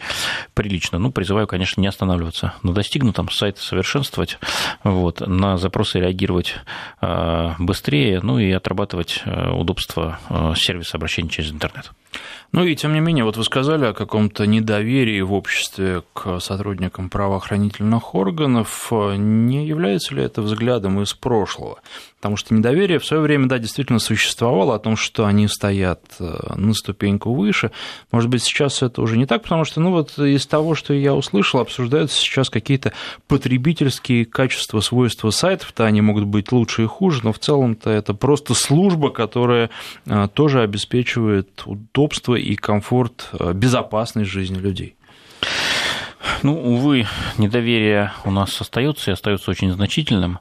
прилично. 0.53 0.99
Ну, 0.99 1.11
призываю, 1.11 1.47
конечно, 1.47 1.81
не 1.81 1.87
останавливаться 1.87 2.53
на 2.63 2.73
достигнутом, 2.73 3.29
сайт 3.29 3.57
совершенствовать, 3.57 4.37
вот, 4.83 5.21
на 5.25 5.57
запросы 5.57 5.99
реагировать 5.99 6.55
а, 7.01 7.55
быстрее, 7.59 8.21
ну 8.21 8.39
и 8.39 8.51
отрабатывать 8.51 9.21
а, 9.25 9.53
удобство 9.53 10.19
а, 10.29 10.53
сервиса 10.55 10.97
обращения 10.97 11.29
через 11.29 11.51
интернет. 11.51 11.91
Ну 12.51 12.63
и 12.63 12.75
тем 12.75 12.93
не 12.93 12.99
менее, 12.99 13.23
вот 13.23 13.37
вы 13.37 13.43
сказали 13.43 13.85
о 13.85 13.93
каком-то 13.93 14.47
недоверии 14.47 15.21
в 15.21 15.33
обществе 15.33 16.01
к 16.13 16.39
сотрудникам 16.39 17.09
правоохранительных 17.09 18.15
органов. 18.15 18.91
Не 18.91 19.67
является 19.67 20.15
ли 20.15 20.23
это 20.23 20.41
взглядом 20.41 20.99
из 21.01 21.13
прошлого? 21.13 21.79
Потому 22.19 22.35
что 22.35 22.53
недоверие 22.53 22.99
в 22.99 23.05
свое 23.05 23.23
время, 23.23 23.47
да, 23.47 23.59
действительно 23.59 23.99
существовало 23.99 24.75
о 24.75 24.79
том, 24.79 24.97
что 24.97 25.25
они 25.25 25.47
стоят 25.47 26.01
э, 26.19 26.53
на 26.57 26.73
ступеньку 26.73 27.33
выше. 27.33 27.71
Может 28.11 28.29
быть, 28.29 28.43
сейчас 28.43 28.81
это 28.81 29.01
уже 29.01 29.17
не 29.17 29.25
так, 29.25 29.43
потому 29.43 29.63
что, 29.63 29.79
ну 29.79 29.91
вот 29.91 30.19
из 30.19 30.45
того, 30.45 30.75
что 30.75 30.93
я 30.93 31.15
услышал, 31.15 31.61
обсуждаются 31.61 32.17
сейчас 32.17 32.49
какие-то 32.49 32.91
потребительские 33.29 34.25
качества, 34.25 34.81
свойства 34.81 35.29
сайтов-то 35.29 35.85
они 35.85 36.01
могут 36.01 36.25
быть 36.25 36.51
лучше 36.51 36.83
и 36.83 36.87
хуже, 36.87 37.21
но 37.23 37.31
в 37.31 37.39
целом-то 37.39 37.89
это 37.89 38.13
просто 38.13 38.53
служба, 38.53 39.11
которая 39.11 39.69
э, 40.05 40.27
тоже 40.33 40.61
обеспечивает 40.61 41.63
удобство 41.65 42.35
и 42.35 42.55
комфорт, 42.55 43.29
э, 43.31 43.53
безопасность 43.53 44.29
жизни 44.29 44.57
людей. 44.57 44.97
Ну, 46.41 46.53
увы, 46.57 47.05
недоверие 47.37 48.13
у 48.23 48.31
нас 48.31 48.61
остается 48.61 49.11
и 49.11 49.13
остается 49.13 49.51
очень 49.51 49.71
значительным. 49.71 50.39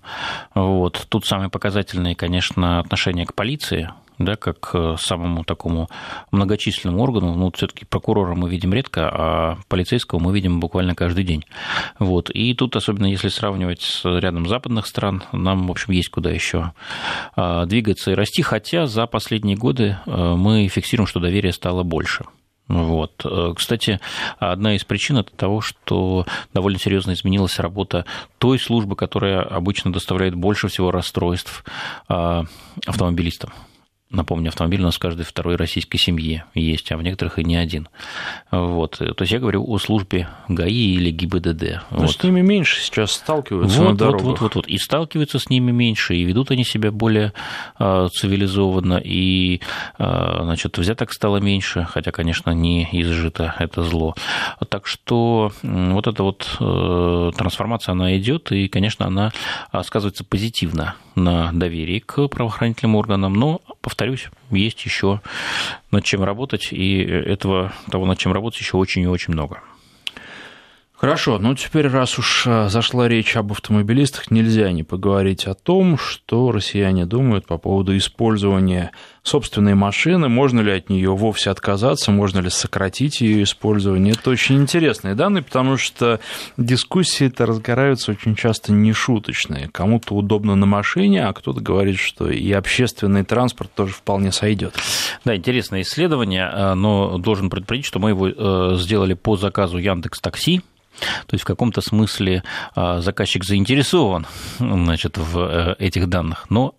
Вот. 0.55 1.07
Тут 1.09 1.27
самые 1.27 1.51
показательные, 1.51 2.15
конечно, 2.15 2.79
отношения 2.79 3.27
к 3.27 3.35
полиции, 3.35 3.91
да, 4.19 4.37
как 4.37 4.61
к 4.61 4.97
самому 4.97 5.43
такому 5.43 5.89
многочисленному 6.31 7.03
органу. 7.03 7.35
Ну, 7.35 7.51
все-таки 7.53 7.85
прокурора 7.85 8.37
мы 8.37 8.49
видим 8.49 8.73
редко, 8.73 9.11
а 9.13 9.59
полицейского 9.67 10.21
мы 10.21 10.33
видим 10.33 10.61
буквально 10.61 10.95
каждый 10.95 11.25
день. 11.25 11.45
Вот. 11.99 12.31
И 12.31 12.55
тут, 12.55 12.77
особенно 12.77 13.07
если 13.07 13.29
сравнивать 13.29 13.83
с 13.83 14.05
рядом 14.05 14.47
западных 14.47 14.87
стран, 14.87 15.25
нам, 15.33 15.67
в 15.67 15.71
общем, 15.73 15.93
есть 15.93 16.11
куда 16.11 16.31
еще 16.31 16.73
а, 17.35 17.67
двигаться 17.67 18.13
и 18.13 18.15
расти, 18.15 18.43
хотя 18.43 18.87
за 18.87 19.09
последние 19.09 19.57
годы 19.57 19.99
а, 20.07 20.37
мы 20.37 20.69
фиксируем, 20.69 21.09
что 21.09 21.19
доверие 21.19 21.53
стало 21.53 21.83
больше. 21.83 22.25
Вот. 22.68 23.24
Кстати, 23.57 23.98
одна 24.38 24.76
из 24.76 24.85
причин 24.85 25.18
это 25.18 25.33
того, 25.33 25.61
что 25.61 26.26
довольно 26.52 26.78
серьезно 26.78 27.12
изменилась 27.12 27.59
работа 27.59 28.04
той 28.38 28.59
службы, 28.59 28.94
которая 28.94 29.42
обычно 29.42 29.92
доставляет 29.92 30.35
больше 30.35 30.68
всего 30.68 30.90
расстройств 30.90 31.64
а, 32.09 32.44
автомобилистам. 32.87 33.52
Напомню, 34.11 34.49
автомобиль 34.49 34.81
у 34.81 34.85
нас 34.85 34.97
в 34.97 34.99
каждой 35.01 35.27
второй 35.27 35.57
российской 35.57 35.99
семье 35.99 36.44
есть, 36.55 36.90
а 36.92 36.97
в 36.97 37.03
некоторых 37.03 37.38
и 37.38 37.44
не 37.44 37.57
один. 37.57 37.88
Вот. 38.51 38.97
То 38.97 39.16
есть 39.21 39.33
я 39.33 39.38
говорю 39.38 39.62
о 39.68 39.79
службе 39.79 40.29
ГАИ 40.49 40.94
или 40.94 41.11
ГИБДД. 41.11 41.83
Но 41.90 41.99
вот. 41.99 42.12
с 42.12 42.23
ними 42.23 42.40
меньше 42.40 42.81
сейчас 42.81 43.12
сталкиваются 43.12 43.83
вот, 43.83 43.90
на 43.90 43.97
дорогах. 43.97 44.23
Вот, 44.23 44.40
вот, 44.40 44.55
вот, 44.55 44.66
И 44.66 44.79
сталкиваются 44.79 45.38
с 45.38 45.51
ними 45.51 45.73
меньше, 45.73 46.14
и 46.16 46.25
ведут 46.25 46.51
они 46.51 46.64
себя 46.64 46.90
более 46.90 47.35
э, 47.79 48.09
цивилизованно, 48.11 48.99
и 49.05 49.61
э, 49.99 50.38
значит, 50.42 50.79
взяток 50.79 51.12
стало 51.12 51.37
меньше, 51.37 51.87
хотя, 51.90 52.11
конечно, 52.11 52.51
не 52.53 52.88
изжито 52.90 53.55
это 53.59 53.83
зло. 53.83 54.14
Так 54.71 54.87
что 54.87 55.53
вот 55.62 56.07
эта 56.07 56.23
вот 56.23 56.49
э, 56.59 57.31
трансформация, 57.37 57.92
она 57.92 58.16
идет, 58.16 58.53
и, 58.53 58.68
конечно, 58.68 59.07
она 59.07 59.33
сказывается 59.83 60.25
позитивно 60.25 60.94
на 61.18 61.52
доверии 61.52 61.98
к 61.98 62.28
правоохранительным 62.28 62.96
органам, 62.96 63.35
но, 63.35 63.61
повторюсь, 63.81 64.28
есть 64.50 64.85
еще 64.85 65.20
над 65.90 66.04
чем 66.04 66.24
работать, 66.24 66.68
и 66.72 67.00
этого, 67.02 67.72
того, 67.90 68.07
над 68.07 68.18
чем 68.18 68.33
работать, 68.33 68.61
еще 68.61 68.76
очень 68.76 69.02
и 69.02 69.07
очень 69.07 69.33
много. 69.33 69.61
Хорошо, 71.01 71.39
ну 71.39 71.55
теперь, 71.55 71.87
раз 71.87 72.19
уж 72.19 72.45
э, 72.45 72.69
зашла 72.69 73.07
речь 73.07 73.37
об 73.37 73.53
автомобилистах, 73.53 74.33
нельзя 74.33 74.73
не 74.73 74.83
поговорить 74.83 75.47
о 75.47 75.55
том, 75.55 75.97
что 75.97 76.51
россияне 76.51 77.07
думают 77.07 77.47
по 77.47 77.57
поводу 77.57 77.97
использования 77.97 78.91
собственной 79.23 79.77
машины, 79.77 80.29
можно 80.29 80.59
ли 80.59 80.73
от 80.73 80.91
нее 80.91 81.15
вовсе 81.15 81.51
отказаться, 81.51 82.11
можно 82.11 82.41
ли 82.41 82.51
сократить 82.51 83.21
ее 83.21 83.45
использование. 83.45 84.15
Это 84.15 84.31
очень 84.31 84.57
интересные 84.57 85.15
данные, 85.15 85.45
потому 85.45 85.77
что 85.77 86.19
дискуссии-то 86.57 87.47
разгораются 87.47 88.11
очень 88.11 88.35
часто 88.35 88.73
нешуточные. 88.73 89.69
Кому-то 89.71 90.17
удобно 90.17 90.57
на 90.57 90.67
машине, 90.67 91.29
а 91.29 91.33
кто-то 91.33 91.61
говорит, 91.61 92.01
что 92.01 92.29
и 92.29 92.51
общественный 92.51 93.25
транспорт 93.25 93.71
тоже 93.73 93.93
вполне 93.93 94.33
сойдет. 94.33 94.75
Да, 95.25 95.37
интересное 95.37 95.83
исследование, 95.83 96.51
э, 96.53 96.75
но 96.75 97.19
должен 97.19 97.51
предупредить, 97.51 97.87
что 97.87 98.01
мы 98.01 98.11
его 98.11 98.27
э, 98.29 98.77
сделали 98.81 99.15
по 99.15 99.37
заказу 99.37 99.79
Яндекс 99.79 100.19
Такси. 100.19 100.61
То 101.27 101.35
есть 101.35 101.45
в 101.45 101.47
каком-то 101.47 101.81
смысле 101.81 102.43
а, 102.75 103.01
заказчик 103.01 103.45
заинтересован 103.45 104.27
значит, 104.59 105.19
в 105.19 105.39
э, 105.39 105.77
этих 105.79 106.09
данных, 106.09 106.47
но 106.51 106.75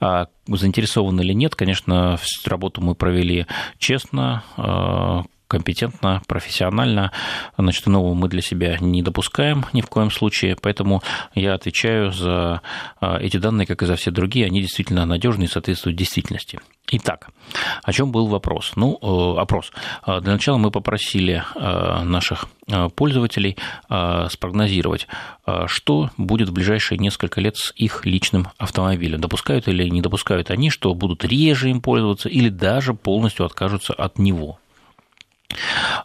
а, 0.00 0.26
заинтересован 0.46 1.20
или 1.20 1.32
нет, 1.32 1.54
конечно, 1.54 2.16
работу 2.46 2.80
мы 2.80 2.94
провели 2.94 3.46
честно, 3.78 4.44
а, 4.56 5.22
компетентно, 5.52 6.22
профессионально. 6.26 7.12
Значит, 7.58 7.86
нового 7.86 8.14
мы 8.14 8.28
для 8.28 8.40
себя 8.40 8.78
не 8.80 9.02
допускаем 9.02 9.66
ни 9.74 9.82
в 9.82 9.86
коем 9.86 10.10
случае, 10.10 10.56
поэтому 10.60 11.02
я 11.34 11.52
отвечаю 11.54 12.10
за 12.10 12.62
эти 13.00 13.36
данные, 13.36 13.66
как 13.66 13.82
и 13.82 13.86
за 13.86 13.96
все 13.96 14.10
другие, 14.10 14.46
они 14.46 14.62
действительно 14.62 15.04
надежны 15.04 15.44
и 15.44 15.48
соответствуют 15.48 15.98
действительности. 15.98 16.58
Итак, 16.94 17.28
о 17.82 17.92
чем 17.92 18.12
был 18.12 18.26
вопрос? 18.26 18.72
Ну, 18.76 18.98
э, 19.00 19.40
опрос. 19.40 19.72
Э, 20.06 20.20
для 20.20 20.32
начала 20.32 20.58
мы 20.58 20.70
попросили 20.70 21.42
э, 21.54 22.02
наших 22.04 22.46
пользователей 22.94 23.58
спрогнозировать, 23.88 25.08
что 25.66 26.10
будет 26.16 26.48
в 26.48 26.52
ближайшие 26.52 26.96
несколько 26.96 27.40
лет 27.40 27.56
с 27.56 27.72
их 27.74 28.06
личным 28.06 28.48
автомобилем. 28.56 29.20
Допускают 29.20 29.66
или 29.66 29.88
не 29.88 30.00
допускают 30.00 30.50
они, 30.50 30.70
что 30.70 30.94
будут 30.94 31.24
реже 31.24 31.70
им 31.70 31.82
пользоваться 31.82 32.28
или 32.28 32.48
даже 32.48 32.94
полностью 32.94 33.44
откажутся 33.46 33.94
от 33.94 34.16
него. 34.18 34.60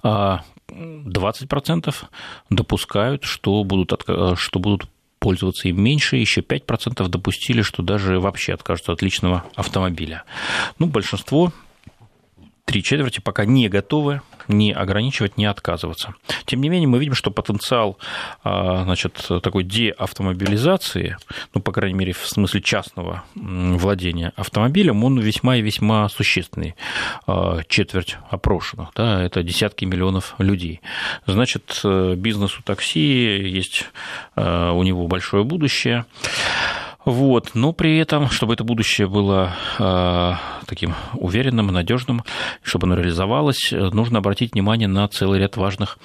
20% 0.04 1.96
допускают, 2.50 3.24
что 3.24 3.64
будут, 3.64 3.94
что 4.36 4.60
будут 4.60 4.90
пользоваться 5.20 5.68
им 5.68 5.82
меньше, 5.82 6.18
еще 6.18 6.42
5% 6.42 7.08
допустили, 7.08 7.62
что 7.62 7.82
даже 7.84 8.20
вообще 8.20 8.54
откажутся 8.54 8.92
от 8.92 9.02
личного 9.02 9.44
автомобиля. 9.56 10.24
Ну, 10.78 10.86
большинство 10.88 11.52
три 12.68 12.84
четверти 12.84 13.22
пока 13.22 13.46
не 13.46 13.70
готовы 13.70 14.22
не 14.48 14.72
ограничивать, 14.72 15.38
не 15.38 15.46
отказываться. 15.46 16.16
Тем 16.46 16.62
не 16.62 16.70
менее, 16.70 16.88
мы 16.88 17.00
видим, 17.00 17.14
что 17.14 17.32
потенциал 17.32 17.98
а, 18.44 18.84
значит, 18.84 19.28
такой 19.44 19.64
деавтомобилизации, 19.64 21.18
ну, 21.54 21.62
по 21.62 21.72
крайней 21.72 21.98
мере, 21.98 22.14
в 22.14 22.26
смысле 22.28 22.62
частного 22.62 23.24
владения 23.36 24.32
автомобилем, 24.36 25.04
он 25.04 25.20
весьма 25.20 25.58
и 25.58 25.62
весьма 25.62 26.08
существенный. 26.10 26.76
А, 27.26 27.62
четверть 27.68 28.18
опрошенных, 28.30 28.90
да, 28.96 29.22
это 29.22 29.44
десятки 29.44 29.86
миллионов 29.86 30.36
людей. 30.38 30.82
Значит, 31.26 31.82
э, 31.84 32.16
бизнесу 32.16 32.64
такси 32.64 33.00
есть 33.00 33.86
а, 34.36 34.72
у 34.72 34.84
него 34.84 35.08
большое 35.08 35.44
будущее. 35.44 36.06
Вот. 37.08 37.52
Но 37.54 37.72
при 37.72 37.98
этом, 37.98 38.30
чтобы 38.30 38.54
это 38.54 38.66
будущее 38.66 39.08
было 39.08 39.54
э, 39.80 40.34
таким 40.66 40.94
уверенным, 41.14 41.68
надежным, 41.68 42.24
чтобы 42.62 42.86
оно 42.86 42.96
реализовалось, 42.96 43.72
нужно 43.72 44.20
обратить 44.20 44.54
внимание 44.54 44.90
на 44.90 45.08
целый 45.08 45.40
ряд 45.40 45.56
важных 45.56 46.00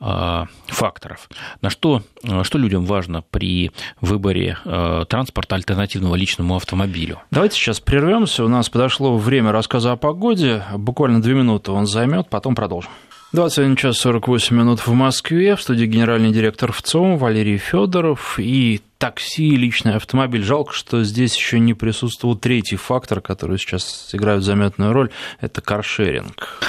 э, 0.00 0.44
факторов. 0.66 1.28
На 1.60 1.70
что, 1.70 2.02
что 2.42 2.58
людям 2.58 2.86
важно 2.86 3.22
при 3.22 3.70
выборе 4.00 4.58
э, 4.64 5.04
транспорта 5.08 5.54
альтернативного 5.54 6.16
личному 6.16 6.56
автомобилю? 6.56 7.20
Давайте 7.30 7.54
сейчас 7.54 7.78
прервемся. 7.78 8.44
У 8.44 8.48
нас 8.48 8.68
подошло 8.68 9.16
время 9.16 9.52
рассказа 9.52 9.92
о 9.92 9.96
погоде. 9.96 10.64
Буквально 10.76 11.22
две 11.22 11.34
минуты 11.34 11.70
он 11.70 11.86
займет, 11.86 12.28
потом 12.28 12.56
продолжим. 12.56 12.90
21 13.32 13.76
час 13.76 13.96
48 13.96 14.54
минут 14.54 14.86
в 14.86 14.92
Москве. 14.92 15.56
В 15.56 15.62
студии 15.62 15.86
генеральный 15.86 16.32
директор 16.32 16.70
ВЦОМ 16.70 17.16
Валерий 17.16 17.56
Федоров 17.56 18.38
и 18.38 18.82
такси, 18.98 19.56
личный 19.56 19.94
автомобиль. 19.94 20.42
Жалко, 20.42 20.74
что 20.74 21.02
здесь 21.02 21.34
еще 21.34 21.58
не 21.58 21.72
присутствовал 21.72 22.36
третий 22.36 22.76
фактор, 22.76 23.22
который 23.22 23.56
сейчас 23.56 24.10
играет 24.12 24.42
заметную 24.42 24.92
роль, 24.92 25.08
это 25.40 25.62
каршеринг. 25.62 26.60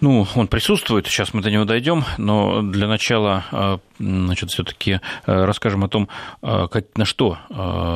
Ну, 0.00 0.26
он 0.34 0.48
присутствует, 0.48 1.06
сейчас 1.06 1.32
мы 1.32 1.40
до 1.40 1.50
него 1.50 1.64
дойдем, 1.64 2.04
но 2.18 2.62
для 2.62 2.88
начала, 2.88 3.44
э, 3.52 3.78
значит, 3.98 4.50
все-таки 4.50 4.92
э, 4.92 4.98
расскажем 5.26 5.84
о 5.84 5.88
том, 5.88 6.08
э, 6.42 6.66
как, 6.70 6.96
на 6.96 7.04
что 7.04 7.38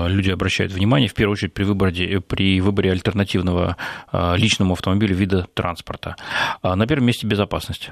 люди 0.09 0.31
обращают 0.31 0.73
внимание, 0.73 1.09
в 1.09 1.15
первую 1.15 1.35
очередь 1.35 1.53
при 1.55 1.65
выборе, 1.65 2.21
при 2.21 2.61
выборе 2.61 2.93
альтернативного 2.93 3.77
личному 4.13 4.75
автомобилю 4.75 5.15
вида 5.15 5.47
транспорта. 5.55 6.17
На 6.63 6.87
первом 6.87 7.07
месте 7.07 7.27
безопасность. 7.27 7.91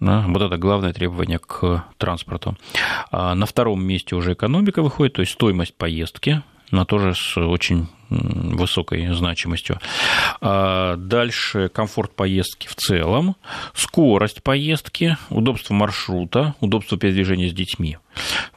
Да, 0.00 0.24
вот 0.26 0.42
это 0.42 0.56
главное 0.56 0.92
требование 0.92 1.38
к 1.38 1.84
транспорту. 1.98 2.56
На 3.12 3.46
втором 3.46 3.84
месте 3.84 4.16
уже 4.16 4.32
экономика 4.32 4.82
выходит, 4.82 5.14
то 5.14 5.22
есть 5.22 5.32
стоимость 5.32 5.76
поездки, 5.76 6.42
но 6.70 6.84
тоже 6.84 7.14
с 7.14 7.36
очень 7.36 7.88
высокой 8.14 9.06
значимостью. 9.14 9.78
А 10.40 10.96
дальше 10.96 11.68
комфорт 11.68 12.14
поездки 12.14 12.68
в 12.68 12.74
целом, 12.74 13.36
скорость 13.74 14.42
поездки, 14.42 15.16
удобство 15.30 15.74
маршрута, 15.74 16.54
удобство 16.60 16.98
передвижения 16.98 17.48
с 17.48 17.52
детьми. 17.52 17.98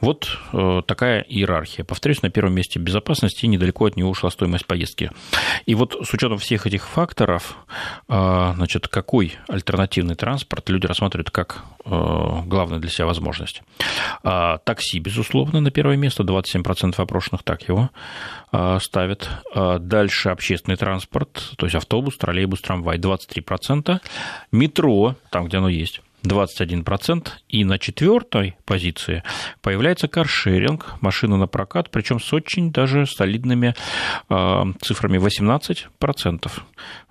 Вот 0.00 0.38
э, 0.52 0.82
такая 0.86 1.20
иерархия. 1.22 1.84
Повторюсь, 1.84 2.22
на 2.22 2.30
первом 2.30 2.54
месте 2.54 2.78
безопасности 2.78 3.44
и 3.44 3.48
недалеко 3.48 3.86
от 3.86 3.96
него 3.96 4.10
ушла 4.10 4.30
стоимость 4.30 4.66
поездки. 4.66 5.10
И 5.66 5.74
вот 5.74 5.96
с 6.06 6.12
учетом 6.12 6.38
всех 6.38 6.66
этих 6.66 6.86
факторов, 6.86 7.56
э, 8.08 8.52
значит, 8.54 8.88
какой 8.88 9.36
альтернативный 9.48 10.14
транспорт 10.14 10.68
люди 10.68 10.86
рассматривают 10.86 11.30
как 11.30 11.64
э, 11.84 11.90
главную 11.90 12.80
для 12.80 12.90
себя 12.90 13.06
возможность? 13.06 13.62
А, 14.22 14.58
такси, 14.58 14.98
безусловно, 14.98 15.60
на 15.60 15.70
первое 15.70 15.96
место, 15.96 16.22
27% 16.22 16.94
опрошенных 16.96 17.42
так 17.42 17.68
его 17.68 17.90
ставят. 18.80 19.28
А 19.54 19.78
дальше 19.78 20.28
общественный 20.28 20.76
транспорт, 20.76 21.52
то 21.56 21.66
есть 21.66 21.74
автобус, 21.74 22.16
троллейбус, 22.16 22.60
трамвай 22.60 22.98
23%. 22.98 24.00
Метро, 24.52 25.16
там, 25.30 25.46
где 25.46 25.58
оно 25.58 25.68
есть, 25.68 26.02
21%, 26.24 27.28
и 27.48 27.64
на 27.64 27.78
четвертой 27.78 28.56
позиции 28.64 29.22
появляется 29.62 30.08
каршеринг, 30.08 30.94
машина 31.00 31.36
на 31.36 31.46
прокат, 31.46 31.90
причем 31.90 32.20
с 32.20 32.32
очень 32.32 32.72
даже 32.72 33.06
солидными 33.06 33.74
э, 34.28 34.64
цифрами 34.80 35.18
18%. 35.18 36.50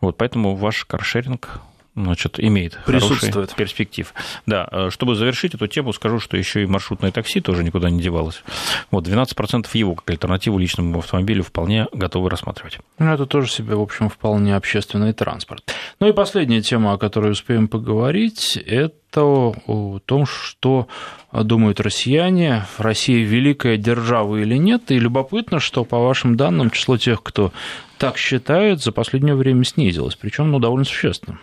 Вот, 0.02 0.18
поэтому 0.18 0.56
ваш 0.56 0.86
каршеринг 0.86 1.62
значит, 2.04 2.39
имеет 2.39 2.78
Присутствует. 2.86 3.54
перспектив. 3.56 4.14
Да, 4.45 4.68
э, 4.72 4.89
чтобы 4.91 5.16
завершить 5.16 5.56
эту 5.56 5.68
тему, 5.68 5.93
скажу, 5.93 6.20
что 6.20 6.38
еще 6.38 6.64
и 6.64 6.66
маршрутное 6.66 7.12
такси 7.12 7.41
тоже 7.41 7.64
никуда 7.64 7.89
не 7.89 8.02
девалось. 8.02 8.43
Вот, 8.91 9.08
12% 9.08 9.68
его 9.74 9.95
как 9.95 10.10
альтернативу 10.10 10.58
личному 10.58 11.00
автомобилю 11.00 11.43
вполне 11.43 11.88
готовы 11.91 12.30
рассматривать. 12.30 12.78
Ну, 13.00 13.14
это 13.14 13.26
тоже 13.26 13.50
себе, 13.50 13.76
в 13.76 13.82
общем, 13.82 14.10
вполне 14.10 14.56
общественный 14.56 15.14
транспорт. 15.14 15.64
Ну 16.00 16.08
и 16.08 16.14
последняя 16.14 16.62
тема, 16.62 16.93
о 16.93 16.98
которой 16.98 17.32
успеем 17.32 17.68
поговорить, 17.68 18.58
это 18.58 19.22
о 19.22 20.00
том, 20.06 20.26
что 20.26 20.88
думают 21.32 21.80
россияне, 21.80 22.66
Россия 22.78 23.26
великая 23.26 23.78
держава 23.78 24.38
или 24.38 24.56
нет, 24.58 24.91
и 24.91 25.00
любопытно, 25.00 25.60
что, 25.60 25.84
по 25.84 26.00
вашим 26.00 26.38
данным, 26.38 26.70
число 26.70 26.98
тех, 26.98 27.24
кто 27.24 27.52
так 27.98 28.18
считает, 28.18 28.82
за 28.82 28.91
последнее 28.91 29.36
время 29.36 29.64
снизилось, 29.64 30.16
причем 30.16 30.52
ну, 30.52 30.60
довольно 30.60 30.86
существенно. 30.86 31.39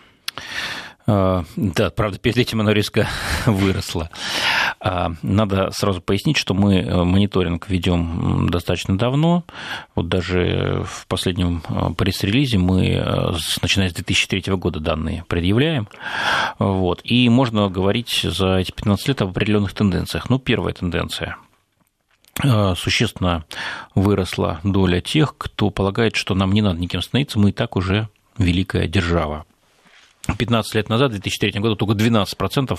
А, 1.06 1.44
да, 1.56 1.90
правда, 1.90 2.18
перед 2.18 2.38
этим 2.38 2.60
оно 2.60 2.72
резко 2.72 3.06
выросло. 3.46 4.10
А, 4.80 5.12
надо 5.22 5.70
сразу 5.70 6.00
пояснить, 6.00 6.36
что 6.36 6.54
мы 6.54 6.76
э, 6.76 7.04
мониторинг 7.04 7.68
ведем 7.68 8.48
достаточно 8.48 8.96
давно. 8.96 9.44
Вот 9.94 10.08
даже 10.08 10.84
в 10.86 11.06
последнем 11.06 11.62
э, 11.68 11.90
пресс-релизе 11.96 12.58
мы, 12.58 12.86
э, 12.86 13.32
начиная 13.60 13.90
с 13.90 13.94
2003 13.94 14.54
года, 14.54 14.80
данные 14.80 15.24
предъявляем. 15.28 15.88
Вот. 16.58 17.00
И 17.04 17.28
можно 17.28 17.68
говорить 17.68 18.20
за 18.22 18.56
эти 18.56 18.72
15 18.72 19.08
лет 19.08 19.22
об 19.22 19.30
определенных 19.30 19.74
тенденциях. 19.74 20.30
Ну, 20.30 20.38
первая 20.38 20.74
тенденция 20.74 21.36
существенно 22.74 23.44
выросла 23.94 24.58
доля 24.64 25.00
тех, 25.00 25.36
кто 25.38 25.70
полагает, 25.70 26.16
что 26.16 26.34
нам 26.34 26.50
не 26.50 26.62
надо 26.62 26.80
никем 26.80 27.00
становиться, 27.00 27.38
мы 27.38 27.50
и 27.50 27.52
так 27.52 27.76
уже 27.76 28.08
великая 28.38 28.88
держава. 28.88 29.46
15 30.38 30.74
лет 30.74 30.88
назад, 30.88 31.10
в 31.10 31.14
2003 31.14 31.60
году, 31.60 31.76
только 31.76 31.94
12% 31.94 32.78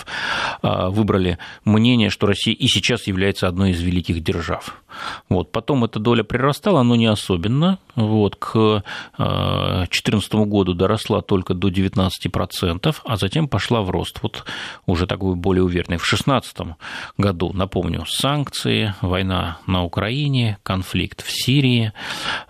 а, 0.62 0.90
выбрали 0.90 1.38
мнение, 1.64 2.10
что 2.10 2.26
Россия 2.28 2.56
и 2.56 2.68
сейчас 2.68 3.08
является 3.08 3.48
одной 3.48 3.72
из 3.72 3.82
великих 3.82 4.24
держав. 4.24 4.82
Вот. 5.30 5.52
Потом 5.52 5.84
эта 5.84 6.00
доля 6.00 6.24
прирастала, 6.24 6.82
но 6.84 6.96
не 6.96 7.06
особенно. 7.06 7.80
Вот. 7.96 8.36
К 8.38 8.84
2014 9.18 10.34
а, 10.34 10.38
году 10.46 10.74
доросла 10.74 11.22
только 11.22 11.54
до 11.54 11.70
19%, 11.70 12.96
а 13.04 13.16
затем 13.16 13.48
пошла 13.48 13.82
в 13.82 13.90
рост. 13.92 14.20
Вот 14.24 14.46
уже 14.88 15.06
такой 15.06 15.36
более 15.36 15.64
уверенный. 15.64 15.98
В 15.98 16.08
2016 16.08 16.76
году, 17.18 17.52
напомню, 17.54 18.06
санкции, 18.08 18.96
война 19.02 19.60
на 19.68 19.84
Украине, 19.84 20.58
конфликт 20.64 21.22
в 21.22 21.32
Сирии, 21.32 21.94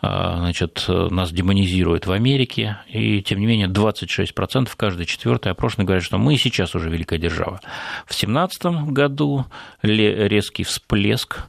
а, 0.01 0.37
значит, 0.37 0.85
нас 0.87 1.31
демонизируют 1.31 2.05
в 2.05 2.11
Америке, 2.11 2.77
и 2.87 3.21
тем 3.21 3.39
не 3.39 3.45
менее 3.45 3.67
26% 3.67 4.73
каждый 4.85 5.07
четвертый 5.07 5.51
опрошенный 5.51 5.85
говорит, 5.85 6.03
что 6.03 6.19
мы 6.19 6.35
и 6.35 6.37
сейчас 6.37 6.75
уже 6.75 6.91
великая 6.91 7.17
держава. 7.17 7.59
В 8.05 8.13
2017 8.13 8.65
году 8.91 9.45
резкий 9.81 10.63
всплеск 10.63 11.39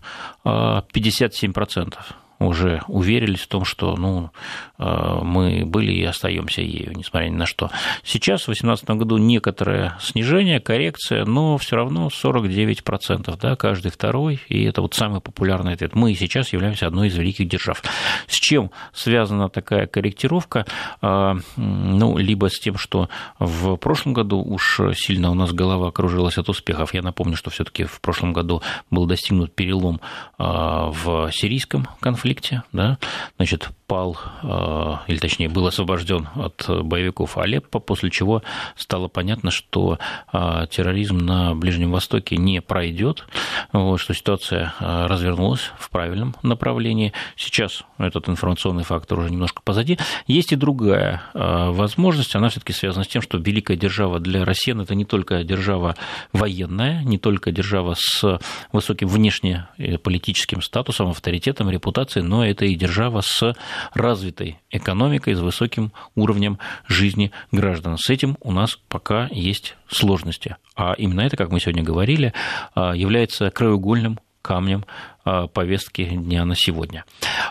57% 0.45 1.95
уже 2.39 2.83
уверились 2.89 3.41
в 3.41 3.49
том, 3.49 3.65
что 3.65 3.97
ну, 3.97 4.31
э, 4.79 5.19
мы 5.23 5.65
были 5.65 5.93
и 5.93 6.05
остаемся 6.05 6.61
ею, 6.61 6.93
несмотря 6.95 7.29
ни 7.29 7.35
на 7.35 7.47
что. 7.47 7.71
Сейчас, 8.03 8.43
в 8.43 8.47
2018 8.47 8.91
году, 8.91 9.17
некоторое 9.17 9.97
снижение, 10.01 10.61
коррекция, 10.61 11.25
но 11.25 11.57
все 11.59 11.77
равно 11.77 12.09
49%, 12.09 13.39
да, 13.41 13.57
каждый 13.57 13.91
второй, 13.91 14.41
и 14.49 14.65
это 14.65 14.83
вот 14.83 14.95
самый 14.95 15.21
популярный 15.21 15.73
ответ. 15.73 15.95
Мы 15.95 16.15
сейчас 16.15 16.53
являемся 16.53 16.87
одной 16.87 17.09
из 17.09 17.17
великих 17.17 17.49
держав. 17.49 17.83
С 18.27 18.35
чем 18.35 18.71
связана 18.93 19.49
такая 19.49 19.87
корректировка? 19.87 20.67
Э, 21.01 21.35
ну, 21.57 22.19
либо 22.19 22.51
с 22.51 22.59
тем, 22.59 22.77
что 22.77 23.09
в 23.39 23.77
прошлом 23.77 24.13
году 24.13 24.43
уж 24.43 24.81
сильно 24.95 25.31
у 25.31 25.35
нас 25.35 25.53
голова 25.53 25.91
кружилась 25.91 26.39
от 26.39 26.49
успехов. 26.49 26.93
Я 26.95 27.03
напомню, 27.03 27.37
что 27.37 27.51
все-таки 27.51 27.85
в 27.85 28.01
прошлом 28.01 28.33
году 28.33 28.63
был 28.91 29.07
достигнут 29.07 29.55
перелом 29.55 30.01
э, 30.39 30.43
в 30.45 31.31
сирийском 31.33 31.89
конфликте, 32.01 32.26
конфликте, 32.27 32.63
да, 32.73 32.99
значит, 33.37 33.69
пал, 33.87 34.19
э, 34.43 34.95
или 35.07 35.19
точнее 35.19 35.49
был 35.49 35.67
освобожден 35.67 36.29
от 36.35 36.69
боевиков 36.69 37.39
Алеппо, 37.39 37.79
после 37.79 38.11
чего 38.11 38.43
стало 38.75 39.07
понятно, 39.07 39.53
что 39.53 39.99
э, 40.33 40.67
терроризм 40.69 41.19
на 41.19 41.55
Ближнем 41.55 41.93
Востоке 41.93 42.37
не 42.37 42.61
пройдет, 42.61 43.25
вот, 43.73 43.99
что 43.99 44.13
ситуация 44.13 44.75
развернулась 44.81 45.71
в 45.79 45.91
правильном 45.91 46.35
направлении. 46.43 47.13
Сейчас 47.37 47.85
этот 47.99 48.29
информационный 48.29 48.83
фактор 48.83 49.21
уже 49.21 49.31
немножко 49.31 49.63
позади. 49.63 49.99
Есть 50.27 50.53
и 50.53 50.57
другая 50.57 51.23
возможность, 51.35 52.35
она 52.35 52.49
все-таки 52.49 52.73
связана 52.73 53.05
с 53.05 53.09
тем, 53.09 53.23
что 53.23 53.39
великая 53.39 53.77
держава 53.77 54.19
для 54.19 54.45
россиян 54.45 54.81
это 54.81 54.95
не 54.95 55.05
только 55.05 55.45
держава 55.45 55.95
военная, 56.33 57.03
не 57.05 57.19
только 57.19 57.53
держава 57.53 57.95
с 57.97 58.41
высоким 58.73 59.09
внешнеполитическим 59.09 60.61
статусом, 60.61 61.11
авторитетом, 61.11 61.71
репутацией, 61.71 62.16
но 62.23 62.47
это 62.47 62.65
и 62.65 62.75
держава 62.75 63.23
с 63.23 63.55
развитой 63.95 64.61
экономикой, 64.71 65.35
с 65.35 65.41
высоким 65.41 65.93
уровнем 66.15 66.59
жизни 66.87 67.33
граждан. 67.53 67.97
С 67.99 68.11
этим 68.11 68.37
у 68.41 68.53
нас 68.53 68.79
пока 68.89 69.29
есть 69.31 69.77
сложности. 69.89 70.57
А 70.75 70.95
именно 70.95 71.23
это, 71.23 71.37
как 71.37 71.51
мы 71.51 71.61
сегодня 71.61 71.83
говорили, 71.83 72.33
является 72.75 73.51
краеугольным 73.51 74.19
камнем 74.47 74.85
а, 74.85 75.16
повестки 75.53 76.05
дня 76.05 76.45
на 76.45 76.55
сегодня. 76.55 77.05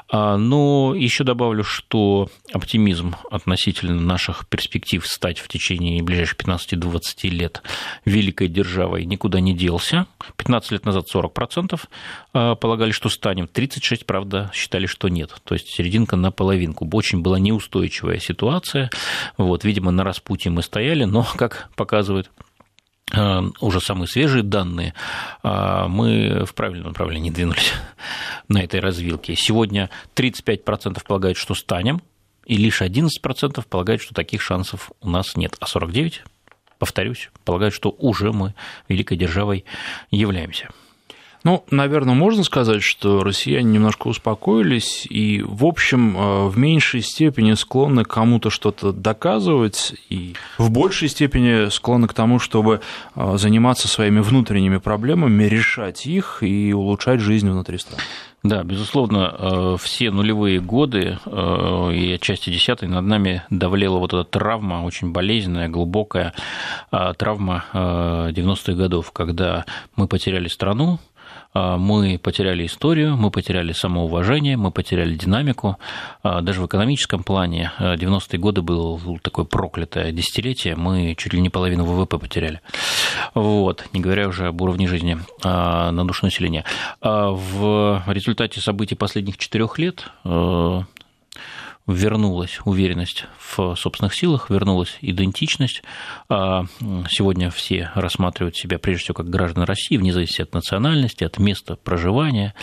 А, 0.09 0.37
но 0.37 0.93
еще 0.95 1.23
добавлю, 1.23 1.63
что 1.63 2.29
оптимизм 2.53 3.15
относительно 3.29 3.99
наших 3.99 4.47
перспектив 4.47 5.05
стать 5.05 5.39
в 5.39 5.47
течение 5.47 6.01
ближайших 6.01 6.37
15-20 6.37 7.29
лет 7.29 7.61
великой 8.05 8.47
державой 8.47 9.05
никуда 9.05 9.39
не 9.39 9.53
делся. 9.53 10.07
15 10.37 10.71
лет 10.71 10.85
назад 10.85 11.05
40% 11.13 11.79
а, 12.33 12.55
полагали, 12.55 12.91
что 12.91 13.09
станем, 13.09 13.47
36, 13.47 14.05
правда, 14.05 14.51
считали, 14.53 14.85
что 14.85 15.09
нет. 15.09 15.35
То 15.43 15.55
есть 15.55 15.67
серединка 15.67 16.15
на 16.15 16.31
половинку. 16.31 16.89
Очень 16.93 17.21
была 17.21 17.39
неустойчивая 17.39 18.19
ситуация. 18.19 18.89
Вот, 19.37 19.65
видимо, 19.65 19.91
на 19.91 20.03
распутье 20.05 20.49
мы 20.49 20.61
стояли, 20.61 21.03
но, 21.03 21.27
как 21.35 21.69
показывает 21.75 22.29
уже 23.11 23.81
самые 23.81 24.07
свежие 24.07 24.43
данные, 24.43 24.93
э, 25.43 25.85
мы 25.87 26.43
в 26.45 26.53
правильном 26.55 26.87
направлении 26.87 27.29
двинулись 27.29 27.71
на 28.47 28.63
этой 28.63 28.79
развилке. 28.79 29.35
Сегодня 29.35 29.89
35% 30.15 31.03
полагают, 31.05 31.37
что 31.37 31.53
станем, 31.53 32.01
и 32.45 32.57
лишь 32.57 32.81
11% 32.81 33.63
полагают, 33.67 34.01
что 34.01 34.13
таких 34.13 34.41
шансов 34.41 34.91
у 35.01 35.09
нас 35.09 35.35
нет. 35.35 35.55
А 35.59 35.65
49%, 35.65 36.21
повторюсь, 36.79 37.29
полагают, 37.43 37.73
что 37.73 37.89
уже 37.89 38.31
мы 38.31 38.53
великой 38.87 39.17
державой 39.17 39.65
являемся. 40.11 40.69
Ну, 41.45 41.63
наверное, 41.69 42.15
можно 42.15 42.43
сказать, 42.43 42.81
что 42.81 43.23
россияне 43.23 43.73
немножко 43.73 44.07
успокоились 44.07 45.05
и, 45.07 45.43
в 45.45 45.63
общем, 45.63 46.17
э, 46.17 46.47
в 46.47 46.57
меньшей 46.57 47.01
степени 47.01 47.53
склонны 47.53 48.03
кому-то 48.03 48.49
что-то 48.49 48.91
доказывать 48.91 49.93
и 50.09 50.33
в 50.57 50.71
большей 50.71 51.07
степени 51.07 51.69
склонны 51.69 52.07
к 52.07 52.15
тому, 52.15 52.39
чтобы 52.39 52.81
э, 53.13 53.37
заниматься 53.37 53.87
своими 53.87 54.21
внутренними 54.21 54.77
проблемами, 54.77 55.43
решать 55.43 56.07
их 56.07 56.41
и 56.41 56.73
улучшать 56.73 57.19
жизнь 57.19 57.47
внутри 57.47 57.77
страны. 57.77 58.01
Да, 58.41 58.63
безусловно, 58.63 59.35
э, 59.37 59.77
все 59.79 60.09
нулевые 60.09 60.59
годы 60.59 61.19
и 61.27 62.13
отчасти 62.15 62.49
десятые 62.49 62.89
над 62.89 63.05
нами 63.05 63.43
давлела 63.51 63.99
вот 63.99 64.13
эта 64.13 64.23
травма, 64.23 64.83
очень 64.83 65.11
болезненная, 65.11 65.69
глубокая 65.69 66.33
травма 66.89 67.65
90-х 67.71 68.73
годов, 68.73 69.11
когда 69.11 69.65
мы 69.95 70.07
потеряли 70.07 70.47
страну, 70.47 70.99
мы 71.55 72.19
потеряли 72.21 72.65
историю, 72.65 73.15
мы 73.15 73.31
потеряли 73.31 73.71
самоуважение, 73.71 74.57
мы 74.57 74.71
потеряли 74.71 75.15
динамику. 75.15 75.77
А, 76.21 76.41
даже 76.41 76.61
в 76.61 76.65
экономическом 76.65 77.23
плане 77.23 77.71
90-е 77.79 78.39
годы 78.39 78.61
было 78.61 78.99
такое 79.21 79.45
проклятое 79.45 80.11
десятилетие, 80.11 80.75
мы 80.75 81.15
чуть 81.17 81.33
ли 81.33 81.39
не 81.39 81.49
половину 81.49 81.85
ВВП 81.85 82.19
потеряли. 82.19 82.61
Вот, 83.33 83.85
не 83.93 84.01
говоря 84.01 84.27
уже 84.27 84.47
об 84.47 84.61
уровне 84.61 84.87
жизни 84.87 85.17
а, 85.43 85.91
на 85.91 86.05
душу 86.05 86.25
населения. 86.25 86.65
В 87.01 88.03
результате 88.07 88.59
событий 88.61 88.95
последних 88.95 89.37
четырех 89.37 89.79
лет 89.79 90.11
вернулась 91.87 92.59
уверенность 92.65 93.25
в 93.39 93.75
собственных 93.75 94.15
силах, 94.15 94.49
вернулась 94.49 94.97
идентичность. 95.01 95.83
А, 96.29 96.65
сегодня 97.09 97.51
все 97.51 97.91
рассматривают 97.93 98.55
себя 98.55 98.79
прежде 98.79 99.03
всего 99.03 99.15
как 99.15 99.29
граждан 99.29 99.63
России, 99.63 99.97
вне 99.97 100.11
зависимости 100.11 100.41
от 100.41 100.53
национальности, 100.53 101.23
от 101.23 101.37
места 101.37 101.75
проживания, 101.75 102.53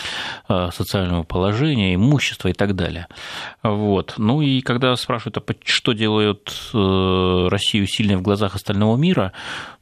а, 0.47 0.71
социального 0.71 1.23
положения, 1.23 1.95
имущества 1.95 2.49
и 2.49 2.53
так 2.53 2.75
далее. 2.75 3.07
Вот. 3.61 4.15
Ну 4.17 4.41
и 4.41 4.61
когда 4.61 4.95
спрашивают, 4.95 5.37
а 5.37 5.53
что 5.63 5.93
делают 5.93 6.53
э, 6.73 7.47
Россию 7.49 7.87
сильной 7.87 8.17
в 8.17 8.21
глазах 8.21 8.55
остального 8.55 8.97
мира, 8.97 9.31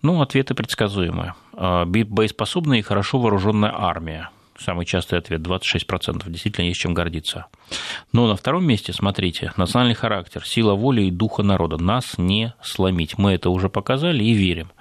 ну, 0.01 0.21
ответы 0.21 0.53
предсказуемые. 0.53 1.35
Боеспособная 1.53 2.79
и 2.79 2.81
хорошо 2.81 3.19
вооруженная 3.19 3.73
армия– 3.75 4.29
самый 4.61 4.85
частый 4.85 5.19
ответ 5.19 5.41
26%, 5.41 6.29
действительно 6.29 6.65
есть 6.65 6.79
чем 6.79 6.93
гордиться. 6.93 7.47
Но 8.13 8.27
на 8.27 8.35
втором 8.35 8.65
месте, 8.65 8.93
смотрите, 8.93 9.51
национальный 9.57 9.95
характер, 9.95 10.45
сила 10.45 10.73
воли 10.73 11.03
и 11.03 11.11
духа 11.11 11.43
народа. 11.43 11.77
Нас 11.77 12.17
не 12.17 12.53
сломить. 12.61 13.17
Мы 13.17 13.33
это 13.33 13.49
уже 13.49 13.69
показали 13.69 14.23
и 14.23 14.33
верим. 14.33 14.71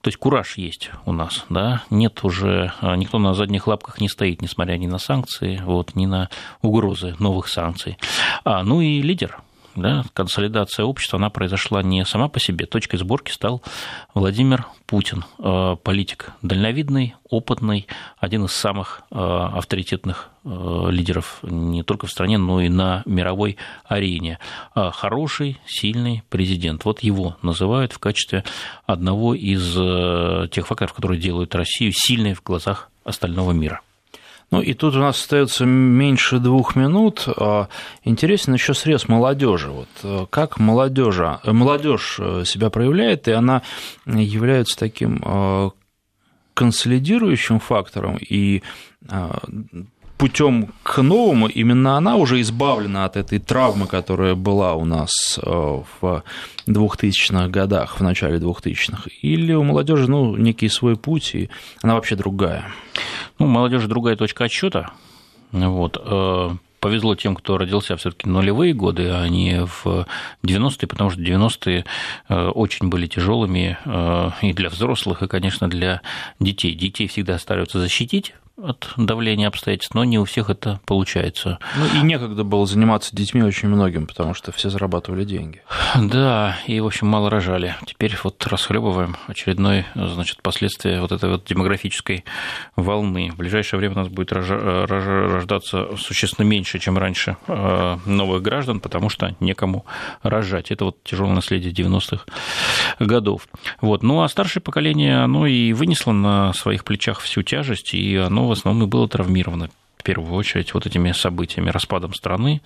То 0.00 0.08
есть 0.08 0.18
кураж 0.18 0.56
есть 0.56 0.90
у 1.06 1.12
нас, 1.12 1.44
да, 1.48 1.82
нет 1.90 2.24
уже, 2.24 2.72
а, 2.80 2.96
никто 2.96 3.18
на 3.18 3.34
задних 3.34 3.66
лапках 3.66 4.00
не 4.00 4.08
стоит, 4.08 4.42
несмотря 4.42 4.76
ни 4.76 4.86
на 4.86 4.98
санкции, 4.98 5.60
вот, 5.64 5.94
ни 5.94 6.06
на 6.06 6.28
угрозы 6.62 7.14
новых 7.18 7.48
санкций. 7.48 7.98
А, 8.44 8.62
ну 8.62 8.80
и 8.80 9.00
лидер, 9.00 9.38
да, 9.76 10.04
консолидация 10.12 10.84
общества, 10.84 11.18
она 11.18 11.30
произошла 11.30 11.82
не 11.82 12.04
сама 12.04 12.28
по 12.28 12.38
себе. 12.38 12.66
Точкой 12.66 12.96
сборки 12.96 13.32
стал 13.32 13.62
Владимир 14.14 14.66
Путин, 14.86 15.24
э, 15.38 15.76
политик 15.82 16.30
дальновидный, 16.42 17.14
опытный, 17.28 17.86
один 18.18 18.44
из 18.44 18.52
самых 18.52 19.02
э, 19.10 19.16
авторитетных 19.16 20.30
э, 20.44 20.86
лидеров 20.90 21.40
не 21.42 21.82
только 21.82 22.06
в 22.06 22.10
стране, 22.10 22.38
но 22.38 22.60
и 22.60 22.68
на 22.68 23.02
мировой 23.06 23.56
арене. 23.84 24.38
Хороший, 24.74 25.58
сильный 25.66 26.22
президент. 26.28 26.84
Вот 26.84 27.02
его 27.02 27.36
называют 27.42 27.92
в 27.92 27.98
качестве 27.98 28.44
одного 28.86 29.34
из 29.34 29.74
тех 30.50 30.66
факторов, 30.66 30.92
которые 30.92 31.20
делают 31.20 31.54
Россию 31.54 31.92
сильной 31.94 32.34
в 32.34 32.42
глазах 32.42 32.90
остального 33.04 33.52
мира. 33.52 33.80
Ну 34.54 34.62
и 34.62 34.72
тут 34.72 34.94
у 34.94 35.00
нас 35.00 35.20
остается 35.20 35.66
меньше 35.66 36.38
двух 36.38 36.76
минут. 36.76 37.24
А, 37.26 37.66
интересен 38.04 38.54
еще 38.54 38.72
срез 38.72 39.08
молодежи. 39.08 39.68
Вот 39.68 39.88
э, 40.04 40.26
как 40.30 40.60
молодежь, 40.60 41.18
э, 41.18 41.50
молодежь 41.50 42.20
э, 42.20 42.44
себя 42.46 42.70
проявляет, 42.70 43.26
и 43.26 43.32
она 43.32 43.62
является 44.06 44.78
таким 44.78 45.72
консолидирующим 46.54 47.58
фактором 47.58 48.16
и 48.16 48.62
путем 50.18 50.72
к 50.84 51.02
новому, 51.02 51.48
именно 51.48 51.96
она 51.96 52.14
уже 52.14 52.40
избавлена 52.40 53.06
от 53.06 53.16
этой 53.16 53.40
травмы, 53.40 53.88
которая 53.88 54.36
была 54.36 54.74
у 54.74 54.84
нас 54.84 55.10
в 55.42 56.22
2000-х 56.68 57.48
годах, 57.48 57.98
в 57.98 58.02
начале 58.04 58.38
2000-х, 58.38 59.10
или 59.20 59.52
у 59.52 59.64
молодежи 59.64 60.08
ну, 60.08 60.36
некий 60.36 60.68
свой 60.68 60.96
путь, 60.96 61.34
и 61.34 61.50
она 61.82 61.94
вообще 61.94 62.14
другая? 62.14 62.66
Ну, 63.44 63.50
молодежи 63.50 63.88
другая 63.88 64.16
точка 64.16 64.44
отсчета. 64.44 64.92
Вот. 65.52 66.00
Э, 66.02 66.56
повезло 66.80 67.14
тем, 67.14 67.36
кто 67.36 67.58
родился 67.58 67.94
все-таки 67.98 68.26
нулевые 68.26 68.72
годы, 68.72 69.10
а 69.10 69.28
не 69.28 69.66
в 69.66 70.06
90-е, 70.42 70.88
потому 70.88 71.10
что 71.10 71.20
90-е 71.20 71.84
э, 72.30 72.46
очень 72.48 72.88
были 72.88 73.06
тяжелыми 73.06 73.76
э, 73.84 74.30
и 74.40 74.54
для 74.54 74.70
взрослых, 74.70 75.22
и, 75.22 75.28
конечно, 75.28 75.68
для 75.68 76.00
детей. 76.40 76.74
Детей 76.74 77.06
всегда 77.06 77.38
стараются 77.38 77.78
защитить 77.80 78.32
от 78.56 78.92
давления 78.96 79.48
обстоятельств, 79.48 79.94
но 79.94 80.04
не 80.04 80.18
у 80.18 80.24
всех 80.24 80.48
это 80.48 80.80
получается. 80.86 81.58
Ну 81.76 82.00
и 82.00 82.04
некогда 82.04 82.44
было 82.44 82.66
заниматься 82.66 83.14
детьми 83.14 83.42
очень 83.42 83.68
многим, 83.68 84.06
потому 84.06 84.34
что 84.34 84.52
все 84.52 84.70
зарабатывали 84.70 85.24
деньги. 85.24 85.62
Да, 85.96 86.56
и, 86.66 86.80
в 86.80 86.86
общем, 86.86 87.08
мало 87.08 87.30
рожали. 87.30 87.74
Теперь 87.86 88.16
вот 88.22 88.46
расхлебываем 88.46 89.16
очередное, 89.26 89.86
значит, 89.94 90.42
последствие 90.42 91.00
вот 91.00 91.12
этой 91.12 91.30
вот 91.30 91.44
демографической 91.44 92.24
волны. 92.76 93.30
В 93.32 93.36
ближайшее 93.36 93.78
время 93.78 93.94
у 93.94 93.98
нас 93.98 94.08
будет 94.08 94.32
рождаться 94.32 95.96
существенно 95.96 96.46
меньше, 96.46 96.78
чем 96.78 96.96
раньше 96.96 97.36
э, 97.48 97.98
новых 98.06 98.42
граждан, 98.42 98.80
потому 98.80 99.08
что 99.08 99.34
некому 99.40 99.84
рожать. 100.22 100.70
Это 100.70 100.84
вот 100.84 101.02
тяжелое 101.02 101.34
наследие 101.34 101.72
90-х 101.72 102.24
годов. 103.00 103.48
Вот. 103.80 104.02
Ну 104.02 104.22
а 104.22 104.28
старшее 104.28 104.62
поколение, 104.62 105.22
оно 105.22 105.46
и 105.46 105.72
вынесло 105.72 106.12
на 106.12 106.52
своих 106.52 106.84
плечах 106.84 107.20
всю 107.20 107.42
тяжесть, 107.42 107.94
и 107.94 108.16
оно 108.16 108.43
в 108.48 108.52
основном 108.52 108.86
и 108.86 108.90
было 108.90 109.08
травмировано 109.08 109.70
в 109.96 110.02
первую 110.04 110.34
очередь 110.34 110.74
вот 110.74 110.84
этими 110.84 111.12
событиями, 111.12 111.70
распадом 111.70 112.12
страны, 112.12 112.60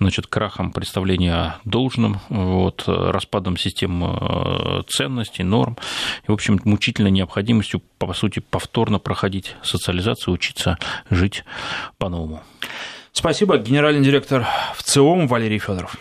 значит, 0.00 0.26
крахом 0.26 0.72
представления 0.72 1.34
о 1.34 1.58
должном, 1.64 2.20
вот, 2.30 2.84
распадом 2.86 3.58
систем 3.58 4.02
э, 4.04 4.82
ценностей, 4.88 5.42
норм, 5.42 5.76
и, 6.26 6.30
в 6.30 6.32
общем, 6.32 6.58
мучительной 6.64 7.10
необходимостью, 7.10 7.82
по 7.98 8.10
сути, 8.14 8.38
повторно 8.38 8.98
проходить 8.98 9.54
социализацию, 9.62 10.32
учиться 10.32 10.78
жить 11.10 11.44
по-новому. 11.98 12.42
Спасибо. 13.12 13.58
Генеральный 13.58 14.02
директор 14.02 14.46
ВЦИОМ 14.76 15.26
Валерий 15.26 15.58
Федоров. 15.58 15.98